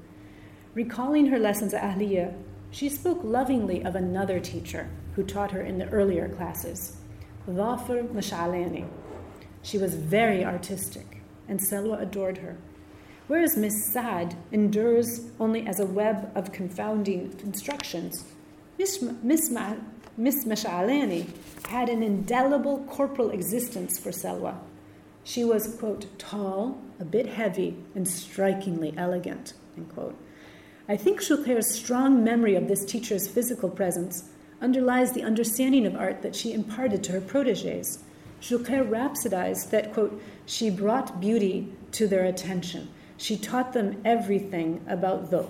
Recalling 0.72 1.26
her 1.26 1.38
lessons 1.40 1.74
at 1.74 1.82
Ahliya, 1.82 2.32
she 2.70 2.88
spoke 2.88 3.24
lovingly 3.24 3.82
of 3.84 3.96
another 3.96 4.38
teacher 4.38 4.88
who 5.16 5.24
taught 5.24 5.50
her 5.50 5.62
in 5.62 5.78
the 5.78 5.88
earlier 5.88 6.28
classes, 6.28 6.98
Dhafar 7.48 8.06
Mash'alani. 8.06 8.86
She 9.62 9.78
was 9.78 9.96
very 9.96 10.44
artistic, 10.44 11.22
and 11.48 11.58
Selwa 11.58 12.00
adored 12.00 12.38
her. 12.38 12.56
Whereas 13.26 13.56
Miss 13.56 13.92
Saad 13.92 14.36
endures 14.52 15.26
only 15.40 15.66
as 15.66 15.80
a 15.80 15.86
web 15.86 16.30
of 16.36 16.52
confounding 16.52 17.34
instructions, 17.42 18.24
Miss, 18.76 19.00
Miss, 19.22 19.50
Mash'alani 20.18 21.26
had 21.68 21.88
an 21.88 22.02
indelible 22.02 22.84
corporal 22.88 23.30
existence 23.30 23.98
for 23.98 24.10
Selwa. 24.10 24.58
She 25.22 25.44
was, 25.44 25.76
quote, 25.78 26.06
tall, 26.18 26.80
a 27.00 27.04
bit 27.04 27.26
heavy, 27.26 27.76
and 27.94 28.06
strikingly 28.06 28.92
elegant, 28.96 29.54
end 29.76 29.92
quote. 29.94 30.16
I 30.88 30.96
think 30.96 31.20
Choucair's 31.20 31.74
strong 31.74 32.22
memory 32.22 32.56
of 32.56 32.68
this 32.68 32.84
teacher's 32.84 33.26
physical 33.26 33.70
presence 33.70 34.24
underlies 34.60 35.12
the 35.12 35.22
understanding 35.22 35.86
of 35.86 35.96
art 35.96 36.22
that 36.22 36.36
she 36.36 36.52
imparted 36.52 37.02
to 37.04 37.12
her 37.12 37.20
proteges. 37.20 38.04
Choucair 38.40 38.86
rhapsodized 38.86 39.70
that, 39.70 39.94
quote, 39.94 40.20
she 40.44 40.68
brought 40.68 41.20
beauty 41.20 41.72
to 41.92 42.06
their 42.06 42.24
attention. 42.24 42.88
She 43.16 43.38
taught 43.38 43.72
them 43.72 44.02
everything 44.04 44.84
about 44.86 45.30
dhawq. 45.30 45.48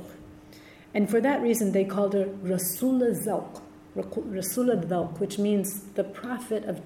And 0.94 1.10
for 1.10 1.20
that 1.20 1.42
reason, 1.42 1.72
they 1.72 1.84
called 1.84 2.14
her 2.14 2.26
Rasul 2.40 3.00
Zawq, 3.00 3.60
Rasul 3.96 4.66
which 5.18 5.38
means 5.38 5.80
the 5.94 6.04
prophet 6.04 6.64
of 6.64 6.80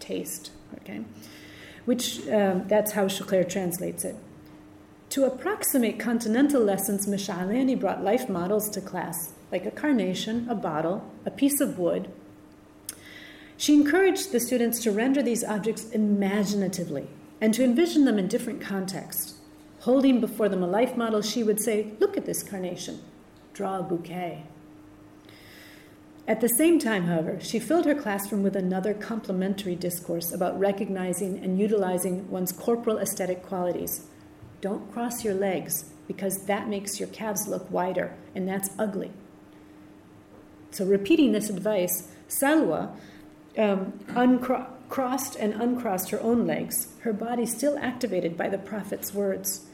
taste, 0.00 0.50
okay? 0.80 1.04
Which, 1.84 2.26
um, 2.28 2.66
that's 2.66 2.92
how 2.92 3.04
Choucair 3.06 3.48
translates 3.48 4.04
it. 4.04 4.16
To 5.10 5.26
approximate 5.26 6.00
continental 6.00 6.62
lessons, 6.62 7.06
Mash'alani 7.06 7.78
brought 7.78 8.02
life 8.02 8.30
models 8.30 8.70
to 8.70 8.80
class, 8.80 9.34
like 9.50 9.66
a 9.66 9.70
carnation, 9.70 10.48
a 10.48 10.54
bottle, 10.54 11.10
a 11.26 11.30
piece 11.30 11.60
of 11.60 11.78
wood. 11.78 12.10
She 13.58 13.74
encouraged 13.74 14.32
the 14.32 14.40
students 14.40 14.80
to 14.80 14.90
render 14.90 15.22
these 15.22 15.44
objects 15.44 15.90
imaginatively 15.90 17.08
and 17.42 17.52
to 17.52 17.62
envision 17.62 18.06
them 18.06 18.18
in 18.18 18.28
different 18.28 18.62
contexts. 18.62 19.34
Holding 19.80 20.20
before 20.20 20.48
them 20.48 20.62
a 20.62 20.66
life 20.66 20.96
model, 20.96 21.20
she 21.20 21.42
would 21.42 21.60
say, 21.60 21.92
Look 22.00 22.16
at 22.16 22.24
this 22.24 22.42
carnation, 22.42 23.00
draw 23.52 23.78
a 23.78 23.82
bouquet. 23.82 24.44
At 26.26 26.40
the 26.40 26.48
same 26.48 26.78
time, 26.78 27.06
however, 27.06 27.38
she 27.40 27.58
filled 27.58 27.84
her 27.84 27.94
classroom 27.94 28.42
with 28.42 28.54
another 28.54 28.94
complementary 28.94 29.74
discourse 29.74 30.32
about 30.32 30.58
recognizing 30.58 31.38
and 31.42 31.58
utilizing 31.58 32.30
one's 32.30 32.52
corporal 32.52 32.98
aesthetic 32.98 33.42
qualities 33.42 34.06
don't 34.62 34.92
cross 34.92 35.24
your 35.24 35.34
legs. 35.34 35.86
because 36.08 36.44
that 36.46 36.68
makes 36.68 36.98
your 36.98 37.08
calves 37.08 37.46
look 37.46 37.70
wider, 37.70 38.14
and 38.34 38.46
that's 38.46 38.68
ugly. 38.78 39.10
So, 40.70 40.84
repeating 40.84 41.32
this 41.32 41.48
advice, 41.48 42.08
Salwa 42.28 42.94
um, 43.56 43.92
uncrossed 44.08 45.36
and 45.36 45.54
uncrossed 45.54 46.10
her 46.10 46.20
own 46.20 46.46
legs, 46.46 46.88
her 47.00 47.12
body 47.12 47.46
still 47.46 47.78
activated 47.78 48.36
by 48.36 48.48
the 48.48 48.58
Prophet's 48.58 49.14
words. 49.14 49.64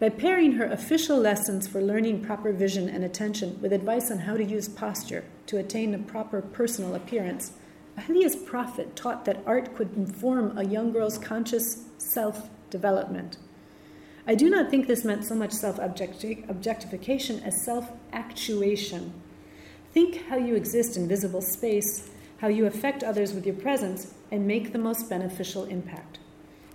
By 0.00 0.08
pairing 0.08 0.52
her 0.52 0.64
official 0.64 1.18
lessons 1.18 1.68
for 1.68 1.82
learning 1.82 2.24
proper 2.24 2.54
vision 2.54 2.88
and 2.88 3.04
attention 3.04 3.60
with 3.60 3.70
advice 3.70 4.10
on 4.10 4.20
how 4.20 4.34
to 4.38 4.42
use 4.42 4.66
posture 4.66 5.24
to 5.44 5.58
attain 5.58 5.92
a 5.92 5.98
proper 5.98 6.40
personal 6.40 6.94
appearance, 6.94 7.52
Ahliya's 7.98 8.34
prophet 8.34 8.96
taught 8.96 9.26
that 9.26 9.42
art 9.44 9.74
could 9.76 9.94
inform 9.94 10.56
a 10.56 10.64
young 10.64 10.90
girl's 10.90 11.18
conscious 11.18 11.84
self 11.98 12.48
development. 12.70 13.36
I 14.26 14.34
do 14.36 14.48
not 14.48 14.70
think 14.70 14.86
this 14.86 15.04
meant 15.04 15.26
so 15.26 15.34
much 15.34 15.52
self 15.52 15.78
objectification 15.78 17.40
as 17.40 17.62
self 17.62 17.92
actuation. 18.10 19.12
Think 19.92 20.28
how 20.28 20.38
you 20.38 20.54
exist 20.54 20.96
in 20.96 21.08
visible 21.08 21.42
space, 21.42 22.08
how 22.38 22.48
you 22.48 22.64
affect 22.64 23.04
others 23.04 23.34
with 23.34 23.44
your 23.44 23.56
presence, 23.56 24.14
and 24.30 24.46
make 24.46 24.72
the 24.72 24.78
most 24.78 25.10
beneficial 25.10 25.64
impact. 25.66 26.19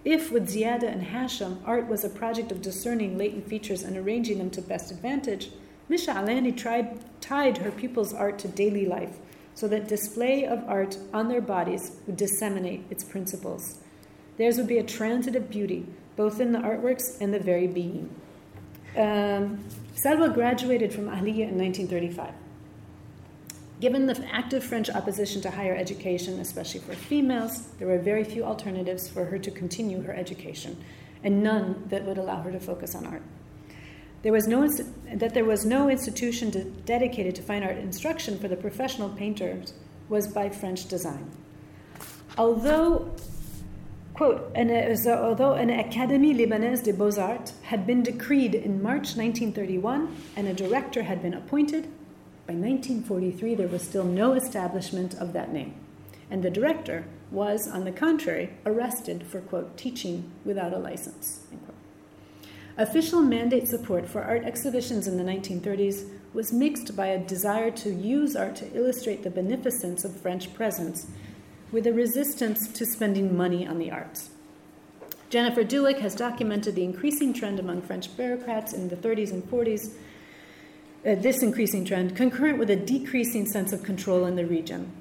If, 0.06 0.32
with 0.32 0.48
Ziadeh 0.48 0.84
and 0.84 1.02
Hashem, 1.02 1.62
art 1.66 1.88
was 1.88 2.06
a 2.06 2.10
project 2.10 2.52
of 2.52 2.62
discerning 2.62 3.18
latent 3.18 3.50
features 3.50 3.82
and 3.82 3.98
arranging 3.98 4.38
them 4.38 4.52
to 4.52 4.62
best 4.62 4.92
advantage, 4.92 5.50
Mash'alani 5.90 6.56
tried, 6.56 7.00
tied 7.22 7.58
her 7.58 7.72
pupils' 7.72 8.14
art 8.14 8.38
to 8.40 8.48
daily 8.48 8.86
life 8.86 9.18
so 9.56 9.68
that 9.68 9.88
display 9.88 10.46
of 10.46 10.64
art 10.68 10.98
on 11.12 11.28
their 11.28 11.42
bodies 11.42 11.98
would 12.06 12.18
disseminate 12.18 12.86
its 12.92 13.04
principles. 13.04 13.80
Theirs 14.38 14.58
would 14.58 14.68
be 14.68 14.78
a 14.78 14.84
transitive 14.84 15.50
beauty, 15.50 15.88
both 16.16 16.40
in 16.40 16.52
the 16.52 16.60
artworks 16.60 17.20
and 17.20 17.34
the 17.34 17.40
very 17.40 17.68
being. 17.68 18.14
Um, 18.96 19.64
Salwa 19.96 20.32
graduated 20.32 20.94
from 20.94 21.06
Ahliya 21.06 21.50
in 21.50 21.58
1935. 21.58 22.34
Given 23.82 24.06
the 24.06 24.26
active 24.32 24.64
French 24.64 24.90
opposition 24.90 25.42
to 25.42 25.52
higher 25.52 25.76
education, 25.76 26.40
especially 26.40 26.80
for 26.80 26.94
females, 26.94 27.68
there 27.78 27.88
were 27.88 28.00
very 28.00 28.24
few 28.24 28.44
alternatives 28.44 29.10
for 29.10 29.26
her 29.26 29.38
to 29.40 29.52
continue 29.52 30.02
her 30.04 30.14
education, 30.14 30.82
and 31.24 31.44
none 31.44 31.84
that 31.90 32.06
would 32.06 32.18
allow 32.18 32.42
her 32.42 32.52
to 32.52 32.60
focus 32.60 32.96
on 32.96 33.06
art. 33.06 33.22
There 34.22 34.32
was 34.32 34.48
no 34.48 34.68
that 35.14 35.34
there 35.34 35.46
was 35.46 35.66
no 35.66 35.90
institution 35.90 36.52
to, 36.52 36.64
dedicated 36.64 37.36
to 37.36 37.42
fine 37.42 37.64
art 37.64 37.78
instruction 37.78 38.40
for 38.40 38.48
the 38.48 38.56
professional 38.56 39.10
painters 39.10 39.74
was 40.10 40.28
by 40.28 40.50
French 40.50 40.88
design. 40.88 41.30
Although, 42.38 43.14
quote, 44.14 44.52
an, 44.56 44.72
although 45.08 45.54
an 45.54 45.70
Académie 45.70 46.36
Libanaise 46.36 46.84
des 46.84 46.94
Beaux-Arts 46.94 47.54
had 47.64 47.86
been 47.86 48.04
decreed 48.04 48.56
in 48.56 48.82
March 48.82 49.16
1931 49.16 50.16
and 50.36 50.48
a 50.48 50.54
director 50.54 51.04
had 51.04 51.22
been 51.22 51.34
appointed, 51.34 51.88
by 52.48 52.54
1943, 52.54 53.56
there 53.56 53.68
was 53.68 53.82
still 53.82 54.04
no 54.04 54.34
establishment 54.34 55.16
of 55.16 55.34
that 55.34 55.52
name. 55.52 55.74
And 56.30 56.44
the 56.44 56.50
director 56.50 57.06
was, 57.32 57.68
on 57.68 57.86
the 57.86 57.92
contrary, 57.92 58.52
arrested 58.66 59.26
for, 59.26 59.42
quote, 59.42 59.78
teaching 59.78 60.32
without 60.44 60.74
a 60.74 60.78
license, 60.78 61.46
Official 62.78 63.22
mandate 63.22 63.70
support 63.70 64.06
for 64.06 64.22
art 64.22 64.44
exhibitions 64.44 65.08
in 65.08 65.16
the 65.18 65.24
1930s 65.24 66.10
was 66.34 66.52
mixed 66.52 66.94
by 66.94 67.08
a 67.08 67.18
desire 67.18 67.72
to 67.72 67.90
use 67.90 68.36
art 68.36 68.58
to 68.58 68.76
illustrate 68.76 69.24
the 69.24 69.30
beneficence 69.30 70.04
of 70.04 70.20
French 70.20 70.54
presence 70.54 71.08
with 71.72 71.88
a 71.88 71.94
resistance 71.94 72.68
to 72.68 72.86
spending 72.86 73.36
money 73.36 73.66
on 73.66 73.80
the 73.80 73.90
arts. 73.90 74.30
Jennifer 75.30 75.64
Dueck 75.64 76.00
has 76.00 76.16
documented 76.16 76.76
the 76.76 76.84
increasing 76.84 77.34
trend 77.34 77.62
among 77.62 77.82
French 77.82 78.16
bureaucrats 78.18 78.74
in 78.74 78.90
the 78.90 78.98
30s 78.98 79.32
and 79.32 79.50
40s 79.50 79.94
uh, 81.06 81.16
this 81.16 81.44
increasing 81.44 81.86
trend, 81.86 82.16
concurrent 82.16 82.58
with 82.58 82.70
a 82.70 82.76
decreasing 82.76 83.46
sense 83.46 83.72
of 83.72 83.84
control 83.84 84.26
in 84.26 84.36
the 84.36 84.46
region. 84.46 84.92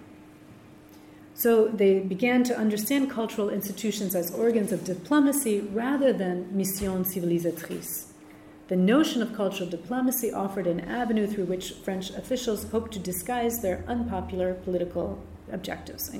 So 1.34 1.66
they 1.66 1.98
began 1.98 2.44
to 2.44 2.56
understand 2.56 3.10
cultural 3.10 3.50
institutions 3.50 4.14
as 4.14 4.32
organs 4.34 4.70
of 4.70 4.84
diplomacy 4.84 5.60
rather 5.60 6.12
than 6.12 6.56
mission 6.56 7.04
civilisatrice. 7.04 8.12
The 8.68 8.76
notion 8.76 9.20
of 9.20 9.34
cultural 9.34 9.68
diplomacy 9.68 10.32
offered 10.32 10.66
an 10.66 10.80
avenue 10.80 11.26
through 11.26 11.46
which 11.46 11.72
French 11.72 12.10
officials 12.10 12.70
hoped 12.70 12.92
to 12.92 12.98
disguise 12.98 13.60
their 13.60 13.84
unpopular 13.88 14.54
political 14.54 15.22
objectives. 15.52 16.10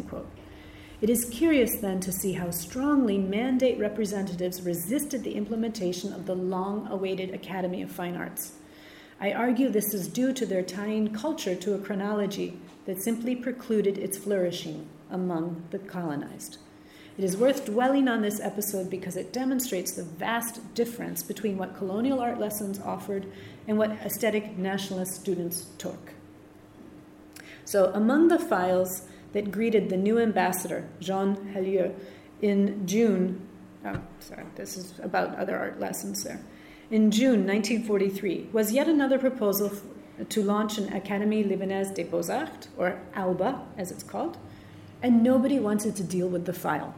It 1.00 1.10
is 1.10 1.24
curious 1.26 1.76
then 1.80 2.00
to 2.00 2.12
see 2.12 2.32
how 2.32 2.50
strongly 2.50 3.18
mandate 3.18 3.78
representatives 3.78 4.62
resisted 4.62 5.22
the 5.22 5.34
implementation 5.34 6.12
of 6.12 6.26
the 6.26 6.34
long 6.34 6.86
awaited 6.90 7.32
Academy 7.32 7.82
of 7.82 7.90
Fine 7.90 8.16
Arts. 8.16 8.52
I 9.20 9.32
argue 9.32 9.68
this 9.68 9.94
is 9.94 10.08
due 10.08 10.32
to 10.32 10.46
their 10.46 10.62
tying 10.62 11.12
culture 11.12 11.54
to 11.54 11.74
a 11.74 11.78
chronology 11.78 12.58
that 12.86 13.02
simply 13.02 13.36
precluded 13.36 13.96
its 13.96 14.18
flourishing 14.18 14.88
among 15.10 15.64
the 15.70 15.78
colonized. 15.78 16.58
It 17.16 17.22
is 17.22 17.36
worth 17.36 17.64
dwelling 17.64 18.08
on 18.08 18.22
this 18.22 18.40
episode 18.40 18.90
because 18.90 19.16
it 19.16 19.32
demonstrates 19.32 19.92
the 19.92 20.02
vast 20.02 20.74
difference 20.74 21.22
between 21.22 21.56
what 21.56 21.76
colonial 21.76 22.20
art 22.20 22.40
lessons 22.40 22.80
offered 22.80 23.30
and 23.68 23.78
what 23.78 23.92
aesthetic 23.92 24.58
nationalist 24.58 25.14
students 25.14 25.66
took. 25.78 26.12
So, 27.64 27.92
among 27.94 28.28
the 28.28 28.38
files 28.38 29.02
that 29.32 29.52
greeted 29.52 29.88
the 29.88 29.96
new 29.96 30.18
ambassador, 30.18 30.88
Jean 31.00 31.36
Helleu, 31.54 31.94
in 32.42 32.86
June, 32.86 33.46
oh, 33.86 34.00
sorry, 34.18 34.44
this 34.56 34.76
is 34.76 34.98
about 34.98 35.36
other 35.36 35.56
art 35.56 35.78
lessons 35.78 36.24
there 36.24 36.40
in 36.90 37.10
June 37.10 37.46
1943 37.46 38.48
was 38.52 38.72
yet 38.72 38.88
another 38.88 39.18
proposal 39.18 39.72
to 40.28 40.42
launch 40.42 40.78
an 40.78 40.88
Académie 40.88 41.46
Libanaise 41.46 41.94
des 41.94 42.04
Beaux-Arts, 42.04 42.68
or 42.76 43.00
ALBA 43.14 43.60
as 43.76 43.90
it's 43.90 44.02
called, 44.02 44.36
and 45.02 45.22
nobody 45.22 45.58
wanted 45.58 45.96
to 45.96 46.02
deal 46.02 46.28
with 46.28 46.44
the 46.44 46.52
file. 46.52 46.94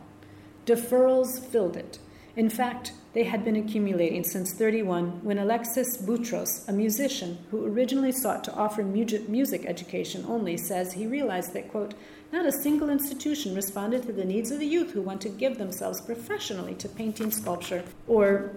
Deferrals 0.66 1.44
filled 1.44 1.76
it. 1.76 1.98
In 2.34 2.50
fact, 2.50 2.92
they 3.14 3.24
had 3.24 3.44
been 3.44 3.56
accumulating 3.56 4.22
since 4.22 4.52
31 4.52 5.24
when 5.24 5.38
Alexis 5.38 5.96
Boutros, 5.96 6.68
a 6.68 6.72
musician 6.72 7.38
who 7.50 7.64
originally 7.64 8.12
sought 8.12 8.44
to 8.44 8.52
offer 8.52 8.82
music 8.82 9.64
education 9.64 10.22
only, 10.28 10.58
says 10.58 10.92
he 10.92 11.06
realized 11.06 11.54
that, 11.54 11.70
quote, 11.70 11.94
not 12.32 12.44
a 12.44 12.52
single 12.52 12.90
institution 12.90 13.54
responded 13.54 14.02
to 14.02 14.12
the 14.12 14.24
needs 14.24 14.50
of 14.50 14.58
the 14.58 14.66
youth 14.66 14.90
who 14.90 15.00
want 15.00 15.22
to 15.22 15.30
give 15.30 15.56
themselves 15.56 16.02
professionally 16.02 16.74
to 16.74 16.88
painting, 16.90 17.30
sculpture, 17.30 17.84
or 18.06 18.50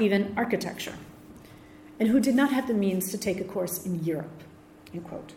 even 0.00 0.32
architecture, 0.36 0.94
and 1.98 2.08
who 2.08 2.20
did 2.20 2.34
not 2.34 2.52
have 2.52 2.68
the 2.68 2.74
means 2.74 3.10
to 3.10 3.18
take 3.18 3.40
a 3.40 3.44
course 3.44 3.84
in 3.84 4.02
Europe. 4.04 4.42
End 4.94 5.04
quote. 5.04 5.32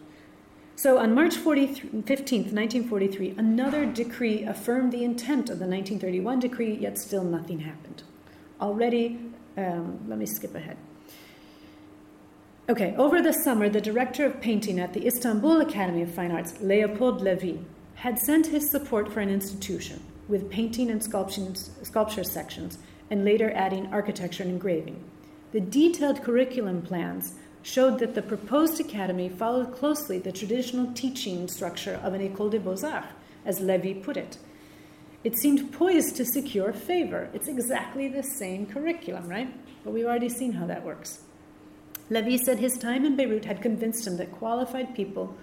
So 0.76 0.97
on 0.97 1.14
March 1.14 1.36
15, 1.36 2.02
1943, 2.04 3.36
another 3.38 3.86
decree 3.86 4.43
affirmed 4.43 4.91
the 4.91 5.04
intent 5.04 5.49
of 5.49 5.60
the 5.60 5.68
1931 5.68 6.39
decree, 6.39 6.76
yet 6.76 6.97
still 6.97 7.24
nothing 7.24 7.60
happened. 7.60 8.04
Already, 8.60 9.20
um, 9.58 9.99
let 10.08 10.18
me 10.18 10.26
skip 10.26 10.56
ahead. 10.56 10.78
Okay, 12.70 12.95
over 12.97 13.22
the 13.22 13.34
summer, 13.34 13.70
the 13.70 13.82
director 13.82 14.26
of 14.26 14.39
painting 14.39 14.80
at 14.80 14.93
the 14.93 15.06
Istanbul 15.06 15.62
Academy 15.62 16.02
of 16.04 16.14
Fine 16.14 16.32
Arts, 16.32 16.60
Leopold 16.62 17.22
Levy, 17.22 17.60
had 17.95 18.18
sent 18.18 18.47
his 18.47 18.72
support 18.72 19.12
for 19.12 19.20
an 19.20 19.30
institution 19.30 20.02
with 20.28 20.49
painting 20.49 20.89
and 20.89 21.03
sculpture 21.03 22.24
sections 22.24 22.78
and 23.09 23.26
later 23.26 23.51
adding 23.53 23.88
architecture 23.88 24.43
and 24.43 24.51
engraving. 24.51 25.03
The 25.51 25.59
detailed 25.59 26.24
curriculum 26.24 26.82
plans 26.82 27.34
showed 27.61 27.99
that 27.99 28.15
the 28.15 28.22
proposed 28.22 28.80
academy 28.80 29.30
followed 29.30 29.76
closely 29.76 30.17
the 30.17 30.32
traditional 30.32 30.93
teaching 30.93 31.47
structure 31.47 31.99
of 32.03 32.13
an 32.13 32.22
École 32.22 32.49
des 32.49 32.59
Beaux-Arts, 32.59 33.07
as 33.45 33.59
Levy 33.59 33.93
put 33.93 34.17
it. 34.17 34.38
It 35.24 35.38
seemed 35.38 35.72
poised 35.72 36.15
to 36.15 36.26
secure 36.26 36.74
favor. 36.74 37.30
It's 37.34 37.47
exactly 37.47 38.07
the 38.07 38.24
same 38.24 38.65
curriculum, 38.65 39.28
right? 39.28 39.53
But 39.84 39.93
we've 39.93 40.05
already 40.05 40.30
seen 40.30 40.53
how 40.53 40.65
that 40.67 40.84
works. 40.84 41.19
Levy 42.09 42.38
said 42.38 42.59
his 42.59 42.78
time 42.78 43.05
in 43.05 43.15
Beirut 43.15 43.45
had 43.45 43.61
convinced 43.61 44.07
him 44.07 44.17
that 44.17 44.32
qualified 44.32 44.95
people 44.95 45.36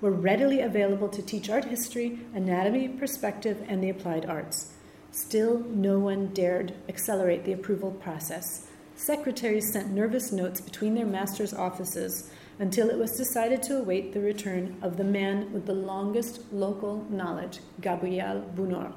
were 0.00 0.10
readily 0.10 0.60
available 0.60 1.08
to 1.08 1.22
teach 1.22 1.50
art 1.50 1.64
history, 1.66 2.18
anatomy, 2.34 2.88
perspective, 2.88 3.64
and 3.68 3.82
the 3.82 3.90
applied 3.90 4.26
arts. 4.26 4.72
Still, 5.10 5.60
no 5.68 5.98
one 5.98 6.28
dared 6.28 6.74
accelerate 6.88 7.44
the 7.44 7.52
approval 7.52 7.90
process. 7.90 8.66
Secretaries 8.96 9.72
sent 9.72 9.90
nervous 9.90 10.32
notes 10.32 10.60
between 10.60 10.94
their 10.94 11.06
masters' 11.06 11.54
offices 11.54 12.30
until 12.58 12.90
it 12.90 12.98
was 12.98 13.16
decided 13.16 13.62
to 13.62 13.78
await 13.78 14.12
the 14.12 14.20
return 14.20 14.76
of 14.82 14.96
the 14.96 15.04
man 15.04 15.52
with 15.52 15.66
the 15.66 15.74
longest 15.74 16.40
local 16.52 17.04
knowledge, 17.10 17.60
Gabriel 17.80 18.44
Bounoure. 18.54 18.92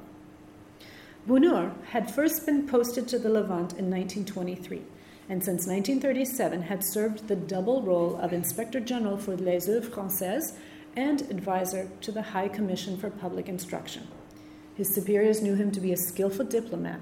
Bounoure 1.27 1.73
had 1.87 2.13
first 2.13 2.45
been 2.45 2.67
posted 2.67 3.07
to 3.07 3.19
the 3.19 3.29
Levant 3.29 3.73
in 3.73 3.89
1923 3.89 4.81
and 5.29 5.43
since 5.43 5.67
1937 5.67 6.63
had 6.63 6.83
served 6.83 7.27
the 7.27 7.35
double 7.35 7.81
role 7.81 8.15
of 8.17 8.31
Inspector 8.31 8.79
General 8.81 9.17
for 9.17 9.35
les 9.35 9.67
Œuvres 9.67 9.89
Françaises 9.89 10.53
and 10.97 11.21
advisor 11.29 11.87
to 12.01 12.11
the 12.11 12.23
High 12.23 12.47
Commission 12.47 12.97
for 12.97 13.11
Public 13.11 13.47
Instruction. 13.47 14.07
His 14.73 14.93
superiors 14.93 15.43
knew 15.43 15.53
him 15.53 15.71
to 15.71 15.79
be 15.79 15.93
a 15.93 15.97
skillful 15.97 16.45
diplomat. 16.45 17.01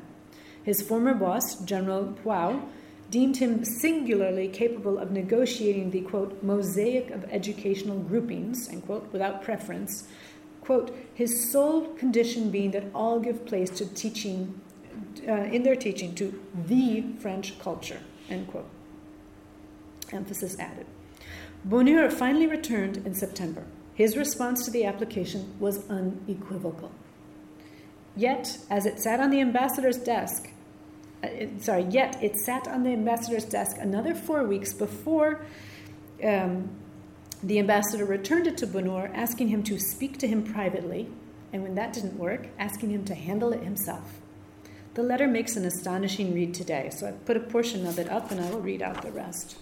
His 0.63 0.81
former 0.81 1.13
boss, 1.13 1.55
General 1.63 2.07
Puaux, 2.07 2.61
deemed 3.09 3.37
him 3.37 3.63
singularly 3.63 4.49
capable 4.49 4.97
of 4.97 5.11
negotiating 5.11 5.91
the, 5.91 6.01
quote, 6.01 6.43
mosaic 6.43 7.09
of 7.11 7.23
educational 7.31 7.97
groupings, 7.99 8.67
end 8.67 8.85
quote, 8.85 9.07
without 9.13 9.41
preference, 9.41 10.09
quote, 10.59 10.93
his 11.13 11.49
sole 11.49 11.93
condition 11.93 12.51
being 12.51 12.71
that 12.71 12.91
all 12.93 13.21
give 13.21 13.45
place 13.45 13.69
to 13.69 13.85
teaching, 13.93 14.59
uh, 15.25 15.31
in 15.31 15.63
their 15.63 15.75
teaching, 15.75 16.13
to 16.15 16.37
the 16.67 17.01
French 17.19 17.57
culture, 17.59 18.01
end 18.29 18.47
quote. 18.49 18.69
Emphasis 20.11 20.59
added. 20.59 20.85
Bounoure 21.65 22.11
finally 22.11 22.47
returned 22.47 22.97
in 22.97 23.13
September. 23.13 23.63
His 23.95 24.17
response 24.17 24.65
to 24.65 24.71
the 24.71 24.85
application 24.85 25.55
was 25.59 25.89
unequivocal. 25.89 26.91
Yet, 28.15 28.59
as 28.69 28.85
it 28.85 28.99
sat 28.99 29.19
on 29.19 29.29
the 29.29 29.41
ambassador's 29.41 29.97
desk, 29.97 30.49
uh, 31.23 31.27
it, 31.27 31.63
sorry, 31.63 31.83
yet 31.83 32.21
it 32.21 32.37
sat 32.37 32.67
on 32.67 32.83
the 32.83 32.91
ambassador's 32.91 33.45
desk 33.45 33.77
another 33.79 34.13
four 34.13 34.43
weeks 34.43 34.73
before 34.73 35.45
um, 36.23 36.69
the 37.41 37.57
ambassador 37.59 38.05
returned 38.05 38.47
it 38.47 38.57
to 38.57 38.67
Bounoure, 38.67 39.11
asking 39.13 39.47
him 39.47 39.63
to 39.63 39.79
speak 39.79 40.17
to 40.19 40.27
him 40.27 40.43
privately, 40.43 41.09
and 41.53 41.63
when 41.63 41.75
that 41.75 41.93
didn't 41.93 42.17
work, 42.17 42.47
asking 42.59 42.91
him 42.91 43.05
to 43.05 43.15
handle 43.15 43.53
it 43.53 43.63
himself. 43.63 44.19
The 44.95 45.03
letter 45.03 45.27
makes 45.27 45.55
an 45.55 45.65
astonishing 45.65 46.33
read 46.33 46.53
today, 46.53 46.89
so 46.89 47.07
I've 47.07 47.25
put 47.25 47.37
a 47.37 47.41
portion 47.41 47.85
of 47.85 47.99
it 47.99 48.09
up 48.09 48.31
and 48.31 48.39
I 48.39 48.49
will 48.49 48.61
read 48.61 48.81
out 48.81 49.01
the 49.01 49.11
rest. 49.11 49.57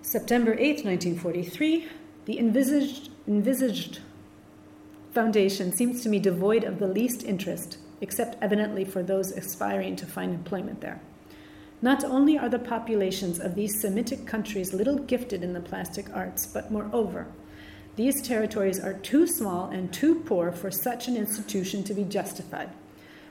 September 0.00 0.54
8, 0.54 0.84
1943, 0.84 1.86
the 2.30 2.38
envisaged, 2.38 3.10
envisaged 3.26 3.98
foundation 5.10 5.72
seems 5.72 6.00
to 6.00 6.08
me 6.08 6.20
devoid 6.20 6.62
of 6.62 6.78
the 6.78 6.86
least 6.86 7.24
interest, 7.24 7.76
except 8.00 8.40
evidently 8.40 8.84
for 8.84 9.02
those 9.02 9.32
aspiring 9.32 9.96
to 9.96 10.06
find 10.06 10.32
employment 10.32 10.80
there. 10.80 11.00
Not 11.82 12.04
only 12.04 12.38
are 12.38 12.48
the 12.48 12.60
populations 12.60 13.40
of 13.40 13.56
these 13.56 13.80
Semitic 13.80 14.28
countries 14.28 14.72
little 14.72 14.96
gifted 14.96 15.42
in 15.42 15.54
the 15.54 15.60
plastic 15.60 16.06
arts, 16.14 16.46
but 16.46 16.70
moreover, 16.70 17.26
these 17.96 18.22
territories 18.22 18.78
are 18.78 18.94
too 18.94 19.26
small 19.26 19.68
and 19.68 19.92
too 19.92 20.20
poor 20.20 20.52
for 20.52 20.70
such 20.70 21.08
an 21.08 21.16
institution 21.16 21.82
to 21.82 21.94
be 21.94 22.04
justified. 22.04 22.70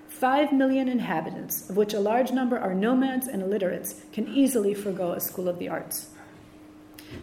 Five 0.09 0.51
million 0.51 0.89
inhabitants, 0.89 1.69
of 1.69 1.77
which 1.77 1.93
a 1.93 2.01
large 2.01 2.33
number 2.33 2.59
are 2.59 2.75
nomads 2.75 3.29
and 3.29 3.41
illiterates, 3.41 3.95
can 4.11 4.27
easily 4.27 4.73
forego 4.73 5.13
a 5.13 5.21
school 5.21 5.47
of 5.47 5.57
the 5.57 5.69
arts. 5.69 6.09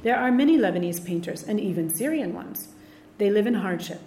There 0.03 0.17
are 0.17 0.31
many 0.31 0.57
Lebanese 0.57 1.05
painters, 1.05 1.43
and 1.43 1.61
even 1.61 1.91
Syrian 1.91 2.35
ones. 2.35 2.69
They 3.19 3.31
live 3.31 3.47
in 3.47 3.55
hardship. 3.55 4.01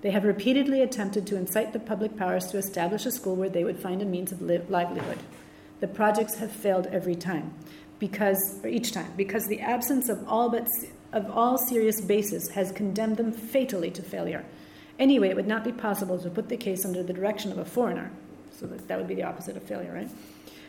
They 0.00 0.10
have 0.10 0.24
repeatedly 0.24 0.82
attempted 0.82 1.26
to 1.28 1.36
incite 1.36 1.72
the 1.72 1.78
public 1.78 2.16
powers 2.16 2.46
to 2.48 2.58
establish 2.58 3.06
a 3.06 3.10
school 3.10 3.36
where 3.36 3.48
they 3.48 3.64
would 3.64 3.78
find 3.78 4.02
a 4.02 4.04
means 4.04 4.32
of 4.32 4.42
li- 4.42 4.60
livelihood. 4.68 5.18
The 5.80 5.88
projects 5.88 6.36
have 6.36 6.52
failed 6.52 6.86
every 6.88 7.14
time, 7.14 7.54
because 7.98 8.60
or 8.62 8.68
each 8.68 8.92
time, 8.92 9.12
because 9.16 9.46
the 9.46 9.60
absence 9.60 10.08
of 10.08 10.26
all 10.28 10.50
but 10.50 10.68
of 11.12 11.30
all 11.30 11.56
serious 11.56 12.00
basis 12.00 12.48
has 12.48 12.72
condemned 12.72 13.16
them 13.16 13.32
fatally 13.32 13.90
to 13.92 14.02
failure. 14.02 14.44
Anyway, 14.98 15.28
it 15.28 15.36
would 15.36 15.46
not 15.46 15.64
be 15.64 15.72
possible 15.72 16.18
to 16.18 16.30
put 16.30 16.48
the 16.48 16.56
case 16.56 16.84
under 16.84 17.02
the 17.02 17.12
direction 17.12 17.50
of 17.50 17.58
a 17.58 17.64
foreigner, 17.64 18.10
so 18.52 18.66
that, 18.66 18.86
that 18.88 18.98
would 18.98 19.08
be 19.08 19.14
the 19.14 19.22
opposite 19.22 19.56
of 19.56 19.62
failure, 19.62 19.92
right? 19.92 20.10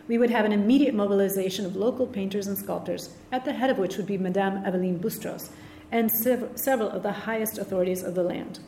We 0.08 0.18
would 0.18 0.30
have 0.30 0.45
an 0.45 0.51
immediate 0.51 0.93
mobilization 0.93 1.66
of 1.66 1.76
local 1.76 2.06
painters 2.06 2.47
and 2.47 2.58
sculptors, 2.58 3.10
at 3.32 3.43
the 3.43 3.53
head 3.53 3.70
of 3.70 3.78
which 3.80 3.97
would 3.97 4.06
be 4.06 4.18
Madame 4.18 4.64
Eveline 4.64 4.99
Bustros 4.99 5.49
and 5.91 6.12
sev- 6.12 6.51
several 6.56 6.89
of 6.89 7.03
the 7.03 7.12
highest 7.12 7.58
authorities 7.58 8.03
of 8.03 8.16
the 8.16 8.24
land. 8.24 8.60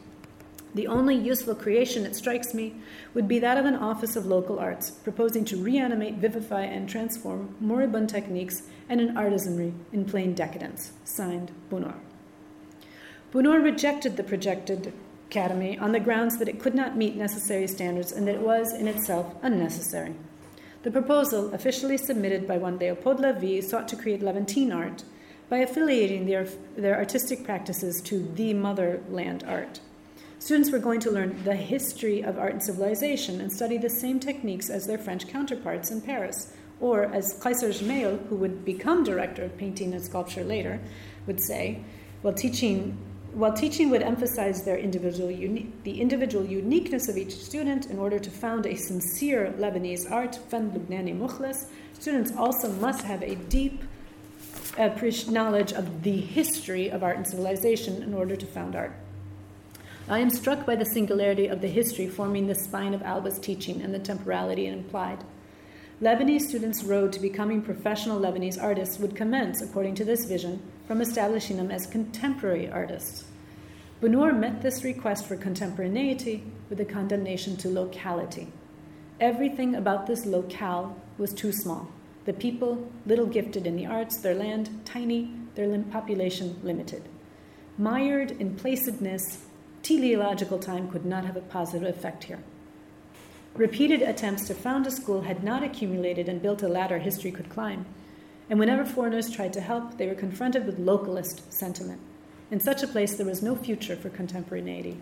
The 0.73 0.87
only 0.87 1.15
useful 1.15 1.55
creation, 1.55 2.05
it 2.05 2.15
strikes 2.15 2.53
me, 2.53 2.75
would 3.13 3.27
be 3.27 3.39
that 3.39 3.57
of 3.57 3.65
an 3.65 3.75
office 3.75 4.15
of 4.15 4.25
local 4.25 4.59
arts, 4.59 4.91
proposing 4.91 5.45
to 5.45 5.57
reanimate, 5.57 6.15
vivify, 6.15 6.63
and 6.63 6.87
transform 6.87 7.55
moribund 7.59 8.09
techniques 8.09 8.63
and 8.89 9.01
an 9.01 9.15
artisanry 9.15 9.73
in 9.91 10.05
plain 10.05 10.33
decadence. 10.33 10.91
Signed, 11.03 11.51
Bounoure. 11.69 11.99
Bounoure 13.31 13.63
rejected 13.63 14.17
the 14.17 14.23
projected 14.23 14.93
academy 15.27 15.77
on 15.77 15.91
the 15.91 15.99
grounds 15.99 16.37
that 16.37 16.47
it 16.47 16.59
could 16.59 16.75
not 16.75 16.95
meet 16.95 17.15
necessary 17.15 17.67
standards 17.67 18.11
and 18.11 18.27
that 18.27 18.35
it 18.35 18.41
was, 18.41 18.73
in 18.73 18.87
itself, 18.87 19.35
unnecessary. 19.41 20.15
The 20.83 20.91
proposal, 20.91 21.53
officially 21.53 21.97
submitted 21.97 22.47
by 22.47 22.57
one 22.57 22.77
Leopold 22.77 23.19
Lavie, 23.19 23.61
sought 23.61 23.87
to 23.89 23.95
create 23.95 24.21
Levantine 24.21 24.71
art 24.71 25.03
by 25.49 25.57
affiliating 25.57 26.25
their, 26.25 26.45
their 26.75 26.97
artistic 26.97 27.43
practices 27.43 28.01
to 28.01 28.19
the 28.35 28.53
motherland 28.53 29.43
art. 29.47 29.79
Students 30.39 30.71
were 30.71 30.79
going 30.79 30.99
to 31.01 31.11
learn 31.11 31.43
the 31.43 31.55
history 31.55 32.23
of 32.23 32.37
art 32.37 32.53
and 32.53 32.63
civilization 32.63 33.41
and 33.41 33.51
study 33.51 33.77
the 33.77 33.89
same 33.89 34.19
techniques 34.19 34.69
as 34.69 34.85
their 34.85 34.99
French 34.99 35.27
counterparts 35.27 35.89
in 35.89 35.99
Paris. 35.99 36.53
Or, 36.79 37.05
as 37.05 37.39
César 37.39 37.73
Gemayel, 37.73 38.27
who 38.27 38.35
would 38.35 38.63
become 38.63 39.03
director 39.03 39.43
of 39.43 39.57
painting 39.57 39.93
and 39.93 40.03
sculpture 40.03 40.43
later, 40.43 40.79
would 41.25 41.41
say, 41.41 41.79
while 42.21 42.35
teaching, 42.35 42.97
while 43.37 43.53
teaching 43.53 43.91
would 43.91 44.01
emphasize 44.01 44.63
their 44.63 44.79
individual 44.79 45.29
uni- 45.29 45.71
the 45.83 46.01
individual 46.01 46.43
uniqueness 46.43 47.07
of 47.07 47.17
each 47.17 47.35
student 47.35 47.85
in 47.85 47.99
order 47.99 48.17
to 48.17 48.31
found 48.31 48.65
a 48.65 48.75
sincere 48.75 49.53
Lebanese 49.59 50.09
art, 50.09 50.39
Lubnani 50.49 51.13
students 51.93 52.31
also 52.35 52.71
must 52.73 53.03
have 53.03 53.21
a 53.21 53.35
deep 53.35 53.83
uh, 54.79 54.89
knowledge 55.29 55.71
of 55.71 56.01
the 56.01 56.19
history 56.19 56.89
of 56.89 57.03
art 57.03 57.17
and 57.17 57.27
civilization 57.27 58.01
in 58.01 58.15
order 58.15 58.35
to 58.35 58.47
found 58.47 58.75
art. 58.75 58.93
I 60.09 60.17
am 60.17 60.31
struck 60.31 60.65
by 60.65 60.75
the 60.75 60.85
singularity 60.85 61.45
of 61.45 61.61
the 61.61 61.67
history 61.67 62.07
forming 62.07 62.47
the 62.47 62.55
spine 62.55 62.95
of 62.95 63.03
Alba's 63.03 63.37
teaching 63.37 63.83
and 63.83 63.93
the 63.93 63.99
temporality 63.99 64.65
it 64.65 64.73
implied. 64.73 65.23
Lebanese 66.01 66.41
students' 66.41 66.83
road 66.83 67.13
to 67.13 67.19
becoming 67.19 67.61
professional 67.61 68.19
Lebanese 68.19 68.61
artists 68.61 68.97
would 68.97 69.15
commence, 69.15 69.61
according 69.61 69.93
to 69.95 70.05
this 70.05 70.25
vision, 70.25 70.59
from 70.87 71.01
establishing 71.01 71.57
them 71.57 71.69
as 71.69 71.85
contemporary 71.85 72.67
artists. 72.69 73.25
Bounoure 73.99 74.31
met 74.31 74.61
this 74.61 74.83
request 74.83 75.25
for 75.25 75.35
contemporaneity 75.35 76.43
with 76.69 76.79
a 76.79 76.85
condemnation 76.85 77.57
to 77.57 77.67
locality. 77.67 78.47
Everything 79.19 79.73
about 79.73 80.05
this 80.05 80.23
locale 80.23 80.95
was 81.17 81.33
too 81.33 81.51
small. 81.51 81.89
The 82.25 82.33
people, 82.33 82.91
little 83.07 83.25
gifted 83.25 83.65
in 83.65 83.75
the 83.75 83.87
arts, 83.87 84.17
their 84.17 84.35
land, 84.35 84.69
tiny, 84.85 85.33
their 85.55 85.75
population, 85.79 86.59
limited. 86.61 87.09
Mired 87.79 88.31
in 88.39 88.55
placidness, 88.55 89.39
teleological 89.81 90.59
time 90.59 90.91
could 90.91 91.05
not 91.05 91.25
have 91.25 91.35
a 91.35 91.41
positive 91.41 91.87
effect 91.89 92.25
here. 92.25 92.43
Repeated 93.55 94.03
attempts 94.03 94.45
to 94.45 94.53
found 94.53 94.85
a 94.85 94.91
school 94.91 95.21
had 95.21 95.43
not 95.43 95.63
accumulated 95.63 96.29
and 96.29 96.39
built 96.39 96.61
a 96.61 96.67
ladder 96.67 96.99
history 96.99 97.31
could 97.31 97.49
climb. 97.49 97.87
And 98.47 98.59
whenever 98.59 98.85
foreigners 98.85 99.31
tried 99.31 99.53
to 99.53 99.61
help, 99.61 99.97
they 99.97 100.05
were 100.05 100.13
confronted 100.13 100.67
with 100.67 100.77
localist 100.77 101.51
sentiment. 101.51 101.99
In 102.49 102.59
such 102.59 102.83
a 102.83 102.87
place, 102.87 103.15
there 103.15 103.25
was 103.25 103.43
no 103.43 103.55
future 103.55 103.95
for 103.95 104.09
contemporaneity. 104.09 104.97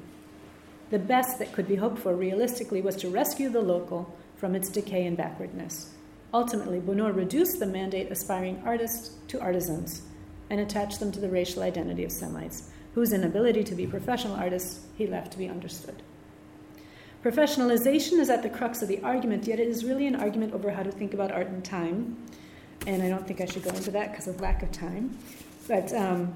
The 0.90 1.00
best 1.00 1.40
that 1.40 1.54
could 1.54 1.68
be 1.68 1.76
hoped 1.76 2.00
for 2.00 2.16
realistically 2.16 2.82
was 2.82 2.96
to 2.98 3.10
rescue 3.10 3.50
the 3.50 3.62
local 3.62 4.16
from 4.36 4.56
its 4.56 4.70
decay 4.70 5.06
and 5.06 5.18
backwardness. 5.18 5.92
Ultimately, 6.34 6.80
Bounoure 6.80 7.16
reduced 7.16 7.60
the 7.60 7.66
mandate 7.66 8.12
aspiring 8.12 8.62
artists 8.66 9.16
to 9.30 9.40
artisans 9.40 10.02
and 10.50 10.60
attached 10.60 11.00
them 11.00 11.12
to 11.12 11.20
the 11.20 11.30
racial 11.30 11.64
identity 11.64 12.04
of 12.04 12.12
Semites, 12.12 12.70
whose 12.94 13.14
inability 13.14 13.64
to 13.64 13.76
be 13.76 13.88
professional 13.88 14.36
artists 14.36 14.82
he 14.98 15.08
left 15.08 15.32
to 15.32 15.38
be 15.38 15.48
understood. 15.48 16.02
Professionalization 17.24 18.20
is 18.20 18.30
at 18.30 18.44
the 18.44 18.50
crux 18.50 18.82
of 18.82 18.88
the 18.88 19.02
argument, 19.02 19.48
yet 19.48 19.60
it 19.60 19.68
is 19.68 19.84
really 19.84 20.06
an 20.06 20.16
argument 20.16 20.54
over 20.54 20.70
how 20.70 20.84
to 20.84 20.92
think 20.92 21.14
about 21.14 21.32
art 21.32 21.48
and 21.48 21.66
time. 21.66 22.18
And 22.86 23.02
I 23.02 23.10
don't 23.10 23.26
think 23.26 23.42
I 23.42 23.46
should 23.46 23.64
go 23.64 23.72
into 23.72 23.90
that 23.92 24.12
because 24.12 24.28
of 24.28 24.40
lack 24.42 24.62
of 24.62 24.72
time. 24.72 25.18
But 25.68 25.92
um, 25.94 26.34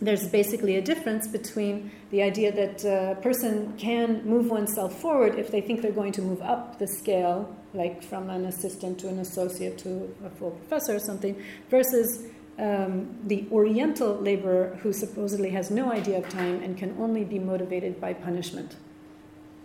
there's 0.00 0.28
basically 0.28 0.76
a 0.76 0.82
difference 0.82 1.28
between 1.28 1.90
the 2.10 2.22
idea 2.22 2.52
that 2.52 2.84
a 2.84 3.20
person 3.20 3.76
can 3.76 4.24
move 4.24 4.50
oneself 4.50 5.00
forward 5.00 5.38
if 5.38 5.50
they 5.50 5.60
think 5.60 5.82
they're 5.82 5.92
going 5.92 6.12
to 6.12 6.22
move 6.22 6.42
up 6.42 6.78
the 6.78 6.86
scale, 6.86 7.54
like 7.72 8.02
from 8.02 8.30
an 8.30 8.44
assistant 8.46 8.98
to 9.00 9.08
an 9.08 9.18
associate 9.20 9.78
to 9.78 10.14
a 10.24 10.30
full 10.30 10.52
professor 10.52 10.96
or 10.96 10.98
something, 10.98 11.40
versus 11.70 12.26
um, 12.58 13.16
the 13.24 13.46
Oriental 13.50 14.14
laborer 14.16 14.78
who 14.82 14.92
supposedly 14.92 15.50
has 15.50 15.70
no 15.70 15.90
idea 15.90 16.18
of 16.18 16.28
time 16.28 16.62
and 16.62 16.76
can 16.76 16.96
only 16.98 17.24
be 17.24 17.38
motivated 17.38 18.00
by 18.00 18.12
punishment. 18.12 18.76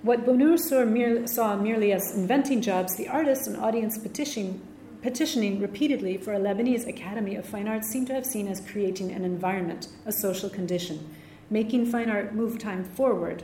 What 0.01 0.25
Bounoure 0.25 0.57
saw, 0.57 0.85
mere, 0.85 1.27
saw 1.27 1.57
merely 1.57 1.91
as 1.91 2.15
inventing 2.15 2.61
jobs, 2.61 2.95
the 2.95 3.09
artists 3.09 3.47
and 3.47 3.57
audience 3.57 3.97
petitioning, 3.97 4.61
petitioning 5.01 5.59
repeatedly 5.59 6.17
for 6.17 6.33
a 6.33 6.39
Lebanese 6.39 6.87
Academy 6.87 7.35
of 7.35 7.45
Fine 7.45 7.67
Arts 7.67 7.89
seem 7.89 8.05
to 8.07 8.13
have 8.13 8.25
seen 8.25 8.47
as 8.47 8.59
creating 8.59 9.11
an 9.11 9.23
environment, 9.23 9.87
a 10.05 10.11
social 10.11 10.49
condition, 10.49 11.15
making 11.49 11.85
fine 11.85 12.09
art 12.09 12.33
move 12.33 12.59
time 12.59 12.83
forward. 12.83 13.43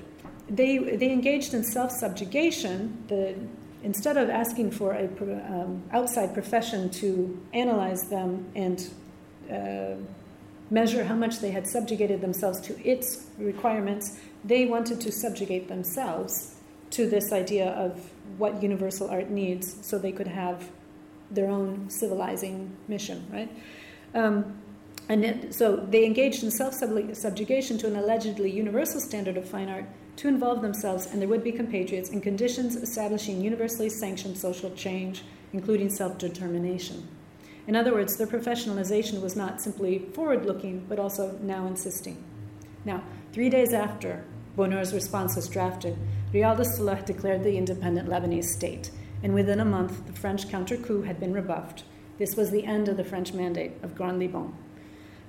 They, 0.50 0.78
they 0.78 1.12
engaged 1.12 1.54
in 1.54 1.64
self 1.64 1.92
subjugation. 1.92 3.42
Instead 3.84 4.18
of 4.18 4.30
asking 4.30 4.72
for 4.72 4.94
an 4.94 5.44
um, 5.48 5.84
outside 5.92 6.34
profession 6.34 6.90
to 6.90 7.40
analyze 7.54 8.10
them 8.10 8.46
and 8.56 8.90
uh, 9.52 9.94
measure 10.72 11.04
how 11.04 11.14
much 11.14 11.40
they 11.40 11.52
had 11.52 11.68
subjugated 11.68 12.20
themselves 12.20 12.60
to 12.62 12.88
its 12.88 13.28
requirements, 13.38 14.20
they 14.44 14.66
wanted 14.66 15.00
to 15.02 15.12
subjugate 15.12 15.68
themselves 15.68 16.56
to 16.90 17.08
this 17.08 17.32
idea 17.32 17.70
of 17.72 18.10
what 18.38 18.62
universal 18.64 19.08
art 19.10 19.30
needs 19.30 19.76
so 19.86 20.00
they 20.00 20.12
could 20.12 20.28
have 20.28 20.68
their 21.32 21.50
own 21.50 21.90
civilizing 21.90 22.76
mission, 22.88 23.26
right? 23.32 23.50
Um, 24.14 24.62
and 25.08 25.24
it, 25.24 25.54
so 25.54 25.76
they 25.76 26.06
engaged 26.06 26.44
in 26.44 26.52
self 26.52 26.74
subjugation 26.74 27.78
to 27.80 27.88
an 27.88 27.96
allegedly 27.96 28.52
universal 28.52 29.00
standard 29.00 29.38
of 29.38 29.48
fine 29.48 29.70
art 29.70 29.86
to 30.18 30.28
involve 30.28 30.62
themselves 30.62 31.08
and 31.08 31.22
their 31.22 31.28
would 31.28 31.44
be 31.44 31.52
compatriots 31.52 32.10
in 32.10 32.22
conditions 32.22 32.76
establishing 32.76 33.42
universally 33.42 33.90
sanctioned 33.90 34.38
social 34.38 34.72
change, 34.72 35.24
including 35.54 35.90
self 35.90 36.18
determination. 36.18 37.08
In 37.68 37.76
other 37.76 37.94
words, 37.94 38.18
their 38.18 38.28
professionalization 38.28 39.22
was 39.22 39.36
not 39.36 39.62
simply 39.62 40.00
forward 40.14 40.46
looking, 40.46 40.86
but 40.88 41.00
also 41.00 41.38
now 41.42 41.66
insisting. 41.66 42.24
Now, 42.84 43.04
three 43.34 43.50
days 43.50 43.74
after 43.74 44.24
Bounoure's 44.56 44.94
response 44.94 45.36
was 45.36 45.50
drafted, 45.50 45.98
Riad 46.32 46.60
al-Solh 46.60 47.04
declared 47.06 47.44
the 47.44 47.58
independent 47.58 48.08
Lebanese 48.08 48.46
state, 48.46 48.92
and 49.24 49.34
within 49.34 49.60
a 49.60 49.66
month, 49.66 50.06
the 50.06 50.14
French 50.14 50.50
counter 50.50 50.78
coup 50.78 51.04
had 51.04 51.20
been 51.20 51.34
rebuffed. 51.34 51.84
This 52.18 52.36
was 52.36 52.52
the 52.52 52.66
end 52.66 52.88
of 52.88 52.98
the 52.98 53.04
French 53.04 53.34
mandate 53.34 53.74
of 53.84 53.96
Grand 53.96 54.20
Liban. 54.20 54.54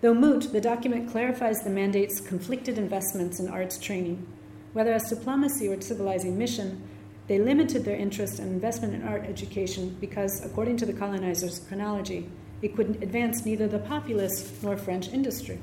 Though 0.01 0.14
moot, 0.14 0.53
the 0.53 0.61
document 0.61 1.11
clarifies 1.11 1.61
the 1.61 1.70
mandate's 1.70 2.20
conflicted 2.20 2.78
investments 2.78 3.41
in 3.41 3.49
arts 3.49 3.78
training. 3.78 4.26
Whether 4.72 4.93
as 4.93 5.09
diplomacy 5.09 5.68
or 5.68 5.80
civilizing 5.80 6.37
mission, 6.37 6.87
they 7.28 7.39
limited 7.39 7.84
their 7.84 7.97
interest 7.97 8.39
and 8.39 8.53
investment 8.53 8.95
in 8.95 9.03
art 9.03 9.24
education 9.24 9.97
because, 10.01 10.45
according 10.45 10.76
to 10.78 10.87
the 10.87 10.93
colonizers' 10.93 11.59
chronology, 11.61 12.30
it 12.62 12.76
could 12.76 13.03
advance 13.03 13.45
neither 13.45 13.66
the 13.66 13.78
populace 13.78 14.53
nor 14.62 14.76
French 14.76 15.09
industry. 15.09 15.59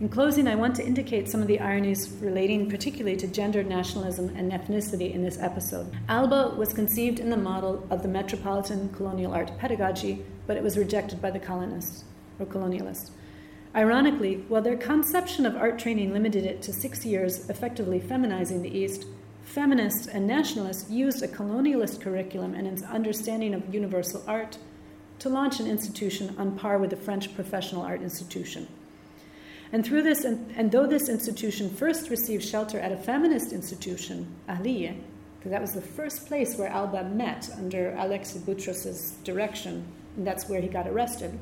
In 0.00 0.08
closing, 0.08 0.46
I 0.46 0.54
want 0.54 0.76
to 0.76 0.86
indicate 0.86 1.28
some 1.28 1.42
of 1.42 1.48
the 1.48 1.58
ironies 1.58 2.08
relating 2.20 2.70
particularly 2.70 3.16
to 3.16 3.26
gender, 3.26 3.64
nationalism, 3.64 4.28
and 4.36 4.52
ethnicity 4.52 5.12
in 5.12 5.24
this 5.24 5.40
episode. 5.40 5.92
Alba 6.08 6.54
was 6.56 6.72
conceived 6.72 7.18
in 7.18 7.30
the 7.30 7.36
model 7.36 7.84
of 7.90 8.02
the 8.02 8.08
metropolitan 8.08 8.90
colonial 8.90 9.34
art 9.34 9.50
pedagogy, 9.58 10.24
but 10.46 10.56
it 10.56 10.62
was 10.62 10.78
rejected 10.78 11.20
by 11.20 11.32
the 11.32 11.40
colonists 11.40 12.04
or 12.38 12.46
colonialists. 12.46 13.10
Ironically, 13.74 14.44
while 14.46 14.62
their 14.62 14.76
conception 14.76 15.44
of 15.44 15.56
art 15.56 15.80
training 15.80 16.12
limited 16.12 16.46
it 16.46 16.62
to 16.62 16.72
six 16.72 17.04
years, 17.04 17.50
effectively 17.50 17.98
feminizing 17.98 18.62
the 18.62 18.78
East, 18.78 19.04
feminists 19.42 20.06
and 20.06 20.28
nationalists 20.28 20.88
used 20.88 21.24
a 21.24 21.28
colonialist 21.28 22.00
curriculum 22.00 22.54
and 22.54 22.68
its 22.68 22.84
understanding 22.84 23.52
of 23.52 23.74
universal 23.74 24.22
art 24.28 24.58
to 25.18 25.28
launch 25.28 25.58
an 25.58 25.66
institution 25.66 26.36
on 26.38 26.56
par 26.56 26.78
with 26.78 26.90
the 26.90 26.96
French 26.96 27.34
professional 27.34 27.82
art 27.82 28.00
institution. 28.00 28.68
And 29.72 29.84
through 29.84 30.02
this, 30.02 30.24
and, 30.24 30.50
and 30.56 30.72
though 30.72 30.86
this 30.86 31.08
institution 31.08 31.68
first 31.68 32.08
received 32.08 32.44
shelter 32.44 32.78
at 32.78 32.92
a 32.92 32.96
feminist 32.96 33.52
institution, 33.52 34.26
Ahliye, 34.48 34.96
because 35.38 35.50
that 35.50 35.60
was 35.60 35.72
the 35.72 35.82
first 35.82 36.26
place 36.26 36.56
where 36.56 36.68
Alba 36.68 37.04
met 37.04 37.50
under 37.56 37.94
Alexis 37.96 38.42
Boutros's 38.42 39.12
direction, 39.24 39.86
and 40.16 40.26
that's 40.26 40.48
where 40.48 40.60
he 40.60 40.68
got 40.68 40.88
arrested, 40.88 41.38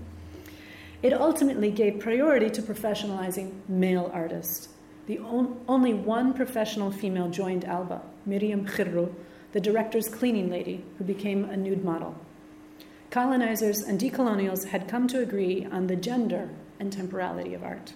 it 1.02 1.12
ultimately 1.12 1.70
gave 1.70 2.00
priority 2.00 2.50
to 2.50 2.62
professionalizing 2.62 3.52
male 3.68 4.10
artists. 4.12 4.68
The 5.06 5.18
on, 5.20 5.60
only 5.68 5.94
one 5.94 6.34
professional 6.34 6.90
female 6.90 7.28
joined 7.28 7.64
Alba, 7.64 8.02
Miriam 8.24 8.66
Khirru, 8.66 9.14
the 9.52 9.60
director's 9.60 10.08
cleaning 10.08 10.50
lady, 10.50 10.84
who 10.98 11.04
became 11.04 11.44
a 11.44 11.56
nude 11.56 11.84
model. 11.84 12.16
Colonizers 13.10 13.82
and 13.82 14.00
decolonials 14.00 14.66
had 14.66 14.88
come 14.88 15.06
to 15.08 15.20
agree 15.20 15.66
on 15.70 15.86
the 15.86 15.96
gender 15.96 16.50
and 16.80 16.92
temporality 16.92 17.54
of 17.54 17.62
art. 17.62 17.92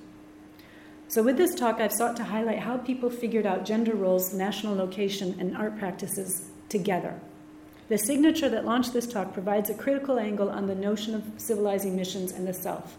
So, 1.11 1.25
with 1.25 1.37
this 1.37 1.57
talk, 1.57 1.81
I've 1.81 1.93
sought 1.93 2.17
to 2.19 2.23
highlight 2.23 2.61
how 2.61 2.77
people 2.77 3.11
figured 3.11 3.45
out 3.45 3.65
gender 3.65 3.97
roles, 3.97 4.33
national 4.33 4.77
location, 4.77 5.35
and 5.41 5.57
art 5.57 5.77
practices 5.77 6.49
together. 6.69 7.21
The 7.89 7.99
signature 7.99 8.49
that 8.49 8.65
launched 8.65 8.93
this 8.93 9.09
talk 9.09 9.33
provides 9.33 9.69
a 9.69 9.75
critical 9.75 10.21
angle 10.21 10.49
on 10.49 10.69
the 10.69 10.75
notion 10.77 11.17
of 11.17 11.25
civilizing 11.37 11.97
missions 11.97 12.31
and 12.31 12.47
the 12.47 12.55
self. 12.55 12.97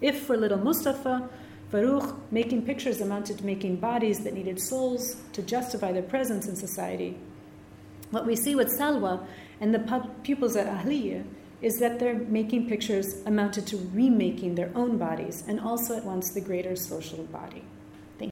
If 0.00 0.22
for 0.22 0.36
little 0.36 0.58
Mustafa, 0.58 1.28
Farouk 1.72 2.20
making 2.30 2.66
pictures 2.66 3.00
amounted 3.00 3.38
to 3.38 3.44
making 3.44 3.80
bodies 3.80 4.20
that 4.20 4.34
needed 4.34 4.60
souls 4.62 5.16
to 5.32 5.42
justify 5.42 5.90
their 5.90 6.04
presence 6.04 6.46
in 6.46 6.54
society, 6.54 7.18
what 8.12 8.28
we 8.28 8.36
see 8.36 8.54
with 8.54 8.78
Salwa 8.78 9.26
and 9.60 9.74
the 9.74 10.08
pupils 10.22 10.54
at 10.54 10.68
Ahliye 10.68 11.24
is 11.62 11.78
that 11.78 11.98
their 11.98 12.14
making 12.14 12.68
pictures 12.68 13.16
amounted 13.26 13.66
to 13.66 13.76
remaking 13.92 14.54
their 14.54 14.70
own 14.74 14.96
bodies 14.96 15.44
and 15.46 15.60
also 15.60 15.96
at 15.96 16.04
once 16.04 16.30
the 16.30 16.40
greater 16.40 16.74
social 16.74 17.24
body. 17.24 17.62